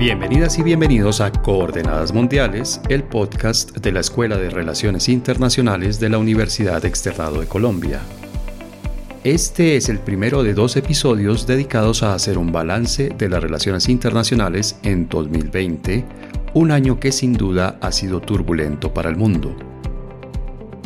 Bienvenidas 0.00 0.58
y 0.58 0.62
bienvenidos 0.62 1.20
a 1.20 1.30
Coordenadas 1.30 2.14
Mundiales, 2.14 2.80
el 2.88 3.02
podcast 3.02 3.76
de 3.76 3.92
la 3.92 4.00
Escuela 4.00 4.38
de 4.38 4.48
Relaciones 4.48 5.10
Internacionales 5.10 6.00
de 6.00 6.08
la 6.08 6.16
Universidad 6.16 6.82
Externado 6.86 7.38
de 7.38 7.46
Colombia. 7.46 8.00
Este 9.24 9.76
es 9.76 9.90
el 9.90 9.98
primero 9.98 10.42
de 10.42 10.54
dos 10.54 10.76
episodios 10.76 11.46
dedicados 11.46 12.02
a 12.02 12.14
hacer 12.14 12.38
un 12.38 12.50
balance 12.50 13.10
de 13.10 13.28
las 13.28 13.42
relaciones 13.42 13.90
internacionales 13.90 14.78
en 14.84 15.06
2020, 15.06 16.06
un 16.54 16.70
año 16.70 16.98
que 16.98 17.12
sin 17.12 17.34
duda 17.34 17.76
ha 17.82 17.92
sido 17.92 18.22
turbulento 18.22 18.94
para 18.94 19.10
el 19.10 19.16
mundo. 19.16 19.54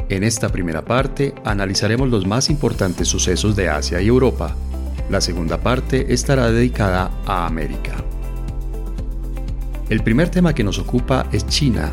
En 0.08 0.24
esta 0.24 0.48
primera 0.48 0.84
parte 0.84 1.34
analizaremos 1.44 2.08
los 2.08 2.26
más 2.26 2.50
importantes 2.50 3.06
sucesos 3.06 3.54
de 3.54 3.68
Asia 3.68 4.00
y 4.00 4.08
Europa. 4.08 4.56
La 5.08 5.20
segunda 5.20 5.58
parte 5.58 6.12
estará 6.12 6.50
dedicada 6.50 7.12
a 7.26 7.46
América. 7.46 8.04
El 9.90 10.02
primer 10.02 10.30
tema 10.30 10.54
que 10.54 10.64
nos 10.64 10.78
ocupa 10.78 11.26
es 11.30 11.46
China, 11.46 11.92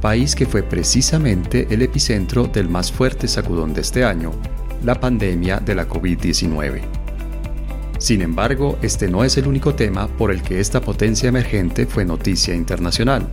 país 0.00 0.34
que 0.34 0.46
fue 0.46 0.64
precisamente 0.64 1.68
el 1.70 1.82
epicentro 1.82 2.48
del 2.48 2.68
más 2.68 2.90
fuerte 2.90 3.28
sacudón 3.28 3.72
de 3.72 3.82
este 3.82 4.04
año, 4.04 4.32
la 4.82 4.98
pandemia 4.98 5.60
de 5.60 5.76
la 5.76 5.88
COVID-19. 5.88 6.80
Sin 7.98 8.22
embargo, 8.22 8.78
este 8.82 9.06
no 9.06 9.22
es 9.22 9.36
el 9.36 9.46
único 9.46 9.76
tema 9.76 10.08
por 10.08 10.32
el 10.32 10.42
que 10.42 10.58
esta 10.58 10.80
potencia 10.80 11.28
emergente 11.28 11.86
fue 11.86 12.04
noticia 12.04 12.52
internacional. 12.52 13.28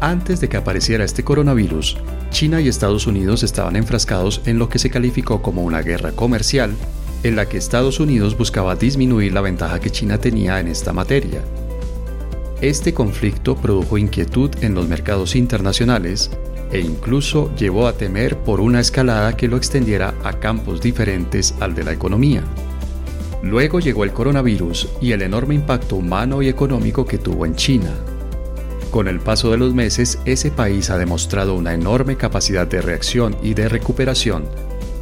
Antes 0.00 0.40
de 0.40 0.48
que 0.48 0.56
apareciera 0.56 1.04
este 1.04 1.22
coronavirus, 1.22 1.98
China 2.30 2.60
y 2.60 2.66
Estados 2.66 3.06
Unidos 3.06 3.44
estaban 3.44 3.76
enfrascados 3.76 4.42
en 4.44 4.58
lo 4.58 4.68
que 4.68 4.80
se 4.80 4.90
calificó 4.90 5.40
como 5.40 5.62
una 5.62 5.82
guerra 5.82 6.10
comercial, 6.10 6.74
en 7.22 7.36
la 7.36 7.48
que 7.48 7.58
Estados 7.58 8.00
Unidos 8.00 8.36
buscaba 8.36 8.74
disminuir 8.74 9.32
la 9.32 9.40
ventaja 9.40 9.78
que 9.78 9.90
China 9.90 10.18
tenía 10.18 10.58
en 10.58 10.66
esta 10.66 10.92
materia 10.92 11.42
este 12.60 12.92
conflicto 12.92 13.54
produjo 13.56 13.98
inquietud 13.98 14.50
en 14.62 14.74
los 14.74 14.88
mercados 14.88 15.36
internacionales 15.36 16.30
e 16.72 16.80
incluso 16.80 17.54
llevó 17.54 17.86
a 17.86 17.92
temer 17.92 18.36
por 18.38 18.60
una 18.60 18.80
escalada 18.80 19.36
que 19.36 19.48
lo 19.48 19.56
extendiera 19.56 20.14
a 20.24 20.34
campos 20.34 20.80
diferentes 20.80 21.54
al 21.60 21.74
de 21.74 21.84
la 21.84 21.92
economía. 21.92 22.42
Luego 23.42 23.78
llegó 23.78 24.02
el 24.02 24.12
coronavirus 24.12 24.88
y 25.00 25.12
el 25.12 25.22
enorme 25.22 25.54
impacto 25.54 25.96
humano 25.96 26.42
y 26.42 26.48
económico 26.48 27.06
que 27.06 27.18
tuvo 27.18 27.46
en 27.46 27.54
China. 27.54 27.92
Con 28.90 29.06
el 29.06 29.20
paso 29.20 29.50
de 29.50 29.58
los 29.58 29.74
meses, 29.74 30.18
ese 30.24 30.50
país 30.50 30.90
ha 30.90 30.98
demostrado 30.98 31.54
una 31.54 31.74
enorme 31.74 32.16
capacidad 32.16 32.66
de 32.66 32.82
reacción 32.82 33.36
y 33.42 33.54
de 33.54 33.68
recuperación, 33.68 34.44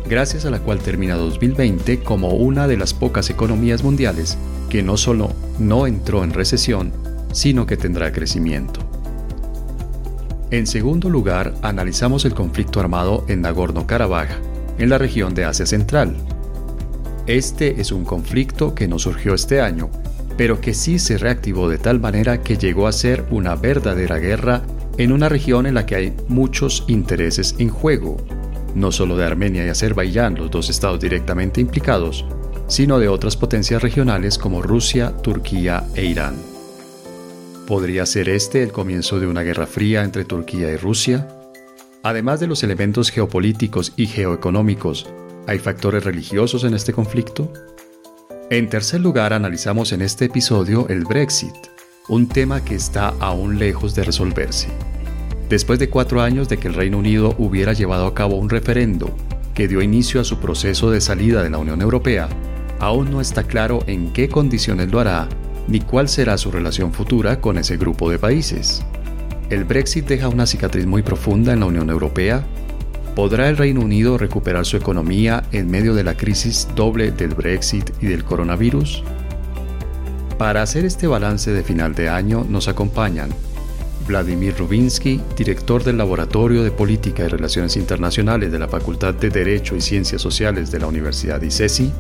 gracias 0.09 0.45
a 0.45 0.51
la 0.51 0.61
cual 0.61 0.81
termina 0.81 1.15
2020 1.15 2.01
como 2.01 2.31
una 2.31 2.69
de 2.69 2.77
las 2.77 2.93
pocas 2.93 3.31
economías 3.31 3.83
mundiales 3.83 4.37
que 4.69 4.83
no 4.83 4.97
solo 4.97 5.33
no 5.59 5.87
entró 5.87 6.25
en 6.25 6.35
recesión, 6.35 6.93
sino 7.37 7.67
que 7.67 7.77
tendrá 7.77 8.13
crecimiento. 8.13 8.81
En 10.51 10.67
segundo 10.67 11.11
lugar, 11.11 11.53
analizamos 11.61 12.25
el 12.25 12.33
conflicto 12.33 12.81
armado 12.81 13.27
en 13.29 13.43
Nagorno-Karabaj, 13.43 14.29
en 14.79 14.89
la 14.89 14.97
región 14.97 15.35
de 15.35 15.45
Asia 15.45 15.67
Central. 15.67 16.17
Este 17.27 17.79
es 17.79 17.93
un 17.93 18.07
conflicto 18.07 18.75
que 18.75 18.89
no 18.89 18.99
surgió 18.99 19.35
este 19.35 19.61
año, 19.61 19.91
pero 20.39 20.63
que 20.63 20.73
sí 20.73 20.99
se 20.99 21.19
reactivó 21.19 21.69
de 21.69 21.77
tal 21.77 22.01
manera 22.01 22.41
que 22.41 22.57
llegó 22.57 22.87
a 22.87 22.93
ser 22.93 23.27
una 23.31 23.55
verdadera 23.55 24.17
guerra 24.17 24.63
en 24.97 25.13
una 25.13 25.29
región 25.29 25.67
en 25.67 25.75
la 25.75 25.85
que 25.85 25.97
hay 25.97 26.17
muchos 26.29 26.85
intereses 26.89 27.55
en 27.59 27.69
juego, 27.69 28.17
no 28.75 28.93
solo 28.93 29.15
de 29.15 29.27
Armenia 29.27 29.67
y 29.67 29.69
Azerbaiyán, 29.69 30.37
los 30.37 30.51
dos 30.51 30.71
estados 30.71 31.01
directamente 31.01 31.61
implicados, 31.61 32.25
sino 32.67 32.99
de 32.99 33.09
otras 33.09 33.37
potencias 33.37 33.83
regionales 33.83 34.39
como 34.39 34.63
Rusia, 34.63 35.15
Turquía 35.19 35.85
e 35.95 36.07
Irán. 36.07 36.56
¿Podría 37.67 38.07
ser 38.07 38.29
este 38.29 38.63
el 38.63 38.71
comienzo 38.71 39.19
de 39.19 39.27
una 39.27 39.43
guerra 39.43 39.67
fría 39.67 40.05
entre 40.05 40.25
Turquía 40.25 40.71
y 40.71 40.77
Rusia? 40.77 41.27
Además 42.05 42.39
de 42.39 42.47
los 42.47 42.63
elementos 42.63 43.11
geopolíticos 43.11 43.93
y 43.97 44.07
geoeconómicos, 44.07 45.09
¿hay 45.49 45.59
factores 45.59 46.05
religiosos 46.05 46.63
en 46.63 46.75
este 46.75 46.93
conflicto? 46.93 47.53
En 48.51 48.69
tercer 48.69 49.01
lugar, 49.01 49.33
analizamos 49.33 49.91
en 49.91 50.03
este 50.03 50.27
episodio 50.27 50.87
el 50.89 51.03
Brexit, 51.03 51.57
un 52.09 52.29
tema 52.29 52.65
que 52.65 52.77
está 52.77 53.09
aún 53.19 53.59
lejos 53.59 53.97
de 53.97 54.05
resolverse. 54.05 54.69
Después 55.49 55.81
de 55.81 55.91
cuatro 55.91 56.23
años 56.23 56.49
de 56.49 56.59
que 56.59 56.69
el 56.69 56.75
Reino 56.75 56.99
Unido 56.99 57.35
hubiera 57.37 57.73
llevado 57.73 58.07
a 58.07 58.15
cabo 58.15 58.37
un 58.37 58.49
referendo 58.49 59.13
que 59.57 59.67
dio 59.67 59.83
inicio 59.83 60.21
a 60.21 60.25
su 60.25 60.39
proceso 60.39 60.93
de 60.93 61.01
salida 61.01 61.43
de 61.43 61.51
la 61.51 61.59
Unión 61.59 61.83
Europea, 61.83 62.29
aún 62.79 63.11
no 63.11 63.21
está 63.21 63.43
claro 63.43 63.83
en 63.89 64.13
qué 64.13 64.29
condiciones 64.29 64.93
lo 64.93 65.01
hará 65.01 65.29
ni 65.69 65.81
cuál 65.81 66.09
será 66.09 66.39
su 66.39 66.51
relación 66.51 66.93
futura 66.93 67.41
con 67.41 67.59
ese 67.59 67.77
grupo 67.77 68.11
de 68.11 68.19
países. 68.19 68.83
El 69.51 69.65
Brexit 69.65 70.07
deja 70.07 70.29
una 70.29 70.47
cicatriz 70.47 70.87
muy 70.87 71.03
profunda 71.03 71.53
en 71.53 71.61
la 71.61 71.67
Unión 71.67 71.91
Europea. 71.91 72.45
¿Podrá 73.15 73.49
el 73.49 73.57
Reino 73.57 73.81
Unido 73.81 74.19
recuperar 74.19 74.67
su 74.67 74.77
economía 74.77 75.45
en 75.53 75.71
medio 75.71 75.95
de 75.95 76.05
la 76.05 76.17
crisis 76.17 76.69
doble 76.75 77.13
del 77.13 77.35
Brexit 77.35 77.91
y 78.01 78.07
del 78.07 78.25
coronavirus? 78.25 79.03
Para 80.39 80.63
hacer 80.63 80.85
este 80.85 81.07
balance 81.07 81.53
de 81.53 81.63
final 81.63 81.95
de 81.95 82.09
año 82.09 82.45
nos 82.49 82.69
acompañan 82.69 83.31
Vladimir 84.07 84.55
Rubinsky, 84.57 85.21
director 85.37 85.83
del 85.83 85.99
Laboratorio 85.99 86.63
de 86.63 86.71
Política 86.71 87.25
y 87.25 87.29
Relaciones 87.29 87.77
Internacionales 87.77 88.53
de 88.53 88.59
la 88.59 88.69
Facultad 88.69 89.15
de 89.15 89.31
Derecho 89.31 89.75
y 89.75 89.81
Ciencias 89.81 90.23
Sociales 90.23 90.71
de 90.71 90.79
la 90.79 90.87
Universidad 90.87 91.43
ICESI, 91.43 91.93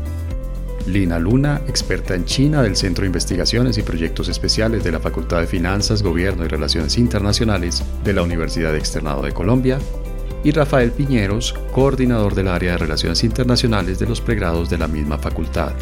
Lina 0.86 1.18
Luna, 1.18 1.62
experta 1.66 2.14
en 2.14 2.24
China 2.24 2.62
del 2.62 2.76
Centro 2.76 3.02
de 3.02 3.08
Investigaciones 3.08 3.76
y 3.76 3.82
Proyectos 3.82 4.28
Especiales 4.28 4.84
de 4.84 4.92
la 4.92 5.00
Facultad 5.00 5.40
de 5.40 5.46
Finanzas, 5.46 6.02
Gobierno 6.02 6.44
y 6.44 6.48
Relaciones 6.48 6.96
Internacionales 6.96 7.82
de 8.04 8.12
la 8.12 8.22
Universidad 8.22 8.74
Externado 8.76 9.22
de 9.22 9.32
Colombia, 9.32 9.78
y 10.44 10.52
Rafael 10.52 10.92
Piñeros, 10.92 11.54
coordinador 11.72 12.36
del 12.36 12.46
área 12.46 12.72
de 12.72 12.78
Relaciones 12.78 13.24
Internacionales 13.24 13.98
de 13.98 14.06
los 14.06 14.20
pregrados 14.20 14.70
de 14.70 14.78
la 14.78 14.86
misma 14.86 15.18
facultad. 15.18 15.72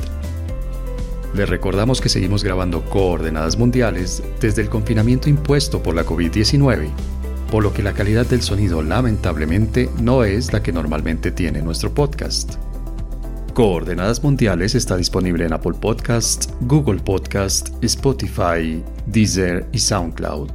Les 1.35 1.49
recordamos 1.49 2.01
que 2.01 2.09
seguimos 2.09 2.43
grabando 2.43 2.83
coordenadas 2.85 3.59
mundiales 3.59 4.23
desde 4.41 4.63
el 4.63 4.71
confinamiento 4.71 5.29
impuesto 5.29 5.83
por 5.83 5.95
la 5.95 6.07
COVID-19, 6.07 6.89
por 7.51 7.63
lo 7.63 7.75
que 7.75 7.83
la 7.83 7.93
calidad 7.93 8.25
del 8.25 8.41
sonido 8.41 8.83
lamentablemente 8.83 9.91
no 10.01 10.25
es 10.25 10.53
la 10.53 10.63
que 10.63 10.73
normalmente 10.73 11.31
tiene 11.31 11.61
nuestro 11.61 11.93
podcast. 11.93 12.55
Coordenadas 13.55 14.21
Mundiales 14.21 14.75
está 14.75 14.97
disponible 14.97 15.47
en 15.47 15.53
Apple 15.53 15.75
Podcast, 15.81 16.51
Google 16.63 17.01
Podcast, 17.01 17.69
Spotify, 17.85 18.83
Deezer 19.07 19.65
y 19.71 19.79
SoundCloud. 19.79 20.51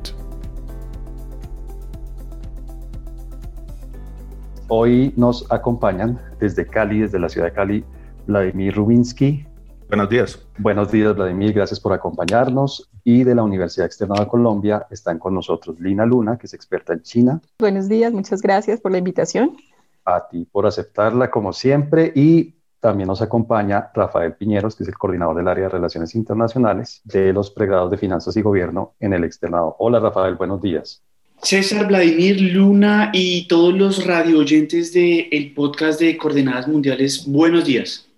Hoy 4.68 5.14
nos 5.16 5.50
acompañan 5.50 6.20
desde 6.42 6.68
Cali, 6.68 7.00
desde 7.00 7.20
la 7.20 7.30
ciudad 7.30 7.48
de 7.48 7.54
Cali, 7.54 7.86
Vladimir 8.28 8.76
Rubinsky. 8.76 9.46
Buenos 9.88 10.10
días. 10.10 10.46
Buenos 10.58 10.92
días, 10.92 11.16
Vladimir. 11.16 11.54
Gracias 11.54 11.80
por 11.80 11.94
acompañarnos. 11.94 12.90
Y 13.06 13.24
de 13.24 13.34
la 13.34 13.44
Universidad 13.44 13.86
Externa 13.86 14.16
de 14.20 14.28
Colombia 14.28 14.88
están 14.92 15.20
con 15.20 15.34
nosotros 15.34 15.80
Lina 15.80 16.06
Luna, 16.06 16.38
que 16.38 16.48
es 16.48 16.54
experta 16.54 16.92
en 16.92 17.02
China. 17.04 17.42
Buenos 17.60 17.88
días, 17.88 18.12
muchas 18.12 18.42
gracias 18.42 18.82
por 18.82 18.92
la 18.92 18.98
invitación. 18.98 19.56
A 20.04 20.28
ti 20.28 20.46
por 20.52 20.68
aceptarla, 20.68 21.32
como 21.32 21.54
siempre. 21.54 22.12
Y 22.14 22.59
también 22.80 23.08
nos 23.08 23.22
acompaña 23.22 23.90
Rafael 23.94 24.34
Piñeros, 24.34 24.76
que 24.76 24.84
es 24.84 24.90
el 24.90 24.98
coordinador 24.98 25.36
del 25.36 25.48
área 25.48 25.66
de 25.66 25.70
Relaciones 25.70 26.16
Internacionales 26.16 27.02
de 27.04 27.34
los 27.34 27.52
pregrados 27.52 27.92
de 27.92 27.98
Finanzas 27.98 28.36
y 28.38 28.42
Gobierno 28.42 28.94
en 29.00 29.14
el 29.14 29.24
externado. 29.24 29.76
Hola 29.80 30.00
Rafael, 30.00 30.36
buenos 30.36 30.62
días. 30.62 31.02
César, 31.42 31.88
Vladimir, 31.88 32.54
Luna 32.54 33.12
y 33.14 33.48
todos 33.48 33.74
los 33.74 34.06
radio 34.06 34.40
oyentes 34.40 34.94
del 34.94 35.54
podcast 35.56 36.00
de 36.00 36.18
Coordenadas 36.18 36.68
Mundiales, 36.68 37.26
buenos 37.26 37.66
días. 37.66 38.10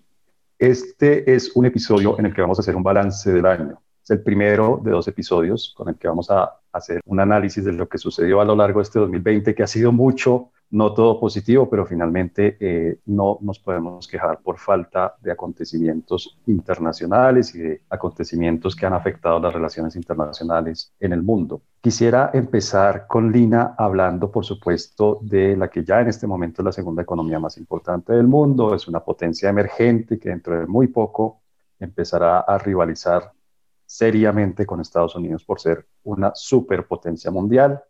Este 0.57 1.31
es 1.31 1.51
un 1.55 1.65
episodio 1.65 2.17
en 2.19 2.27
el 2.27 2.33
que 2.33 2.41
vamos 2.41 2.59
a 2.59 2.61
hacer 2.61 2.75
un 2.75 2.83
balance 2.83 3.31
del 3.31 3.45
año. 3.45 3.81
Es 4.03 4.09
el 4.11 4.21
primero 4.21 4.79
de 4.83 4.91
dos 4.91 5.07
episodios 5.07 5.73
con 5.75 5.89
el 5.89 5.95
que 5.95 6.07
vamos 6.07 6.29
a 6.31 6.51
hacer 6.71 7.01
un 7.05 7.19
análisis 7.19 7.63
de 7.63 7.73
lo 7.73 7.87
que 7.87 7.97
sucedió 7.97 8.41
a 8.41 8.45
lo 8.45 8.55
largo 8.55 8.79
de 8.79 8.83
este 8.83 8.99
2020, 8.99 9.53
que 9.53 9.63
ha 9.63 9.67
sido 9.67 9.91
mucho 9.91 10.49
no 10.71 10.93
todo 10.93 11.19
positivo, 11.19 11.69
pero 11.69 11.85
finalmente 11.85 12.57
eh, 12.59 12.99
no 13.05 13.37
nos 13.41 13.59
podemos 13.59 14.07
quejar 14.07 14.39
por 14.39 14.57
falta 14.57 15.15
de 15.21 15.31
acontecimientos 15.31 16.37
internacionales 16.47 17.53
y 17.53 17.59
de 17.59 17.81
acontecimientos 17.89 18.75
que 18.75 18.85
han 18.85 18.93
afectado 18.93 19.39
las 19.39 19.53
relaciones 19.53 19.95
internacionales 19.97 20.93
en 20.99 21.11
el 21.11 21.23
mundo. 21.23 21.61
Quisiera 21.81 22.31
empezar 22.33 23.05
con 23.07 23.31
Lina 23.31 23.75
hablando, 23.77 24.31
por 24.31 24.45
supuesto, 24.45 25.19
de 25.21 25.57
la 25.57 25.69
que 25.69 25.83
ya 25.83 25.99
en 25.99 26.07
este 26.07 26.25
momento 26.25 26.61
es 26.61 26.65
la 26.65 26.71
segunda 26.71 27.01
economía 27.01 27.39
más 27.39 27.57
importante 27.57 28.13
del 28.13 28.27
mundo, 28.27 28.73
es 28.73 28.87
una 28.87 29.01
potencia 29.01 29.49
emergente 29.49 30.17
que 30.19 30.29
dentro 30.29 30.57
de 30.57 30.67
muy 30.67 30.87
poco 30.87 31.41
empezará 31.79 32.39
a 32.39 32.57
rivalizar 32.57 33.31
seriamente 33.85 34.65
con 34.65 34.79
Estados 34.79 35.15
Unidos 35.15 35.43
por 35.43 35.59
ser 35.59 35.85
una 36.03 36.31
superpotencia 36.33 37.29
mundial, 37.29 37.83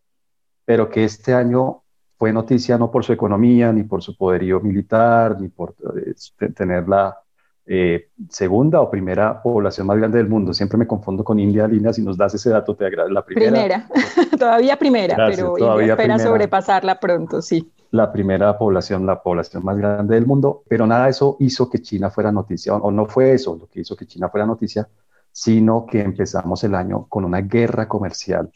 pero 0.66 0.90
que 0.90 1.04
este 1.04 1.34
año 1.36 1.81
fue 2.22 2.32
noticia 2.32 2.78
no 2.78 2.92
por 2.92 3.04
su 3.04 3.14
economía, 3.14 3.74
ni 3.74 3.82
por 3.82 4.04
su 4.04 4.16
poderío 4.16 4.60
militar, 4.60 5.42
ni 5.42 5.48
por 5.48 5.74
eh, 5.98 6.14
tener 6.54 6.88
la 6.88 7.18
eh, 7.66 8.10
segunda 8.30 8.80
o 8.80 8.92
primera 8.92 9.42
población 9.42 9.88
más 9.88 9.98
grande 9.98 10.20
del 10.20 10.30
mundo. 10.30 10.54
Siempre 10.54 10.78
me 10.78 10.86
confundo 10.86 11.24
con 11.24 11.40
India, 11.40 11.68
Lina, 11.68 11.92
si 11.92 12.04
nos 12.04 12.16
das 12.18 12.36
ese 12.36 12.52
dato 12.52 12.76
te 12.76 12.86
agradezco. 12.86 13.16
La 13.16 13.26
primera. 13.26 13.50
Primera, 13.50 13.88
todavía 14.38 14.78
primera, 14.78 15.18
pero 15.32 15.56
todavía 15.58 15.94
espera 15.94 16.20
sobrepasarla 16.20 17.00
pronto, 17.00 17.42
sí. 17.42 17.72
La 17.90 18.12
primera 18.12 18.56
población, 18.56 19.08
la 19.08 19.24
población 19.24 19.66
más 19.66 19.76
grande 19.80 20.14
del 20.14 20.28
mundo, 20.28 20.62
pero 20.70 20.86
nada 20.86 21.06
de 21.06 21.10
eso 21.10 21.38
hizo 21.40 21.72
que 21.72 21.82
China 21.82 22.12
fuera 22.12 22.32
noticia, 22.32 22.76
o 22.76 22.92
no 22.92 23.08
fue 23.08 23.34
eso 23.34 23.58
lo 23.60 23.66
que 23.66 23.80
hizo 23.80 23.96
que 23.96 24.06
China 24.06 24.30
fuera 24.30 24.46
noticia, 24.46 24.88
sino 25.32 25.88
que 25.88 26.02
empezamos 26.02 26.64
el 26.64 26.76
año 26.76 27.08
con 27.10 27.26
una 27.26 27.42
guerra 27.42 27.88
comercial 27.88 28.52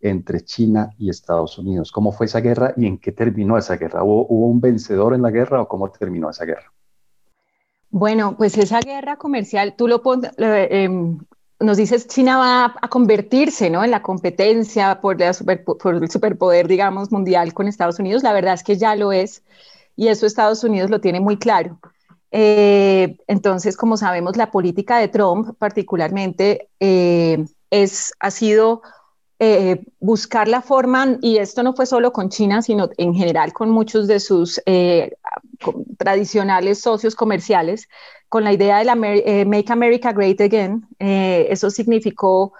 entre 0.00 0.40
China 0.42 0.90
y 0.98 1.10
Estados 1.10 1.58
Unidos. 1.58 1.90
¿Cómo 1.92 2.12
fue 2.12 2.26
esa 2.26 2.40
guerra 2.40 2.72
y 2.76 2.86
en 2.86 2.98
qué 2.98 3.12
terminó 3.12 3.58
esa 3.58 3.76
guerra? 3.76 4.02
¿Hubo, 4.04 4.26
un 4.26 4.60
vencedor 4.60 5.14
en 5.14 5.22
la 5.22 5.30
guerra 5.30 5.62
o 5.62 5.68
cómo 5.68 5.90
terminó 5.90 6.30
esa 6.30 6.44
guerra? 6.44 6.72
Bueno, 7.90 8.36
pues 8.36 8.56
esa 8.58 8.80
guerra 8.80 9.16
comercial, 9.16 9.74
tú 9.76 9.88
lo 9.88 10.02
pones, 10.02 10.30
em, 10.36 11.18
nos 11.60 11.76
dices, 11.76 12.06
China 12.06 12.38
va 12.38 12.74
a 12.80 12.88
convertirse 12.88 13.70
¿no? 13.70 13.82
en 13.82 13.90
la 13.90 14.02
competencia 14.02 15.00
por, 15.00 15.20
el 15.20 16.10
superpoder, 16.10 16.68
digamos, 16.68 17.10
mundial 17.10 17.54
con 17.54 17.66
Estados 17.66 17.98
Unidos. 17.98 18.22
La 18.22 18.32
verdad 18.32 18.54
es 18.54 18.62
que 18.62 18.76
ya 18.76 18.94
lo 18.94 19.12
es 19.12 19.42
y 19.96 20.08
eso 20.08 20.26
Estados 20.26 20.62
Unidos 20.62 20.90
lo 20.90 21.00
tiene 21.00 21.18
muy 21.18 21.38
claro. 21.38 21.80
Eh, 22.30 23.16
entonces, 23.26 23.76
como 23.76 23.96
sabemos, 23.96 24.36
la 24.36 24.50
política 24.50 24.98
de 24.98 25.08
Trump 25.08 25.56
particularmente 25.58 26.68
eh, 26.78 27.44
es, 27.70 28.12
ha 28.20 28.30
sido 28.30 28.82
eh, 29.40 29.84
buscar 30.00 30.48
la 30.48 30.62
forma, 30.62 31.16
y 31.22 31.36
esto 31.36 31.62
no 31.62 31.72
fue 31.74 31.86
solo 31.86 32.12
con 32.12 32.28
China, 32.28 32.60
sino 32.60 32.90
en 32.96 33.14
general 33.14 33.52
con 33.52 33.70
muchos 33.70 34.08
de 34.08 34.18
sus 34.18 34.60
eh, 34.66 35.16
tradicionales 35.96 36.80
socios 36.80 37.14
comerciales, 37.14 37.88
con 38.28 38.42
la 38.42 38.52
idea 38.52 38.78
de 38.78 38.84
la 38.84 38.98
eh, 39.04 39.44
Make 39.44 39.72
America 39.72 40.12
Great 40.12 40.40
Again. 40.40 40.86
eso 40.98 41.70
significó 41.70 42.52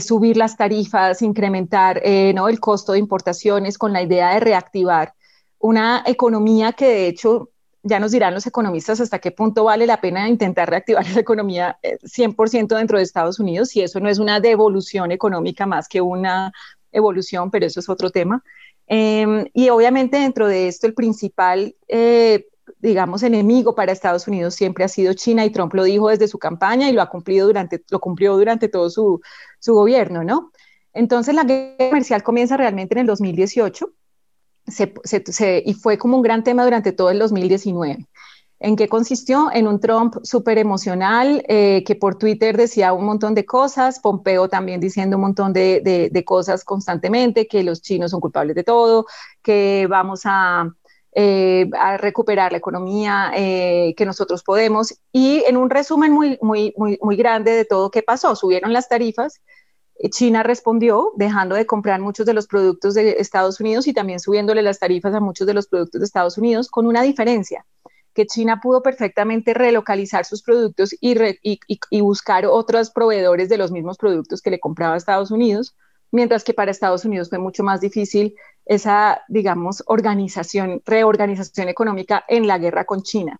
subir 0.00 0.36
las 0.36 0.58
tarifas, 0.58 1.22
incrementar 1.22 2.02
¿no? 2.34 2.48
el 2.48 2.60
costo 2.60 2.92
de 2.92 2.98
importaciones, 2.98 3.78
con 3.78 3.94
la 3.94 4.02
idea 4.02 4.34
de 4.34 4.40
reactivar 4.40 5.14
una 5.58 6.02
economía 6.06 6.72
que 6.72 6.86
de 6.86 7.06
hecho 7.06 7.48
ya 7.82 7.98
nos 7.98 8.12
dirán 8.12 8.34
los 8.34 8.46
economistas 8.46 9.00
hasta 9.00 9.18
qué 9.18 9.30
punto 9.30 9.64
vale 9.64 9.86
la 9.86 10.00
pena 10.00 10.28
intentar 10.28 10.68
reactivar 10.68 11.06
la 11.14 11.20
economía 11.20 11.78
100% 11.82 12.74
eh, 12.74 12.78
dentro 12.78 12.98
de 12.98 13.04
Estados 13.04 13.38
Unidos, 13.40 13.70
si 13.70 13.80
eso 13.80 14.00
no 14.00 14.08
es 14.08 14.18
una 14.18 14.40
devolución 14.40 15.12
económica 15.12 15.66
más 15.66 15.88
que 15.88 16.00
una 16.00 16.52
evolución, 16.92 17.50
pero 17.50 17.66
eso 17.66 17.80
es 17.80 17.88
otro 17.88 18.10
tema. 18.10 18.42
Em, 18.86 19.46
y 19.54 19.68
obviamente 19.68 20.18
dentro 20.18 20.48
de 20.48 20.68
esto 20.68 20.86
el 20.86 20.94
principal, 20.94 21.76
eh, 21.88 22.46
digamos, 22.80 23.22
enemigo 23.22 23.74
para 23.74 23.92
Estados 23.92 24.26
Unidos 24.28 24.54
siempre 24.54 24.84
ha 24.84 24.88
sido 24.88 25.14
China 25.14 25.44
y 25.44 25.50
Trump 25.50 25.72
lo 25.74 25.84
dijo 25.84 26.08
desde 26.08 26.28
su 26.28 26.38
campaña 26.38 26.90
y 26.90 26.92
lo 26.92 27.02
ha 27.02 27.08
cumplido 27.08 27.46
durante, 27.46 27.82
lo 27.90 28.00
cumplió 28.00 28.36
durante 28.36 28.68
todo 28.68 28.90
su, 28.90 29.20
su 29.58 29.74
gobierno, 29.74 30.24
¿no? 30.24 30.50
Entonces 30.92 31.34
la 31.34 31.44
guerra 31.44 31.88
comercial 31.90 32.22
comienza 32.22 32.56
realmente 32.56 32.94
en 32.94 33.00
el 33.00 33.06
2018 33.06 33.92
y 35.64 35.74
fue 35.74 35.98
como 35.98 36.16
un 36.16 36.22
gran 36.22 36.44
tema 36.44 36.64
durante 36.64 36.92
todo 36.92 37.10
el 37.10 37.18
2019. 37.18 38.06
¿En 38.62 38.76
qué 38.76 38.88
consistió? 38.88 39.48
En 39.50 39.66
un 39.66 39.80
Trump 39.80 40.16
súper 40.22 40.58
emocional 40.58 41.42
eh, 41.48 41.82
que 41.86 41.94
por 41.94 42.16
Twitter 42.16 42.58
decía 42.58 42.92
un 42.92 43.06
montón 43.06 43.34
de 43.34 43.46
cosas, 43.46 44.00
Pompeo 44.00 44.50
también 44.50 44.80
diciendo 44.80 45.16
un 45.16 45.22
montón 45.22 45.54
de, 45.54 46.22
cosas 46.26 46.62
constantemente, 46.62 47.48
que 47.48 47.62
los 47.62 47.80
chinos 47.80 48.10
son 48.10 48.20
culpables 48.20 48.54
de 48.54 48.62
todo, 48.62 49.06
que 49.42 49.86
vamos 49.88 50.22
a, 50.24 50.68
eh, 51.12 51.70
recuperar 51.98 52.52
la 52.52 52.58
economía, 52.58 53.32
eh, 53.34 53.94
que 53.96 54.04
nosotros 54.04 54.42
podemos. 54.42 54.94
Y 55.10 55.42
en 55.46 55.56
un 55.56 55.70
resumen 55.70 56.12
muy, 56.12 56.38
muy, 56.42 56.74
muy, 56.76 56.98
muy 57.00 57.16
grande 57.16 57.52
de 57.52 57.64
todo 57.64 57.90
qué 57.90 58.02
pasó, 58.02 58.36
subieron 58.36 58.74
las 58.74 58.90
tarifas 58.90 59.40
China 60.08 60.42
respondió 60.42 61.12
dejando 61.16 61.54
de 61.54 61.66
comprar 61.66 62.00
muchos 62.00 62.24
de 62.24 62.32
los 62.32 62.46
productos 62.46 62.94
de 62.94 63.16
Estados 63.18 63.60
Unidos 63.60 63.86
y 63.86 63.92
también 63.92 64.18
subiéndole 64.18 64.62
las 64.62 64.78
tarifas 64.78 65.14
a 65.14 65.20
muchos 65.20 65.46
de 65.46 65.52
los 65.52 65.66
productos 65.66 66.00
de 66.00 66.06
Estados 66.06 66.38
Unidos, 66.38 66.70
con 66.70 66.86
una 66.86 67.02
diferencia, 67.02 67.66
que 68.14 68.26
China 68.26 68.60
pudo 68.62 68.82
perfectamente 68.82 69.52
relocalizar 69.52 70.24
sus 70.24 70.42
productos 70.42 70.94
y, 71.00 72.00
buscar 72.00 72.46
otros 72.46 72.90
proveedores 72.90 73.50
de 73.50 73.58
los 73.58 73.70
mismos 73.70 73.98
productos 73.98 74.40
que 74.40 74.50
le 74.50 74.58
compraba 74.58 74.94
a 74.94 74.96
Estados 74.96 75.30
Unidos, 75.30 75.76
mientras 76.10 76.44
que 76.44 76.54
para 76.54 76.70
Estados 76.70 77.04
Unidos 77.04 77.28
fue 77.28 77.38
mucho 77.38 77.62
más 77.62 77.82
difícil 77.82 78.34
esa, 78.64 79.20
digamos, 79.28 79.82
organización, 79.86 80.82
reorganización 80.86 81.68
económica 81.68 82.24
en 82.26 82.46
la 82.46 82.58
guerra 82.58 82.84
con 82.84 83.02
China. 83.02 83.38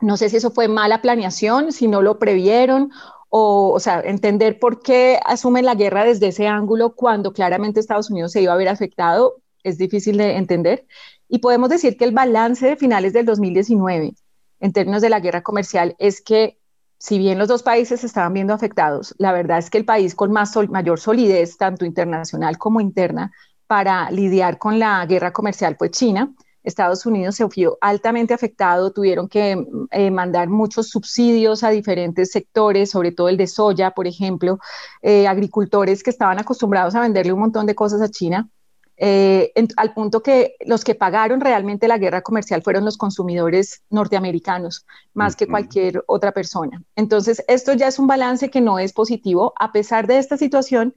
No 0.00 0.16
sé 0.16 0.30
si 0.30 0.38
eso 0.38 0.50
fue 0.50 0.66
mala 0.66 1.02
planeación, 1.02 1.72
si 1.72 1.86
no 1.86 2.00
lo 2.00 2.18
previeron 2.18 2.90
o, 3.30 3.72
o 3.72 3.80
sea, 3.80 4.00
entender 4.00 4.58
por 4.58 4.82
qué 4.82 5.18
asumen 5.24 5.64
la 5.64 5.74
guerra 5.74 6.04
desde 6.04 6.28
ese 6.28 6.46
ángulo 6.46 6.94
cuando 6.94 7.32
claramente 7.32 7.80
Estados 7.80 8.10
Unidos 8.10 8.32
se 8.32 8.42
iba 8.42 8.52
a 8.52 8.56
ver 8.56 8.68
afectado 8.68 9.40
es 9.62 9.78
difícil 9.78 10.16
de 10.16 10.36
entender. 10.36 10.86
Y 11.28 11.38
podemos 11.38 11.68
decir 11.68 11.96
que 11.96 12.04
el 12.04 12.12
balance 12.12 12.66
de 12.66 12.76
finales 12.76 13.12
del 13.12 13.26
2019 13.26 14.14
en 14.60 14.72
términos 14.72 15.02
de 15.02 15.10
la 15.10 15.20
guerra 15.20 15.42
comercial 15.42 15.96
es 15.98 16.20
que 16.20 16.58
si 16.98 17.18
bien 17.18 17.38
los 17.38 17.48
dos 17.48 17.62
países 17.62 18.04
estaban 18.04 18.34
viendo 18.34 18.52
afectados, 18.52 19.14
la 19.18 19.32
verdad 19.32 19.58
es 19.58 19.70
que 19.70 19.78
el 19.78 19.86
país 19.86 20.14
con 20.14 20.32
más 20.32 20.54
mayor 20.68 21.00
solidez, 21.00 21.56
tanto 21.56 21.86
internacional 21.86 22.58
como 22.58 22.80
interna, 22.80 23.32
para 23.66 24.10
lidiar 24.10 24.58
con 24.58 24.78
la 24.78 25.06
guerra 25.06 25.32
comercial 25.32 25.76
fue 25.78 25.90
China. 25.90 26.34
Estados 26.62 27.06
Unidos 27.06 27.36
se 27.36 27.46
vio 27.46 27.78
altamente 27.80 28.34
afectado, 28.34 28.92
tuvieron 28.92 29.28
que 29.28 29.64
eh, 29.90 30.10
mandar 30.10 30.48
muchos 30.48 30.88
subsidios 30.90 31.64
a 31.64 31.70
diferentes 31.70 32.30
sectores, 32.30 32.90
sobre 32.90 33.12
todo 33.12 33.28
el 33.28 33.36
de 33.36 33.46
soya, 33.46 33.92
por 33.92 34.06
ejemplo, 34.06 34.58
eh, 35.02 35.26
agricultores 35.26 36.02
que 36.02 36.10
estaban 36.10 36.38
acostumbrados 36.38 36.94
a 36.94 37.00
venderle 37.00 37.32
un 37.32 37.40
montón 37.40 37.66
de 37.66 37.74
cosas 37.74 38.02
a 38.02 38.10
China, 38.10 38.48
eh, 39.02 39.54
al 39.78 39.94
punto 39.94 40.22
que 40.22 40.56
los 40.66 40.84
que 40.84 40.94
pagaron 40.94 41.40
realmente 41.40 41.88
la 41.88 41.96
guerra 41.96 42.20
comercial 42.20 42.62
fueron 42.62 42.84
los 42.84 42.98
consumidores 42.98 43.82
norteamericanos, 43.88 44.84
más 45.14 45.36
que 45.36 45.46
cualquier 45.46 46.04
otra 46.06 46.32
persona. 46.32 46.82
Entonces, 46.96 47.42
esto 47.48 47.72
ya 47.72 47.88
es 47.88 47.98
un 47.98 48.06
balance 48.06 48.50
que 48.50 48.60
no 48.60 48.78
es 48.78 48.92
positivo. 48.92 49.54
A 49.58 49.72
pesar 49.72 50.06
de 50.06 50.18
esta 50.18 50.36
situación, 50.36 50.94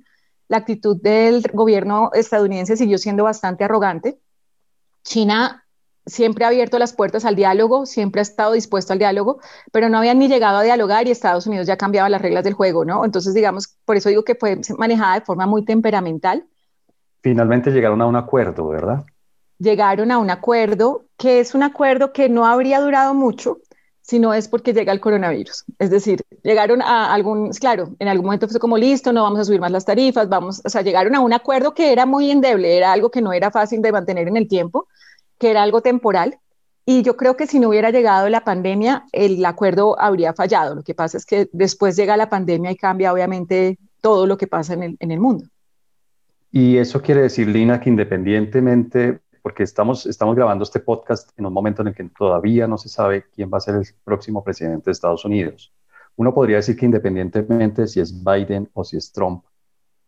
la 0.50 0.58
actitud 0.58 1.02
del 1.02 1.44
gobierno 1.54 2.12
estadounidense 2.14 2.76
siguió 2.76 2.98
siendo 2.98 3.24
bastante 3.24 3.64
arrogante 3.64 4.20
China 5.04 5.64
siempre 6.06 6.46
ha 6.46 6.50
abierto 6.50 6.80
las 6.80 6.94
puertas 6.94 7.26
al 7.26 7.36
diálogo, 7.36 7.86
siempre 7.86 8.20
ha 8.20 8.24
estado 8.24 8.54
dispuesto 8.54 8.94
al 8.94 9.00
diálogo, 9.00 9.40
pero 9.72 9.90
no 9.90 9.98
habían 9.98 10.20
ni 10.20 10.28
llegado 10.28 10.58
a 10.58 10.64
dialogar 10.64 11.08
y 11.08 11.12
Estados 11.12 11.48
Unidos 11.48 11.68
ya 11.68 11.78
cambiaba 11.78 12.10
las 12.10 12.22
reglas 12.22 12.44
del 12.44 12.54
juego, 12.54 12.86
¿no? 12.86 13.06
Entonces, 13.06 13.34
digamos, 13.34 13.78
por 13.86 13.96
eso 13.96 14.10
digo 14.10 14.24
que 14.24 14.36
fue 14.36 14.60
manejada 14.78 15.16
de 15.16 15.26
forma 15.26 15.46
muy 15.46 15.64
temperamental. 15.64 16.46
Finalmente 17.22 17.72
llegaron 17.72 18.02
a 18.02 18.06
un 18.06 18.16
acuerdo, 18.16 18.68
¿verdad? 18.68 19.06
Llegaron 19.60 20.12
a 20.12 20.18
un 20.18 20.30
acuerdo 20.30 21.06
que 21.18 21.40
es 21.40 21.56
un 21.56 21.64
acuerdo 21.64 22.12
que 22.12 22.28
no 22.28 22.46
habría 22.46 22.82
durado 22.82 23.14
mucho, 23.14 23.60
si 24.04 24.20
no 24.20 24.34
es 24.34 24.50
porque 24.50 24.74
llega 24.74 24.92
el 24.92 25.00
coronavirus. 25.00 25.64
Es 25.80 25.90
decir, 25.90 26.22
llegaron 26.44 26.82
a 26.82 27.14
algún, 27.14 27.52
claro, 27.52 27.96
en 28.00 28.10
algún 28.10 28.26
momento 28.26 28.50
fue 28.50 28.60
como 28.60 28.78
listo, 28.78 29.14
no 29.14 29.24
vamos 29.24 29.40
a 29.40 29.46
subir 29.46 29.62
más 29.62 29.72
las 29.72 29.86
tarifas, 29.86 30.28
vamos, 30.28 30.62
o 30.64 30.70
sea, 30.70 30.82
llegaron 30.82 31.16
a 31.16 31.22
un 31.22 31.32
acuerdo 31.32 31.74
que 31.74 31.92
era 31.92 32.06
muy 32.06 32.30
endeble, 32.30 32.78
era 32.78 32.92
algo 32.92 33.10
que 33.10 33.22
no 33.22 33.32
era 33.32 33.50
fácil 33.50 33.82
de 33.82 33.94
mantener 33.94 34.28
en 34.28 34.36
el 34.36 34.50
tiempo, 34.50 34.88
que 35.40 35.50
era 35.52 35.64
algo 35.64 35.82
temporal. 35.82 36.38
Y 36.86 37.02
yo 37.02 37.16
creo 37.16 37.38
que 37.38 37.48
si 37.48 37.62
no 37.62 37.70
hubiera 37.70 37.92
llegado 37.92 38.28
la 38.28 38.44
pandemia, 38.44 39.06
el 39.14 39.44
acuerdo 39.46 39.98
habría 39.98 40.34
fallado. 40.34 40.76
Lo 40.76 40.84
que 40.84 40.94
pasa 40.94 41.18
es 41.18 41.26
que 41.26 41.48
después 41.54 41.96
llega 41.96 42.18
la 42.18 42.30
pandemia 42.30 42.72
y 42.72 42.76
cambia 42.76 43.14
obviamente 43.14 43.80
todo 44.02 44.28
lo 44.28 44.38
que 44.38 44.48
pasa 44.48 44.74
en 44.74 44.84
el, 44.84 44.98
en 45.00 45.12
el 45.12 45.22
mundo. 45.22 45.46
Y 46.52 46.76
eso 46.76 47.02
quiere 47.02 47.22
decir, 47.22 47.48
Lina, 47.48 47.80
que 47.80 47.90
independientemente 47.90 49.23
porque 49.44 49.64
estamos, 49.64 50.06
estamos 50.06 50.36
grabando 50.36 50.64
este 50.64 50.80
podcast 50.80 51.38
en 51.38 51.46
un 51.46 51.54
momento 51.54 51.82
en 51.82 51.90
el 51.90 51.94
que 51.94 52.06
todavía 52.06 52.66
no 52.66 52.78
se 52.78 52.88
sabe 52.88 53.26
quién 53.36 53.52
va 53.54 53.58
a 53.58 53.62
ser 53.62 53.76
el 53.76 53.86
próximo 54.04 54.42
presidente 54.42 54.86
de 54.86 54.94
Estados 54.94 55.26
Unidos. 55.26 55.74
Uno 56.16 56.34
podría 56.34 56.56
decir 56.56 56.78
que 56.78 56.86
independientemente 56.86 57.86
si 57.88 58.00
es 58.00 58.24
Biden 58.24 58.70
o 58.74 58.86
si 58.86 58.96
es 58.96 59.12
Trump, 59.12 59.44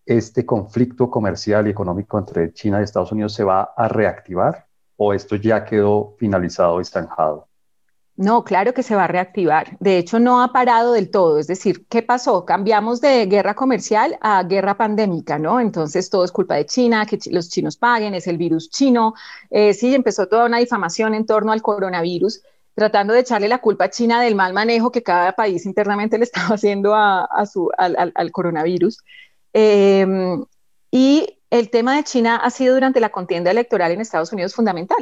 este 0.06 0.46
conflicto 0.46 1.12
comercial 1.12 1.68
y 1.68 1.72
económico 1.72 2.18
entre 2.18 2.54
China 2.54 2.80
y 2.80 2.86
Estados 2.86 3.12
Unidos 3.12 3.34
se 3.34 3.44
va 3.44 3.74
a 3.75 3.89
reactivar 3.89 4.68
o 4.96 5.13
esto 5.13 5.36
ya 5.36 5.65
quedó 5.65 6.15
finalizado 6.18 6.80
y 6.80 6.86
zanjado. 6.86 7.50
No, 8.17 8.45
claro 8.45 8.74
que 8.74 8.81
se 8.81 8.95
va 8.95 9.03
a 9.05 9.07
reactivar. 9.07 9.77
De 9.81 9.98
hecho, 9.98 10.19
no 10.19 10.41
ha 10.41 10.53
parado 10.53 10.93
del 10.93 11.12
todo. 11.12 11.38
Es 11.38 11.48
decir, 11.48 11.86
¿qué 11.89 12.01
pasó? 12.01 12.45
Cambiamos 12.45 13.01
de 13.01 13.25
guerra 13.25 13.55
comercial 13.55 14.17
a 14.22 14.43
guerra 14.43 14.77
pandémica, 14.77 15.38
¿no? 15.38 15.60
Entonces, 15.60 16.10
todo 16.10 16.24
es 16.24 16.31
culpa 16.31 16.55
de 16.55 16.65
China, 16.65 17.05
que 17.05 17.19
los 17.31 17.50
chinos 17.50 17.75
paguen, 17.75 18.13
es 18.13 18.27
el 18.27 18.38
virus 18.38 18.69
chino. 18.69 19.15
Eh, 19.50 19.74
sí, 19.74 19.93
empezó 19.93 20.27
toda 20.27 20.45
una 20.45 20.60
difamación 20.60 21.13
en 21.13 21.25
torno 21.25 21.51
al 21.51 21.62
coronavirus, 21.62 22.41
tratando 22.74 23.13
de 23.13 23.19
echarle 23.19 23.50
la 23.50 23.60
culpa 23.60 23.86
a 23.86 23.89
China 23.89 24.22
del 24.22 24.36
mal 24.36 24.53
manejo 24.53 24.91
que 24.91 25.03
cada 25.03 25.34
país 25.34 25.65
internamente 25.65 26.17
le 26.17 26.24
estaba 26.24 26.55
haciendo 26.55 26.95
a, 26.95 27.27
al, 27.77 28.31
coronavirus. 28.31 29.03
Em, 29.53 30.45
y 30.89 31.39
el 31.50 31.69
tema 31.69 31.98
de 31.98 32.03
China 32.05 32.38
ha 32.38 32.50
sido 32.50 32.75
durante 32.75 33.01
la 33.01 33.10
contienda 33.10 33.51
electoral 33.51 33.91
en 33.91 34.01
Estados 34.01 34.31
Unidos 34.31 34.55
fundamental 34.55 34.98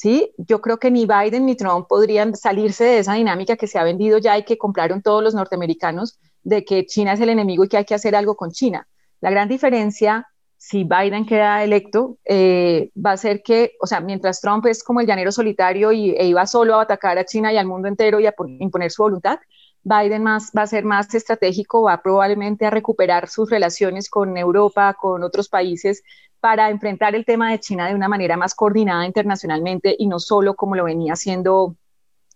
¿sí? 0.00 0.32
Yo 0.38 0.62
creo 0.62 0.78
que 0.78 0.90
ni 0.90 1.04
Biden 1.04 1.44
ni 1.44 1.56
Trump 1.56 1.86
podrían 1.86 2.34
salirse 2.34 2.84
de 2.84 2.98
esa 3.00 3.12
dinámica 3.12 3.56
que 3.56 3.66
se 3.66 3.78
ha 3.78 3.84
vendido 3.84 4.16
ya 4.16 4.38
y 4.38 4.44
que 4.44 4.56
compraron 4.56 5.02
todos 5.02 5.22
los 5.22 5.34
norteamericanos 5.34 6.18
de 6.42 6.64
que 6.64 6.86
China 6.86 7.12
es 7.12 7.20
el 7.20 7.28
enemigo 7.28 7.64
y 7.64 7.68
que 7.68 7.76
hay 7.76 7.84
que 7.84 7.94
hacer 7.94 8.16
algo 8.16 8.34
con 8.34 8.50
China. 8.50 8.88
La 9.20 9.30
gran 9.30 9.46
diferencia, 9.46 10.26
si 10.56 10.84
Biden 10.84 11.26
queda 11.26 11.62
electo, 11.62 12.16
eh, 12.24 12.90
va 12.96 13.12
a 13.12 13.16
ser 13.18 13.42
que, 13.42 13.72
o 13.78 13.86
sea, 13.86 14.00
mientras 14.00 14.40
Trump 14.40 14.64
es 14.64 14.82
como 14.82 15.02
el 15.02 15.06
llanero 15.06 15.32
solitario 15.32 15.92
y, 15.92 16.12
e 16.12 16.24
iba 16.24 16.46
solo 16.46 16.76
a 16.76 16.82
atacar 16.82 17.18
a 17.18 17.26
China 17.26 17.52
y 17.52 17.58
al 17.58 17.66
mundo 17.66 17.86
entero 17.86 18.20
y 18.20 18.26
a 18.26 18.34
imponer 18.58 18.90
su 18.90 19.02
voluntad, 19.02 19.38
Biden 19.82 20.22
más, 20.22 20.50
va 20.56 20.62
a 20.62 20.66
ser 20.66 20.84
más 20.84 21.14
estratégico, 21.14 21.82
va 21.82 22.02
probablemente 22.02 22.66
a 22.66 22.70
recuperar 22.70 23.28
sus 23.28 23.50
relaciones 23.50 24.10
con 24.10 24.36
Europa, 24.36 24.94
con 24.94 25.22
otros 25.22 25.48
países, 25.48 26.02
para 26.40 26.70
enfrentar 26.70 27.14
el 27.14 27.24
tema 27.24 27.50
de 27.50 27.60
China 27.60 27.88
de 27.88 27.94
una 27.94 28.08
manera 28.08 28.36
más 28.36 28.54
coordinada 28.54 29.06
internacionalmente 29.06 29.94
y 29.98 30.06
no 30.06 30.18
solo 30.18 30.54
como 30.54 30.74
lo 30.74 30.84
venía 30.84 31.12
haciendo, 31.12 31.76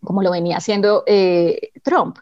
como 0.02 0.22
lo 0.22 0.30
venía 0.30 0.58
haciendo 0.58 1.04
eh, 1.06 1.70
Trump. 1.82 2.18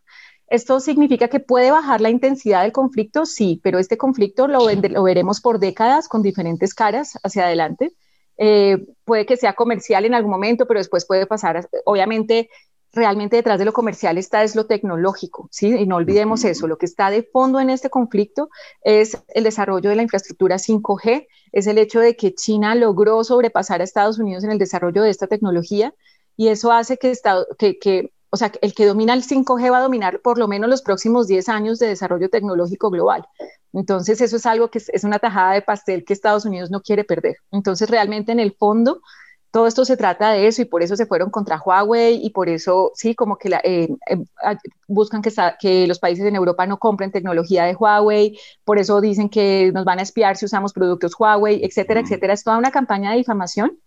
¿Esto 0.47 0.81
significa 0.81 1.29
que 1.29 1.41
puede 1.41 1.71
bajar 1.71 2.01
la 2.01 2.11
intensidad 2.11 2.63
del 2.63 2.73
conflicto? 2.73 3.25
Sí, 3.25 3.61
pero 3.63 3.79
este 3.79 3.97
conflicto 3.97 4.47
lo, 4.49 4.69
lo 4.71 5.03
veremos 5.03 5.41
por 5.41 5.59
décadas 5.59 6.09
con 6.09 6.23
diferentes 6.23 6.75
caras 6.75 7.19
hacia 7.23 7.47
adelante. 7.47 7.95
Eh, 8.37 8.87
puede 9.05 9.25
que 9.25 9.37
sea 9.37 9.55
comercial 9.55 10.05
en 10.05 10.15
algún 10.15 10.31
momento, 10.31 10.67
pero 10.67 10.81
después 10.81 11.07
puede 11.07 11.27
pasar, 11.27 11.69
obviamente, 11.85 12.51
realmente 12.93 13.37
detrás 13.37 13.59
de 13.59 13.65
lo 13.65 13.73
comercial 13.73 14.19
está 14.19 14.43
es 14.43 14.55
lo 14.55 14.67
tecnológico, 14.67 15.49
¿sí? 15.51 15.69
Y 15.69 15.87
no 15.87 15.97
olvidemos 15.97 16.45
eso, 16.45 16.67
lo 16.67 16.79
que 16.79 16.87
está 16.87 17.11
de 17.11 17.23
fondo 17.23 17.61
en 17.61 17.71
este 17.71 17.91
conflicto 17.91 18.51
es 18.83 19.17
el 19.29 19.45
desarrollo 19.45 19.91
de 19.91 19.97
la 19.97 20.03
infraestructura 20.03 20.59
5G, 20.59 21.27
es 21.53 21.67
el 21.67 21.79
hecho 21.79 22.01
de 22.01 22.17
que 22.17 22.35
China 22.35 22.75
logró 22.75 23.23
sobrepasar 23.25 23.81
a 23.81 23.85
Estados 23.85 24.19
Unidos 24.19 24.45
en 24.45 24.51
el 24.51 24.59
desarrollo 24.59 25.03
de 25.03 25.11
esta 25.11 25.27
tecnología 25.27 25.95
y 26.37 26.49
eso 26.49 26.73
hace 26.73 26.99
que, 26.99 27.15
que, 27.59 27.79
que 27.79 28.13
o 28.31 28.37
sea, 28.37 28.51
el 28.63 28.75
que 28.75 28.87
domina 28.87 29.13
el 29.13 29.23
5G 29.23 29.71
va 29.71 29.79
a 29.79 29.83
dominar 29.83 30.21
por 30.21 30.39
lo 30.39 30.49
menos 30.49 30.71
los 30.71 30.83
próximos 30.83 31.27
10 31.27 31.49
años 31.51 31.79
de 31.79 31.89
desarrollo 31.89 32.31
tecnológico 32.31 32.91
global. 32.91 33.27
Entonces, 33.75 34.21
eso 34.23 34.37
es 34.37 34.47
algo 34.47 34.71
que 34.71 34.79
es, 34.79 34.89
es 34.89 35.05
una 35.05 35.19
tajada 35.19 35.53
de 35.53 35.63
pastel 35.63 36.05
que 36.05 36.15
Estados 36.15 36.47
Unidos 36.47 36.71
no 36.71 36.81
quiere 36.81 37.05
perder. 37.05 37.37
Entonces, 37.51 37.91
realmente 37.91 38.33
en 38.33 38.41
el 38.41 38.55
fondo, 38.55 39.03
todo 39.53 39.67
esto 39.67 39.85
se 39.85 39.99
trata 39.99 40.33
de 40.33 40.47
eso 40.47 40.63
y 40.63 40.65
por 40.65 40.83
eso 40.83 40.97
se 40.97 41.05
fueron 41.05 41.31
contra 41.31 41.61
Huawei 41.61 42.25
y 42.25 42.31
por 42.31 42.49
eso, 42.49 42.91
sí, 42.95 43.15
como 43.15 43.37
que 43.37 43.51
eh, 43.63 43.89
eh, 44.09 44.57
buscan 44.89 45.21
que, 45.21 45.31
que, 45.61 45.87
los 45.87 45.99
países 45.99 46.25
en 46.25 46.35
Europa 46.35 46.67
no 46.67 46.79
compren 46.79 47.13
tecnología 47.13 47.65
de 47.65 47.75
Huawei, 47.75 48.39
por 48.65 48.79
eso 48.79 49.03
dicen 49.03 49.29
que 49.29 49.71
nos 49.75 49.85
van 49.85 49.99
a 49.99 50.03
espiar 50.03 50.39
si 50.39 50.47
usamos 50.47 50.73
productos 50.73 51.13
Huawei, 51.19 51.63
etcétera, 51.63 52.01
etcétera. 52.01 52.33
Es 52.33 52.45
toda 52.45 52.57
una 52.57 52.71
campaña 52.71 53.11
de 53.11 53.19
difamación 53.19 53.79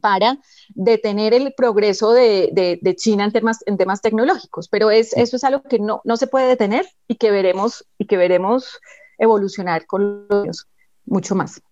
para 0.00 0.38
detener 0.74 1.34
el 1.34 1.54
progreso 1.56 2.12
de, 2.12 2.50
de, 2.82 2.96
China 2.96 3.24
en 3.24 3.32
temas, 3.32 3.60
en 3.66 3.76
temas 3.76 4.02
tecnológicos, 4.02 4.68
pero 4.68 4.90
es, 4.90 5.16
eso 5.16 5.36
es 5.36 5.44
algo 5.44 5.62
que 5.62 5.78
no, 5.78 6.00
no 6.02 6.16
se 6.16 6.26
puede 6.26 6.48
detener 6.48 6.84
y 7.06 7.14
que 7.14 7.30
veremos, 7.30 7.86
y 7.96 8.06
que 8.06 8.16
veremos 8.16 8.80
evolucionar 9.18 9.86
con 9.86 10.26
los 10.28 10.66
mucho 11.04 11.36
más. 11.36 11.62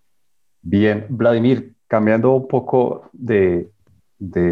Bien, 0.61 1.05
Vladimir, 1.09 1.74
cambiando 1.95 2.33
un 2.33 2.45
poco 2.45 3.09
de, 3.13 3.71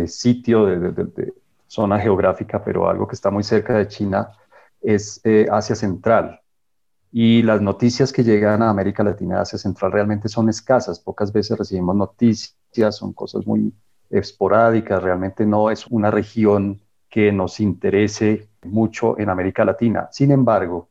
sitio, 0.07 0.65
de, 0.65 1.33
zona 1.67 1.99
geográfica, 1.99 2.63
pero 2.63 2.87
algo 2.89 3.05
que 3.05 3.15
está 3.15 3.29
muy 3.31 3.43
cerca 3.43 3.77
de 3.77 3.89
China 3.89 4.29
es 4.79 5.19
eh, 5.25 5.45
Asia 5.51 5.75
Central. 5.75 6.39
Y 7.11 7.41
las 7.41 7.61
noticias 7.61 8.13
que 8.13 8.23
llegan 8.23 8.61
a 8.61 8.69
América 8.69 9.03
Latina 9.03 9.35
y 9.35 9.39
Asia 9.39 9.59
Central 9.59 9.91
realmente 9.91 10.29
son 10.29 10.47
escasas. 10.47 11.01
Pocas 11.01 11.33
veces 11.33 11.57
recibimos 11.57 11.97
noticias, 11.97 12.95
son 12.95 13.11
cosas 13.11 13.45
muy 13.45 13.73
esporádicas. 14.09 15.03
Realmente 15.03 15.45
no 15.45 15.69
es 15.69 15.85
una 15.87 16.11
región 16.11 16.79
que 17.09 17.33
nos 17.33 17.59
interese 17.59 18.47
mucho 18.63 19.19
en 19.19 19.29
América 19.29 19.65
Latina. 19.65 20.07
Sin 20.13 20.31
embargo, 20.31 20.87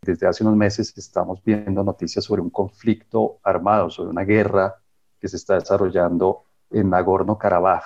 desde 0.00 0.28
hace 0.28 0.44
unos 0.44 0.54
meses 0.54 0.96
estamos 0.96 1.42
viendo 1.44 1.82
noticias 1.82 2.24
sobre 2.24 2.40
un 2.40 2.50
conflicto 2.50 3.40
armado, 3.42 3.90
sobre 3.90 4.10
una 4.10 4.22
guerra 4.22 4.76
que 5.20 5.28
se 5.28 5.36
está 5.36 5.54
desarrollando 5.54 6.44
en 6.70 6.90
Nagorno-Karabaj. 6.90 7.82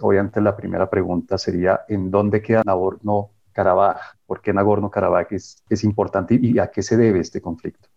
Obviamente 0.00 0.40
la 0.40 0.56
primera 0.56 0.88
pregunta 0.88 1.38
sería, 1.38 1.82
¿en 1.88 2.10
dónde 2.10 2.42
queda 2.42 2.62
Nagorno-Karabaj? 2.64 3.96
¿Por 4.26 4.40
qué 4.40 4.52
Nagorno-Karabaj 4.52 5.32
es, 5.32 5.62
es 5.68 5.84
importante 5.84 6.38
y 6.40 6.58
a 6.58 6.70
qué 6.70 6.82
se 6.82 6.96
debe 6.96 7.20
este 7.20 7.40
conflicto? 7.40 7.88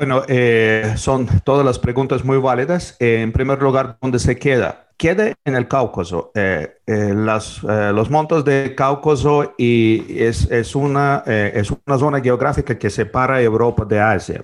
Bueno, 0.00 0.22
eh, 0.28 0.94
son 0.96 1.26
todas 1.44 1.62
las 1.64 1.78
preguntas 1.78 2.24
muy 2.24 2.38
válidas. 2.38 2.96
Eh, 3.00 3.20
en 3.20 3.32
primer 3.32 3.60
lugar, 3.60 3.98
¿dónde 4.00 4.18
se 4.18 4.38
queda? 4.38 4.88
Queda 4.96 5.34
en 5.44 5.54
el 5.54 5.68
Cáucaso. 5.68 6.32
Eh, 6.34 6.74
las, 6.86 7.62
los 7.62 8.08
montes 8.08 8.42
de 8.46 8.74
Cáucaso 8.74 9.52
y 9.58 10.18
es, 10.18 10.50
es, 10.50 10.74
una, 10.74 11.22
es 11.26 11.70
una 11.70 11.98
zona 11.98 12.20
geográfica 12.20 12.78
que 12.78 12.88
separa 12.88 13.42
Europa 13.42 13.84
de 13.84 14.00
Asia 14.00 14.42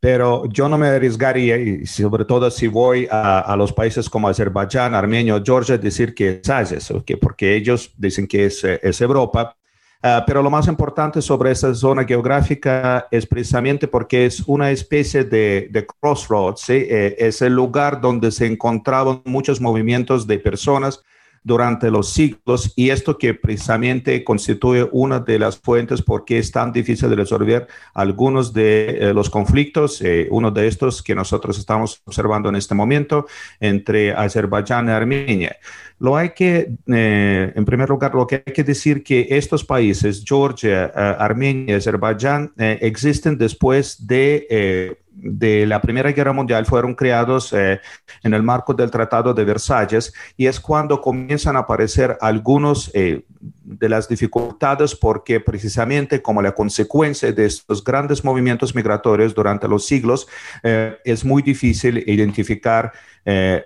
pero 0.00 0.44
yo 0.46 0.68
no 0.68 0.78
me 0.78 0.88
arriesgaría, 0.88 1.56
y 1.56 1.86
sobre 1.86 2.24
todo 2.24 2.50
si 2.50 2.68
voy 2.68 3.08
a, 3.10 3.54
los 3.56 3.72
países 3.72 4.08
como 4.08 4.28
Azerbaiyán, 4.28 4.94
Armenia 4.94 5.40
Georgia, 5.44 5.78
decir 5.78 6.14
que 6.14 6.40
es 6.42 6.50
Asia, 6.50 6.78
porque 7.20 7.54
ellos 7.54 7.92
dicen 7.96 8.26
que 8.26 8.46
es, 8.46 8.62
es 8.64 9.00
Europa. 9.00 9.56
Ah, 10.02 10.22
pero 10.26 10.42
lo 10.42 10.50
más 10.50 10.68
importante 10.68 11.22
sobre 11.22 11.50
esa 11.50 11.74
zona 11.74 12.04
geográfica 12.04 13.08
es 13.10 13.26
precisamente 13.26 13.88
porque 13.88 14.26
es 14.26 14.40
una 14.46 14.70
especie 14.70 15.24
de, 15.24 15.68
de 15.70 15.86
crossroads, 15.86 16.68
eh, 16.70 17.16
es 17.18 17.40
el 17.42 17.54
lugar 17.54 18.00
donde 18.00 18.30
se 18.30 18.46
encontraban 18.46 19.22
muchos 19.24 19.60
movimientos 19.60 20.26
de 20.26 20.38
personas 20.38 21.02
durante 21.46 21.92
los 21.92 22.12
siglos 22.12 22.72
y 22.74 22.90
esto 22.90 23.16
que 23.16 23.32
precisamente 23.32 24.24
constituye 24.24 24.88
una 24.90 25.20
de 25.20 25.38
las 25.38 25.56
fuentes 25.56 26.02
por 26.02 26.24
qué 26.24 26.38
es 26.38 26.50
tan 26.50 26.72
difícil 26.72 27.08
de 27.08 27.14
resolver 27.14 27.68
algunos 27.94 28.52
de 28.52 28.98
eh, 28.98 29.14
los 29.14 29.30
conflictos, 29.30 30.02
eh, 30.02 30.26
uno 30.32 30.50
de 30.50 30.66
estos 30.66 31.04
que 31.04 31.14
nosotros 31.14 31.56
estamos 31.56 32.02
observando 32.04 32.48
en 32.48 32.56
este 32.56 32.74
momento 32.74 33.26
entre 33.60 34.12
Azerbaiyán 34.12 34.88
y 34.88 34.90
Armenia. 34.90 35.56
Lo 36.00 36.16
hay 36.16 36.30
que, 36.30 36.72
eh, 36.88 37.52
en 37.54 37.64
primer 37.64 37.90
lugar, 37.90 38.12
lo 38.12 38.26
que 38.26 38.42
hay 38.44 38.52
que 38.52 38.64
decir 38.64 39.04
que 39.04 39.28
estos 39.30 39.64
países, 39.64 40.24
Georgia, 40.26 40.86
Armenia 40.86 41.76
Azerbaiyán, 41.76 42.52
existen 42.56 43.38
después 43.38 44.04
de 44.04 44.98
de 45.16 45.66
la 45.66 45.80
Primera 45.80 46.12
Guerra 46.12 46.32
Mundial 46.32 46.66
fueron 46.66 46.94
creados 46.94 47.52
eh, 47.52 47.80
en 48.22 48.34
el 48.34 48.42
marco 48.42 48.74
del 48.74 48.90
Tratado 48.90 49.32
de 49.32 49.44
Versalles 49.44 50.12
y 50.36 50.46
es 50.46 50.60
cuando 50.60 51.00
comienzan 51.00 51.56
a 51.56 51.60
aparecer 51.60 52.18
algunos 52.20 52.90
eh, 52.94 53.24
de 53.40 53.88
las 53.88 54.08
dificultades 54.08 54.94
porque 54.94 55.40
precisamente 55.40 56.20
como 56.20 56.42
la 56.42 56.52
consecuencia 56.52 57.32
de 57.32 57.46
estos 57.46 57.82
grandes 57.82 58.24
movimientos 58.24 58.74
migratorios 58.74 59.34
durante 59.34 59.66
los 59.66 59.86
siglos 59.86 60.28
eh, 60.62 60.98
es 61.04 61.24
muy 61.24 61.42
difícil 61.42 62.04
identificar 62.06 62.92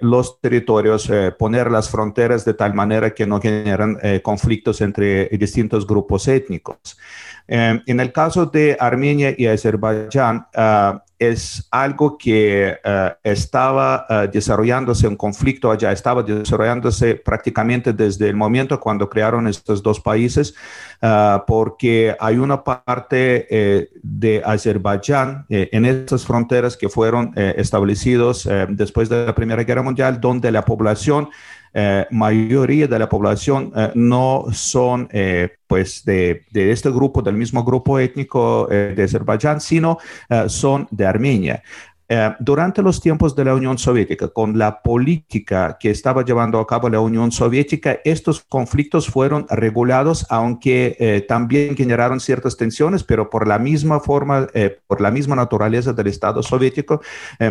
los 0.01 0.41
territorios, 0.41 1.11
poner 1.39 1.71
las 1.71 1.91
fronteras 1.91 2.45
de 2.45 2.55
tal 2.55 2.75
manera 2.75 3.11
que 3.13 3.27
no 3.27 3.41
generan 3.41 3.99
conflictos 4.23 4.81
entre 4.81 5.29
distintos 5.29 5.87
grupos 5.87 6.27
étnicos. 6.29 6.99
en 7.47 8.01
el 8.01 8.13
caso 8.13 8.47
de 8.47 8.77
Armenia 8.81 9.35
y 9.37 9.47
Azerbaiyán, 9.47 10.47
ah, 10.55 11.03
es 11.21 11.69
algo 11.71 12.17
que 12.17 12.79
eh, 12.83 13.13
estaba 13.23 14.07
uh, 14.09 14.31
desarrollándose, 14.33 15.07
un 15.07 15.17
conflicto 15.17 15.71
allá, 15.71 15.93
estaba 15.93 16.23
desarrollándose 16.23 17.15
prácticamente 17.15 17.93
desde 17.93 18.27
el 18.27 18.37
momento 18.37 18.81
cuando 18.81 19.09
crearon 19.09 19.47
estos 19.47 19.83
dos 19.83 20.01
países, 20.01 20.55
porque 21.47 22.15
hay 22.19 22.37
una 22.39 22.63
parte 22.63 23.47
eh, 23.51 23.91
de 24.03 24.43
Azerbaiyán 24.45 25.47
en 25.49 25.85
estas 25.85 26.25
fronteras 26.25 26.77
que 26.77 26.89
fueron 26.89 27.33
establecidos 27.37 28.49
después 28.69 29.09
de 29.09 29.27
la 29.27 29.35
Primera 29.35 29.50
Guerra 29.57 29.83
Mundial, 29.83 30.21
donde 30.21 30.51
la 30.51 30.65
población 30.65 31.29
eh, 31.73 32.07
mayoría 32.11 32.89
de 32.89 32.99
la 32.99 33.09
población 33.09 33.73
eh, 33.77 33.93
no 33.95 34.47
son 34.53 35.09
eh, 35.13 35.51
pues 35.69 36.05
de, 36.05 36.43
de, 36.51 36.73
este 36.73 36.91
grupo, 36.91 37.23
del 37.23 37.37
mismo 37.37 37.63
grupo 37.63 38.01
étnico 38.01 38.67
de 38.67 39.01
Azerbaiyán, 39.01 39.61
sino 39.61 39.99
son 40.49 40.89
de 40.91 41.07
Armenia. 41.07 41.63
Eh, 42.13 42.35
durante 42.41 42.83
los 42.83 43.01
tiempos 43.01 43.37
de 43.37 43.45
la 43.45 43.55
Unión 43.55 43.79
Soviética, 43.79 44.27
con 44.27 44.59
la 44.59 44.83
política 44.83 45.77
que 45.79 45.91
estaba 45.91 46.25
llevando 46.25 46.59
a 46.59 46.67
cabo 46.67 46.89
la 46.89 46.99
Unión 46.99 47.31
Soviética, 47.31 48.01
estos 48.05 48.41
conflictos 48.41 49.07
fueron 49.07 49.47
regulados, 49.49 50.27
aunque 50.29 50.97
eh, 50.99 51.25
también 51.29 51.77
generaron 51.77 52.19
ciertas 52.19 52.57
tensiones, 52.57 53.05
pero 53.05 53.31
por 53.31 53.47
la 53.47 53.61
misma 53.61 54.01
forma, 54.01 54.49
eh, 54.55 54.81
por 54.89 55.01
la 55.01 55.13
misma 55.13 55.37
naturaleza 55.37 55.93
del 55.93 56.09
Estado 56.09 56.43
soviético, 56.43 57.01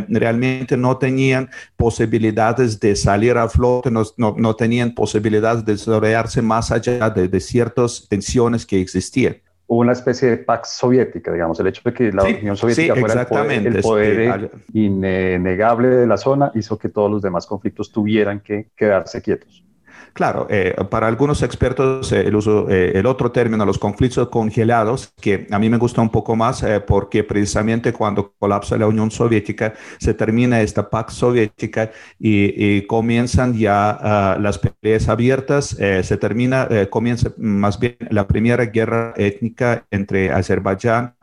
realmente 0.09 0.75
no 0.75 0.97
tenían 0.97 1.49
posibilidades 1.77 2.81
de 2.81 2.97
salir 2.97 3.37
a 3.37 3.47
flote, 3.47 3.89
no, 3.89 4.03
no, 4.17 4.55
tenían 4.57 4.93
posibilidades 4.93 5.63
de 5.63 5.71
desarrollarse 5.71 6.41
más 6.41 6.69
allá 6.69 7.09
de, 7.09 7.29
de 7.29 7.39
ciertas 7.39 8.07
tensiones 8.09 8.65
que 8.65 8.81
existían 8.81 9.37
una 9.69 9.93
especie 9.93 10.29
de 10.29 10.37
pax 10.37 10.69
soviética, 10.69 11.31
digamos, 11.31 11.59
el 11.59 11.67
hecho 11.67 11.81
de 11.85 11.93
que 11.93 12.11
la 12.11 12.23
Unión 12.23 12.57
Soviética 12.57 12.95
fuera 12.95 13.27
el 13.53 13.81
poder, 13.81 14.51
innegable 14.73 15.89
de 15.89 16.07
la 16.07 16.17
zona 16.17 16.51
hizo 16.55 16.77
que 16.77 16.89
todos 16.89 17.11
los 17.11 17.21
demás 17.21 17.45
conflictos 17.45 17.91
tuvieran 17.91 18.39
que 18.39 18.69
quedarse 18.75 19.21
quietos. 19.21 19.63
Claro, 20.13 20.47
eh, 20.49 20.75
para 20.89 21.07
algunos 21.07 21.43
expertos 21.43 22.11
el 22.11 22.35
uso, 22.35 22.67
el 22.69 23.05
otro 23.05 23.31
término, 23.31 23.65
los 23.65 23.77
conflictos 23.77 24.29
congelados, 24.29 25.13
que 25.21 25.47
a 25.49 25.59
mí 25.59 25.69
me 25.69 25.77
gusta 25.77 26.01
un 26.01 26.09
poco 26.09 26.35
más 26.35 26.65
porque 26.87 27.23
precisamente 27.23 27.93
cuando 27.93 28.33
colapsa 28.37 28.77
la 28.77 28.87
Unión 28.87 29.11
Soviética 29.11 29.73
se 29.99 30.13
termina 30.13 30.61
esta 30.61 30.89
paz 30.89 31.13
soviética 31.13 31.91
y, 32.19 32.81
comienzan 32.87 33.53
ya 33.53 33.91
ah, 33.91 34.37
las 34.39 34.59
peleas 34.59 35.07
abiertas, 35.09 35.69
se 35.69 36.17
termina, 36.17 36.67
comienza 36.89 37.31
más 37.37 37.79
bien 37.79 37.97
la 38.09 38.27
primera 38.27 38.65
guerra 38.65 39.13
étnica 39.15 39.85
entre 39.91 40.31
Azerbaiyán 40.31 41.15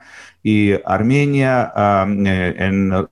y 0.49 0.75
Armenia, 0.85 1.73
eh, 2.25 2.71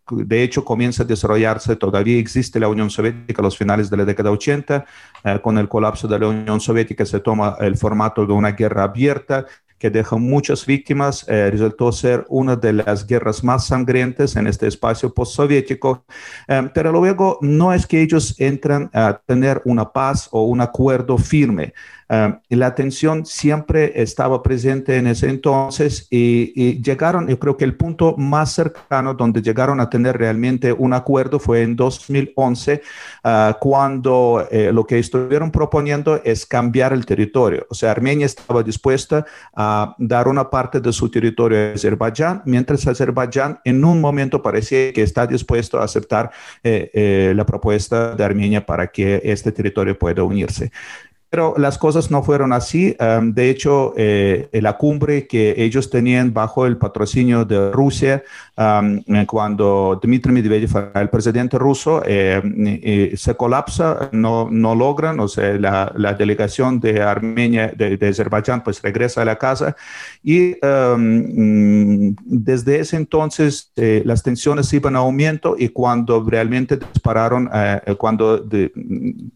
de 0.08 0.42
hecho, 0.44 0.64
comienza 0.64 1.02
a 1.02 1.06
desarrollarse, 1.06 1.74
todavía 1.74 2.16
existe 2.16 2.60
la 2.60 2.68
Unión 2.68 2.90
Soviética 2.90 3.42
a 3.42 3.46
los 3.46 3.58
finales 3.58 3.90
de 3.90 3.96
la 3.96 4.04
década 4.04 4.30
80, 4.30 4.84
eh, 5.24 5.40
con 5.42 5.58
el 5.58 5.68
colapso 5.68 6.06
de 6.06 6.20
la 6.20 6.28
Unión 6.28 6.60
Soviética 6.60 7.04
se 7.04 7.18
toma 7.18 7.56
el 7.58 7.76
formato 7.76 8.24
de 8.24 8.32
una 8.32 8.52
guerra 8.52 8.84
abierta 8.84 9.46
que 9.80 9.90
deja 9.90 10.16
muchas 10.16 10.64
víctimas, 10.64 11.26
eh, 11.28 11.50
resultó 11.50 11.90
ser 11.90 12.24
una 12.28 12.54
de 12.54 12.74
las 12.74 13.04
guerras 13.04 13.42
más 13.42 13.66
sangrientas 13.66 14.36
en 14.36 14.46
este 14.46 14.68
espacio 14.68 15.12
postsoviético, 15.12 16.04
pero 16.72 16.92
luego 16.92 17.38
no 17.40 17.72
es 17.72 17.84
que 17.84 18.00
ellos 18.00 18.36
entran 18.38 18.88
a 18.94 19.20
tener 19.26 19.60
una 19.64 19.92
paz 19.92 20.28
o 20.30 20.44
un 20.44 20.60
acuerdo 20.60 21.18
firme. 21.18 21.74
Um, 22.08 22.38
la 22.50 22.74
tensión 22.74 23.24
siempre 23.24 24.02
estaba 24.02 24.42
presente 24.42 24.96
en 24.96 25.06
ese 25.06 25.28
entonces 25.28 26.06
y, 26.10 26.82
llegaron, 26.82 27.28
yo 27.28 27.38
creo 27.38 27.56
que 27.56 27.64
el 27.64 27.76
punto 27.76 28.14
más 28.16 28.52
cercano 28.52 29.14
donde 29.14 29.40
llegaron 29.40 29.80
a 29.80 29.88
tener 29.88 30.18
realmente 30.18 30.72
un 30.72 30.92
acuerdo 30.92 31.38
fue 31.38 31.62
en 31.62 31.76
2011, 31.76 32.82
uh, 33.24 33.28
cuando 33.58 34.46
eh, 34.50 34.70
lo 34.72 34.84
que 34.84 34.98
estuvieron 34.98 35.50
proponiendo 35.50 36.20
es 36.24 36.46
cambiar 36.46 36.92
el 36.92 37.06
territorio. 37.06 37.66
O 37.70 37.74
sea, 37.74 37.90
Armenia 37.90 38.26
estaba 38.26 38.62
dispuesta 38.62 39.24
a 39.54 39.94
dar 39.98 40.28
una 40.28 40.50
parte 40.50 40.80
de 40.80 40.92
su 40.92 41.10
territorio 41.10 41.58
a 41.58 41.72
Azerbaiyán, 41.74 42.42
mientras 42.44 42.86
Azerbaiyán 42.86 43.60
en 43.64 43.84
un 43.84 44.00
momento 44.00 44.42
parecía 44.42 44.92
que 44.92 45.02
está 45.02 45.26
dispuesto 45.26 45.80
a 45.80 45.84
aceptar 45.84 46.30
eh, 46.62 46.90
eh, 46.92 47.32
la 47.34 47.46
propuesta 47.46 48.14
de 48.14 48.24
Armenia 48.24 48.64
para 48.64 48.88
que 48.88 49.20
este 49.24 49.52
territorio 49.52 49.98
pueda 49.98 50.22
unirse. 50.22 50.70
Pero 51.34 51.54
las 51.58 51.78
cosas 51.78 52.12
no 52.12 52.22
fueron 52.22 52.52
así. 52.52 52.96
de 52.96 53.50
hecho, 53.50 53.92
eh, 53.96 54.48
la 54.52 54.76
cumbre 54.76 55.26
que 55.26 55.56
ellos 55.56 55.90
tenían 55.90 56.32
bajo 56.32 56.64
el 56.64 56.76
patrocinio 56.76 57.44
de 57.44 57.72
Rusia, 57.72 58.22
cuando 59.26 59.98
Dmitry 60.00 60.30
Medvedev, 60.30 60.92
el 60.94 61.10
presidente 61.10 61.58
ruso, 61.58 62.02
eh, 62.06 63.14
se 63.16 63.34
colapsa, 63.34 64.10
no, 64.12 64.46
no 64.48 64.76
logran, 64.76 65.18
o 65.18 65.26
sea, 65.26 65.54
la, 65.54 65.92
la 65.96 66.14
delegación 66.14 66.78
de 66.78 67.02
Armenia, 67.02 67.72
de, 67.74 67.98
Azerbaiyán, 68.08 68.62
pues 68.62 68.80
regresa 68.80 69.22
a 69.22 69.24
la 69.24 69.34
casa. 69.34 69.74
Y 70.26 70.56
desde 72.24 72.80
ese 72.80 72.96
entonces 72.96 73.70
eh, 73.76 74.02
las 74.06 74.22
tensiones 74.22 74.72
iban 74.72 74.96
a 74.96 75.00
aumento 75.00 75.54
y 75.58 75.68
cuando 75.68 76.24
realmente 76.24 76.78
dispararon, 76.78 77.50
cuando 77.98 78.42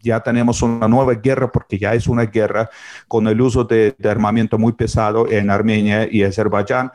ya 0.01 0.19
tenemos 0.21 0.63
una 0.63 0.87
nueva 0.87 1.13
guerra, 1.13 1.51
porque 1.51 1.77
ya 1.77 1.93
es 1.93 2.07
una 2.07 2.25
guerra 2.25 2.71
con 3.07 3.27
el 3.27 3.39
uso 3.39 3.63
de, 3.65 3.95
armamento 4.03 4.57
muy 4.57 4.73
pesado 4.73 5.29
en 5.29 5.51
Armenia 5.51 6.07
y 6.11 6.23
Azerbaiyán. 6.23 6.91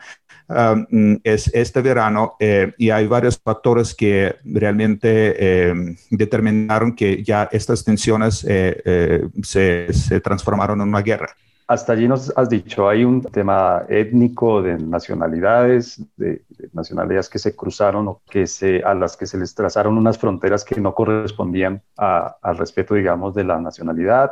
Um, 0.47 1.19
es 1.23 1.49
este 1.55 1.81
verano 1.81 2.35
eh, 2.39 2.71
y 2.77 2.91
hay 2.91 3.07
varios 3.07 3.41
factores 3.43 3.95
que 3.95 4.35
realmente 4.43 5.35
eh, 5.39 5.95
determinaron 6.11 6.93
que 6.93 7.23
ya 7.23 7.49
estas 7.51 7.83
tensiones 7.83 8.45
eh, 8.47 9.27
se, 9.41 9.91
se 9.91 10.19
transformaron 10.19 10.81
en 10.81 10.89
una 10.89 11.01
guerra. 11.01 11.35
Hasta 11.67 11.93
allí 11.93 12.07
nos 12.07 12.31
has 12.37 12.47
dicho, 12.47 12.87
hay 12.87 13.03
un 13.03 13.23
tema 13.23 13.85
étnico 13.89 14.61
de 14.61 14.77
nacionalidades, 14.77 15.99
de, 16.15 16.43
nacionalidades 16.73 17.27
que 17.27 17.39
se 17.39 17.55
cruzaron 17.55 18.07
o 18.07 18.21
que 18.29 18.45
se, 18.45 18.83
a 18.83 18.93
las 18.93 19.17
que 19.17 19.25
se 19.25 19.39
les 19.39 19.55
trazaron 19.55 19.97
unas 19.97 20.19
fronteras 20.19 20.63
que 20.63 20.79
no 20.79 20.93
correspondían 20.93 21.81
al 21.97 22.57
respeto, 22.57 22.93
digamos, 22.93 23.33
de 23.33 23.45
la 23.45 23.59
nacionalidad. 23.59 24.31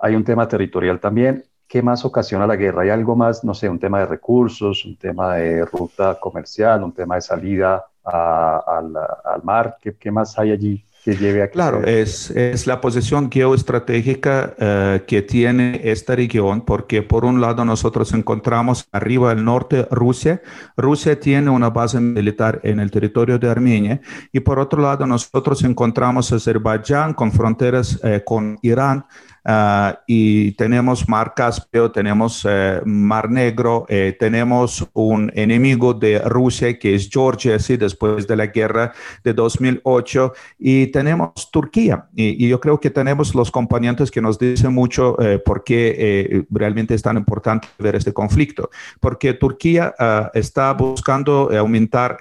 Hay 0.00 0.16
un 0.16 0.24
tema 0.24 0.48
territorial 0.48 0.98
también. 0.98 1.44
¿Qué 1.68 1.82
más 1.82 2.04
ocasiona 2.04 2.48
la 2.48 2.56
guerra? 2.56 2.82
¿Hay 2.82 2.90
algo 2.90 3.14
más, 3.14 3.44
no 3.44 3.54
sé, 3.54 3.68
un 3.68 3.78
tema 3.78 4.00
de 4.00 4.06
recursos, 4.06 4.84
un 4.84 4.96
tema 4.96 5.36
de 5.36 5.64
ruta 5.64 6.18
comercial, 6.18 6.82
un 6.82 6.92
tema 6.92 7.14
de 7.14 7.20
salida 7.20 7.86
al, 8.02 9.42
mar? 9.44 9.78
¿Qué, 9.80 10.10
más 10.10 10.36
hay 10.36 10.50
allí 10.50 10.84
que 11.04 11.16
lleve 11.16 11.42
a 11.42 11.50
Claro, 11.50 11.84
es, 11.84 12.30
es, 12.30 12.66
la 12.66 12.80
posición 12.80 13.30
geoestratégica 13.30 14.54
eh, 14.58 15.04
que 15.06 15.22
tiene 15.22 15.80
esta 15.84 16.14
región, 16.14 16.64
porque 16.64 17.02
por 17.02 17.24
un 17.24 17.40
lado 17.40 17.64
nosotros 17.64 18.12
encontramos 18.12 18.86
arriba 18.92 19.32
al 19.32 19.44
norte 19.44 19.86
Rusia. 19.90 20.42
Rusia 20.76 21.18
tiene 21.18 21.50
una 21.50 21.70
base 21.70 22.00
militar 22.00 22.60
en 22.62 22.78
el 22.78 22.90
territorio 22.90 23.38
de 23.38 23.50
Armenia 23.50 24.00
y 24.32 24.40
por 24.40 24.60
otro 24.60 24.80
lado 24.80 25.04
nosotros 25.06 25.62
encontramos 25.64 26.32
Azerbaiyán 26.32 27.14
con 27.14 27.32
fronteras 27.32 27.98
eh, 28.04 28.22
con 28.24 28.58
Irán. 28.62 29.04
Ah, 29.44 30.00
y 30.06 30.52
tenemos 30.52 31.08
Mar 31.08 31.34
Caspio, 31.34 31.90
tenemos 31.90 32.46
eh, 32.48 32.80
Mar 32.84 33.28
Negro, 33.28 33.86
eh, 33.88 34.16
tenemos 34.18 34.86
un 34.92 35.32
enemigo 35.34 35.94
de 35.94 36.20
Rusia 36.20 36.78
que 36.78 36.94
es 36.94 37.08
Georgia, 37.10 37.58
sí, 37.58 37.76
después 37.76 38.28
de 38.28 38.36
la 38.36 38.46
guerra 38.46 38.92
de 39.24 39.32
2008, 39.32 40.32
y 40.60 40.86
tenemos 40.88 41.50
Turquía. 41.50 42.06
Y, 42.14 42.48
yo 42.52 42.60
creo 42.60 42.78
que 42.78 42.90
tenemos 42.90 43.34
los 43.34 43.50
componentes 43.50 44.10
que 44.10 44.20
nos 44.20 44.38
dicen 44.38 44.72
mucho 44.72 45.20
eh, 45.20 45.38
por 45.38 45.64
qué 45.64 46.44
realmente 46.50 46.94
es 46.94 47.02
tan 47.02 47.16
importante 47.16 47.66
ver 47.78 47.96
este 47.96 48.12
conflicto, 48.12 48.70
porque 49.00 49.34
Turquía 49.34 49.94
ah, 49.98 50.30
está 50.34 50.72
buscando 50.72 51.50
aumentar 51.56 52.18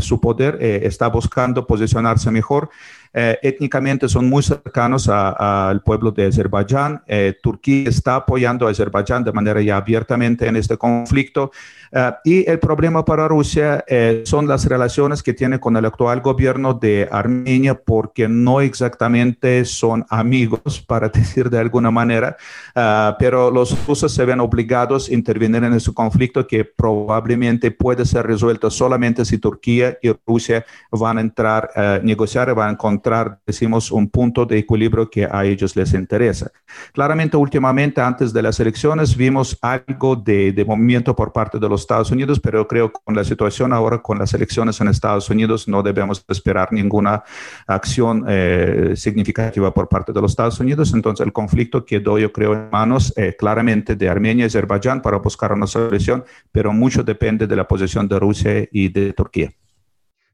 su 0.00 0.20
poder, 0.20 0.58
está 0.60 1.08
buscando 1.08 1.66
posicionarse 1.66 2.30
mejor. 2.30 2.70
Eh, 3.12 3.38
étnicamente 3.42 4.08
son 4.08 4.28
muy 4.28 4.42
cercanos 4.42 5.08
al 5.08 5.82
pueblo 5.82 6.10
de 6.10 6.26
Azerbaiyán. 6.26 7.02
Eh, 7.06 7.36
Turquía 7.42 7.88
está 7.88 8.16
apoyando 8.16 8.66
a 8.66 8.70
Azerbaiyán 8.70 9.24
de 9.24 9.32
manera 9.32 9.60
ya 9.60 9.76
abiertamente 9.76 10.46
en 10.46 10.56
este 10.56 10.76
conflicto. 10.76 11.50
Eh, 11.92 12.12
y 12.24 12.50
el 12.50 12.58
problema 12.58 13.04
para 13.04 13.28
Rusia 13.28 13.84
son 14.24 14.46
las 14.46 14.66
relaciones 14.66 15.22
que 15.22 15.32
tiene 15.32 15.58
con 15.58 15.76
el 15.76 15.84
actual 15.84 16.20
gobierno 16.20 16.74
de 16.74 17.08
Armenia, 17.10 17.74
porque 17.74 18.28
no 18.28 18.60
exactamente 18.60 19.64
son 19.64 20.04
amigos, 20.08 20.80
para 20.86 21.08
decir 21.08 21.50
de 21.50 21.58
alguna 21.58 21.90
manera, 21.90 22.36
pero 23.18 23.50
los 23.50 23.86
rusos 23.86 24.12
se 24.12 24.24
ven 24.24 24.40
obligados 24.40 25.08
a 25.08 25.14
intervenir 25.14 25.64
en 25.64 25.74
ese 25.74 25.92
conflicto 25.92 26.46
que 26.46 26.64
probablemente 26.64 27.70
puede 27.70 28.04
ser 28.04 28.26
resuelto 28.26 28.70
solamente 28.70 29.24
si 29.24 29.38
Turquía 29.38 29.98
y 30.02 30.10
Rusia 30.26 30.64
van 30.90 31.18
a 31.18 31.20
entrar 31.20 31.70
a 31.74 32.00
negociar 32.02 32.48
y 32.48 32.52
van 32.52 32.68
a 32.68 32.72
encontrar 32.72 33.38
decimos, 33.46 33.90
un 33.90 34.08
punto 34.08 34.44
de 34.44 34.58
equilibrio 34.58 35.08
que 35.10 35.26
a 35.30 35.44
ellos 35.44 35.74
les 35.76 35.92
interesa. 35.94 36.50
Claramente, 36.92 37.36
últimamente, 37.36 38.00
antes 38.00 38.32
de 38.32 38.42
las 38.42 38.60
elecciones, 38.60 39.16
vimos 39.16 39.58
algo 39.62 40.16
de, 40.16 40.52
de 40.52 40.64
movimiento 40.64 41.14
por 41.14 41.32
parte 41.32 41.58
de 41.58 41.68
los 41.68 41.77
Estados 41.82 42.10
Unidos, 42.10 42.40
pero 42.40 42.66
creo 42.66 42.92
que 42.92 43.00
con 43.04 43.14
la 43.14 43.24
situación 43.24 43.72
ahora, 43.72 43.98
con 43.98 44.18
las 44.18 44.32
elecciones 44.34 44.80
en 44.80 44.88
Estados 44.88 45.28
Unidos, 45.30 45.68
no 45.68 45.82
debemos 45.82 46.24
esperar 46.28 46.72
ninguna 46.72 47.22
acción 47.66 48.24
eh, 48.28 48.92
significativa 48.96 49.72
por 49.72 49.88
parte 49.88 50.12
de 50.12 50.20
los 50.20 50.32
Estados 50.32 50.60
Unidos. 50.60 50.92
Entonces, 50.94 51.26
el 51.26 51.32
conflicto 51.32 51.84
quedó, 51.84 52.18
yo 52.18 52.32
creo, 52.32 52.54
en 52.54 52.70
manos 52.70 53.12
eh, 53.16 53.34
claramente 53.38 53.96
de 53.96 54.08
Armenia 54.08 54.44
y 54.44 54.46
Azerbaiyán 54.46 55.02
para 55.02 55.18
buscar 55.18 55.52
una 55.52 55.66
solución, 55.66 56.24
pero 56.52 56.72
mucho 56.72 57.02
depende 57.02 57.46
de 57.46 57.56
la 57.56 57.66
posición 57.66 58.08
de 58.08 58.18
Rusia 58.18 58.68
y 58.70 58.88
de 58.88 59.12
Turquía. 59.12 59.52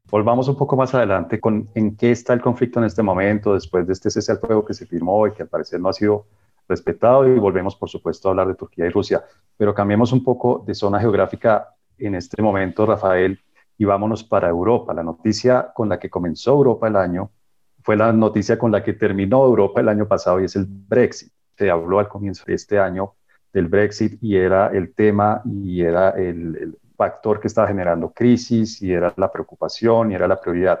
Volvamos 0.09 0.47
un 0.47 0.55
poco 0.55 0.75
más 0.75 0.93
adelante 0.93 1.39
con 1.39 1.67
en 1.73 1.95
qué 1.95 2.11
está 2.11 2.33
el 2.33 2.41
conflicto 2.41 2.79
en 2.79 2.85
este 2.85 3.01
momento, 3.01 3.53
después 3.53 3.87
de 3.87 3.93
este 3.93 4.09
cese 4.09 4.31
al 4.31 4.39
fuego 4.39 4.63
que 4.63 4.73
se 4.73 4.85
firmó 4.85 5.27
y 5.27 5.33
que 5.33 5.43
al 5.43 5.49
parecer 5.49 5.79
no 5.79 5.89
ha 5.89 5.93
sido 5.93 6.25
respetado, 6.67 7.27
y 7.27 7.37
volvemos, 7.37 7.75
por 7.75 7.89
supuesto, 7.89 8.27
a 8.27 8.31
hablar 8.31 8.47
de 8.47 8.55
Turquía 8.55 8.85
y 8.85 8.89
Rusia. 8.89 9.23
Pero 9.57 9.73
cambiemos 9.73 10.11
un 10.11 10.23
poco 10.23 10.63
de 10.65 10.73
zona 10.73 10.99
geográfica 10.99 11.75
en 11.97 12.15
este 12.15 12.41
momento, 12.41 12.85
Rafael, 12.85 13.39
y 13.77 13.85
vámonos 13.85 14.23
para 14.23 14.49
Europa. 14.49 14.93
La 14.93 15.03
noticia 15.03 15.71
con 15.73 15.89
la 15.89 15.99
que 15.99 16.09
comenzó 16.09 16.53
Europa 16.53 16.87
el 16.87 16.95
año 16.95 17.31
fue 17.81 17.95
la 17.95 18.11
noticia 18.11 18.57
con 18.57 18.71
la 18.71 18.83
que 18.83 18.93
terminó 18.93 19.45
Europa 19.45 19.79
el 19.81 19.89
año 19.89 20.07
pasado 20.07 20.41
y 20.41 20.45
es 20.45 20.55
el 20.55 20.65
Brexit. 20.67 21.31
Se 21.55 21.69
habló 21.69 21.99
al 21.99 22.07
comienzo 22.07 22.43
de 22.47 22.55
este 22.55 22.79
año 22.79 23.13
del 23.53 23.67
Brexit 23.67 24.21
y 24.21 24.35
era 24.35 24.67
el 24.67 24.93
tema 24.93 25.41
y 25.45 25.81
era 25.81 26.09
el, 26.09 26.77
factor 26.97 27.41
que 27.41 27.47
estaba 27.47 27.67
generando 27.67 28.13
crisis 28.13 28.81
y 28.81 28.93
era 28.93 29.13
la 29.17 29.29
preocupación 29.29 30.11
y 30.11 30.15
era 30.15 30.29
la 30.29 30.39
prioridad. 30.39 30.79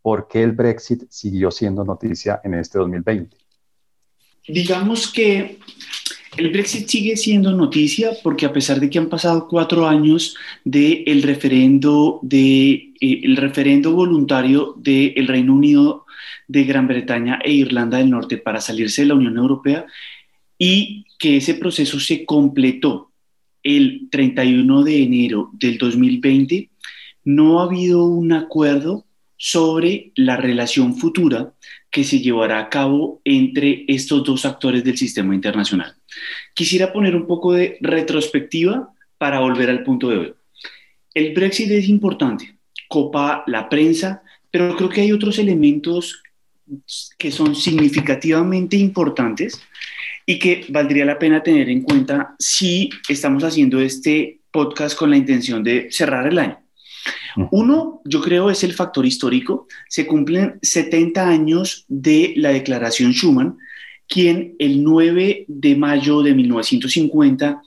¿Por 0.00 0.26
qué 0.26 0.42
el 0.42 0.52
Brexit 0.52 1.04
siguió 1.10 1.50
siendo 1.50 1.84
noticia 1.84 2.40
en 2.42 2.54
este 2.54 2.78
2020? 2.78 3.36
Digamos 4.46 5.12
que 5.12 5.58
el 6.36 6.50
Brexit 6.50 6.88
sigue 6.88 7.16
siendo 7.16 7.52
noticia 7.52 8.12
porque 8.22 8.46
a 8.46 8.52
pesar 8.52 8.80
de 8.80 8.88
que 8.88 8.98
han 8.98 9.08
pasado 9.08 9.46
cuatro 9.48 9.86
años 9.86 10.34
del 10.64 11.22
referendo, 11.22 12.20
de, 12.22 12.92
eh, 13.00 13.20
el 13.22 13.36
referendo 13.36 13.92
voluntario 13.92 14.74
del 14.78 15.26
Reino 15.28 15.54
Unido 15.54 16.06
de 16.48 16.64
Gran 16.64 16.88
Bretaña 16.88 17.38
e 17.44 17.52
Irlanda 17.52 17.98
del 17.98 18.10
Norte 18.10 18.38
para 18.38 18.60
salirse 18.60 19.02
de 19.02 19.08
la 19.08 19.14
Unión 19.14 19.36
Europea 19.36 19.86
y 20.58 21.04
que 21.18 21.36
ese 21.36 21.54
proceso 21.54 22.00
se 22.00 22.24
completó 22.24 23.10
el 23.62 24.08
31 24.10 24.82
de 24.82 25.02
enero 25.02 25.50
del 25.52 25.78
2020, 25.78 26.70
no 27.24 27.60
ha 27.60 27.64
habido 27.64 28.04
un 28.04 28.32
acuerdo 28.32 29.06
sobre 29.36 30.12
la 30.14 30.36
relación 30.36 30.96
futura 30.96 31.52
que 31.92 32.04
se 32.04 32.20
llevará 32.20 32.58
a 32.58 32.68
cabo 32.70 33.20
entre 33.22 33.84
estos 33.86 34.24
dos 34.24 34.46
actores 34.46 34.82
del 34.82 34.96
sistema 34.96 35.34
internacional. 35.34 35.94
Quisiera 36.54 36.90
poner 36.92 37.14
un 37.14 37.26
poco 37.26 37.52
de 37.52 37.76
retrospectiva 37.82 38.88
para 39.18 39.40
volver 39.40 39.68
al 39.68 39.84
punto 39.84 40.08
de 40.08 40.16
hoy. 40.16 40.34
El 41.12 41.34
Brexit 41.34 41.70
es 41.70 41.88
importante, 41.90 42.56
copa 42.88 43.44
la 43.46 43.68
prensa, 43.68 44.22
pero 44.50 44.74
creo 44.74 44.88
que 44.88 45.02
hay 45.02 45.12
otros 45.12 45.38
elementos 45.38 46.22
que 47.18 47.30
son 47.30 47.54
significativamente 47.54 48.76
importantes 48.76 49.60
y 50.24 50.38
que 50.38 50.64
valdría 50.70 51.04
la 51.04 51.18
pena 51.18 51.42
tener 51.42 51.68
en 51.68 51.82
cuenta 51.82 52.34
si 52.38 52.88
estamos 53.06 53.44
haciendo 53.44 53.80
este 53.80 54.40
podcast 54.50 54.96
con 54.96 55.10
la 55.10 55.18
intención 55.18 55.62
de 55.62 55.88
cerrar 55.90 56.26
el 56.26 56.38
año. 56.38 56.61
Uno, 57.50 58.00
yo 58.04 58.20
creo, 58.20 58.50
es 58.50 58.64
el 58.64 58.74
factor 58.74 59.06
histórico. 59.06 59.66
Se 59.88 60.06
cumplen 60.06 60.58
70 60.62 61.28
años 61.28 61.84
de 61.88 62.34
la 62.36 62.50
Declaración 62.50 63.12
Schuman, 63.12 63.58
quien 64.08 64.54
el 64.58 64.82
9 64.82 65.46
de 65.48 65.76
mayo 65.76 66.22
de 66.22 66.34
1950 66.34 67.62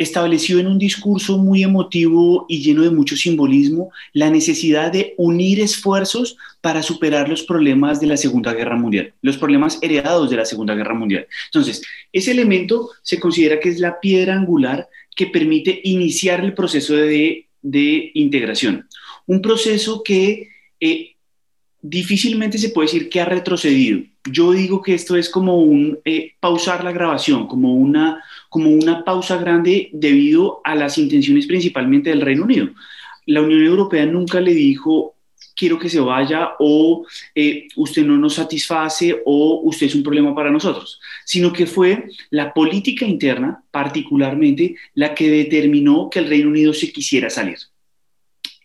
estableció 0.00 0.58
en 0.58 0.66
un 0.66 0.78
discurso 0.78 1.36
muy 1.36 1.62
emotivo 1.62 2.46
y 2.48 2.62
lleno 2.62 2.82
de 2.82 2.90
mucho 2.90 3.16
simbolismo 3.16 3.90
la 4.14 4.30
necesidad 4.30 4.90
de 4.90 5.14
unir 5.18 5.60
esfuerzos 5.60 6.38
para 6.62 6.82
superar 6.82 7.28
los 7.28 7.42
problemas 7.42 8.00
de 8.00 8.06
la 8.06 8.16
Segunda 8.16 8.54
Guerra 8.54 8.76
Mundial, 8.76 9.12
los 9.20 9.36
problemas 9.36 9.78
heredados 9.82 10.30
de 10.30 10.36
la 10.36 10.46
Segunda 10.46 10.74
Guerra 10.74 10.94
Mundial. 10.94 11.26
Entonces, 11.46 11.82
ese 12.14 12.30
elemento 12.30 12.88
se 13.02 13.20
considera 13.20 13.60
que 13.60 13.68
es 13.68 13.78
la 13.78 14.00
piedra 14.00 14.34
angular 14.34 14.88
que 15.14 15.26
permite 15.26 15.80
iniciar 15.84 16.42
el 16.42 16.54
proceso 16.54 16.94
de, 16.94 17.46
integración. 18.14 18.88
Un 19.30 19.40
proceso 19.42 20.02
que 20.02 20.48
eh, 20.80 21.14
difícilmente 21.80 22.58
se 22.58 22.70
puede 22.70 22.88
decir 22.88 23.08
que 23.08 23.20
ha 23.20 23.26
retrocedido. 23.26 24.00
Yo 24.28 24.50
digo 24.50 24.82
que 24.82 24.92
esto 24.92 25.14
es 25.14 25.30
como 25.30 25.58
un 25.58 26.00
eh, 26.04 26.32
pausar 26.40 26.82
la 26.82 26.90
grabación, 26.90 27.46
como 27.46 27.76
una 27.76 28.24
como 28.48 28.70
una 28.70 29.04
pausa 29.04 29.36
grande 29.36 29.88
debido 29.92 30.60
a 30.64 30.74
las 30.74 30.98
intenciones 30.98 31.46
principalmente 31.46 32.10
del 32.10 32.22
Reino 32.22 32.42
Unido. 32.42 32.70
La 33.24 33.40
Unión 33.40 33.62
Europea 33.62 34.04
nunca 34.04 34.40
le 34.40 34.52
dijo 34.52 35.14
quiero 35.54 35.78
que 35.78 35.88
se 35.88 36.00
vaya 36.00 36.54
o 36.58 37.06
eh, 37.32 37.68
usted 37.76 38.04
no 38.04 38.16
nos 38.16 38.34
satisface 38.34 39.22
o 39.24 39.60
usted 39.62 39.86
es 39.86 39.94
un 39.94 40.02
problema 40.02 40.34
para 40.34 40.50
nosotros, 40.50 40.98
sino 41.24 41.52
que 41.52 41.66
fue 41.66 42.08
la 42.30 42.52
política 42.52 43.06
interna 43.06 43.62
particularmente 43.70 44.74
la 44.94 45.14
que 45.14 45.30
determinó 45.30 46.10
que 46.10 46.18
el 46.18 46.28
Reino 46.28 46.48
Unido 46.48 46.72
se 46.72 46.92
quisiera 46.92 47.30
salir. 47.30 47.69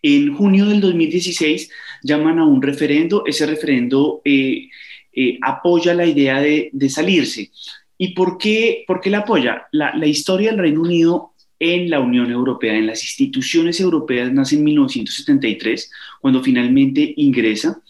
En 0.08 0.36
junio 0.36 0.68
del 0.68 0.82
2016 0.82 1.72
llaman 2.04 2.38
a 2.38 2.46
un 2.46 2.62
referendo, 2.62 3.24
ese 3.26 3.48
referendo 3.48 4.22
eh, 4.24 4.70
eh, 5.12 5.40
apoya 5.42 5.96
la 5.96 6.06
idea 6.06 6.40
de, 6.40 6.70
salirse. 6.90 7.50
¿Y 7.98 8.14
por 8.14 8.38
qué, 8.38 8.84
por 8.86 9.02
qué 9.02 9.10
la 9.10 9.20
apoya? 9.20 9.66
La, 9.72 9.96
la, 9.96 10.06
historia 10.06 10.52
del 10.52 10.60
Reino 10.60 10.82
Unido 10.82 11.32
en 11.58 11.90
la 11.90 12.02
Unión 12.02 12.30
Europea, 12.30 12.76
en 12.76 12.86
las 12.86 13.02
instituciones 13.02 13.80
europeas, 13.80 14.32
nace 14.32 14.58
en 14.58 14.66
1973, 14.66 15.90
cuando 16.22 16.44
finalmente 16.44 17.16
ingresa. 17.18 17.82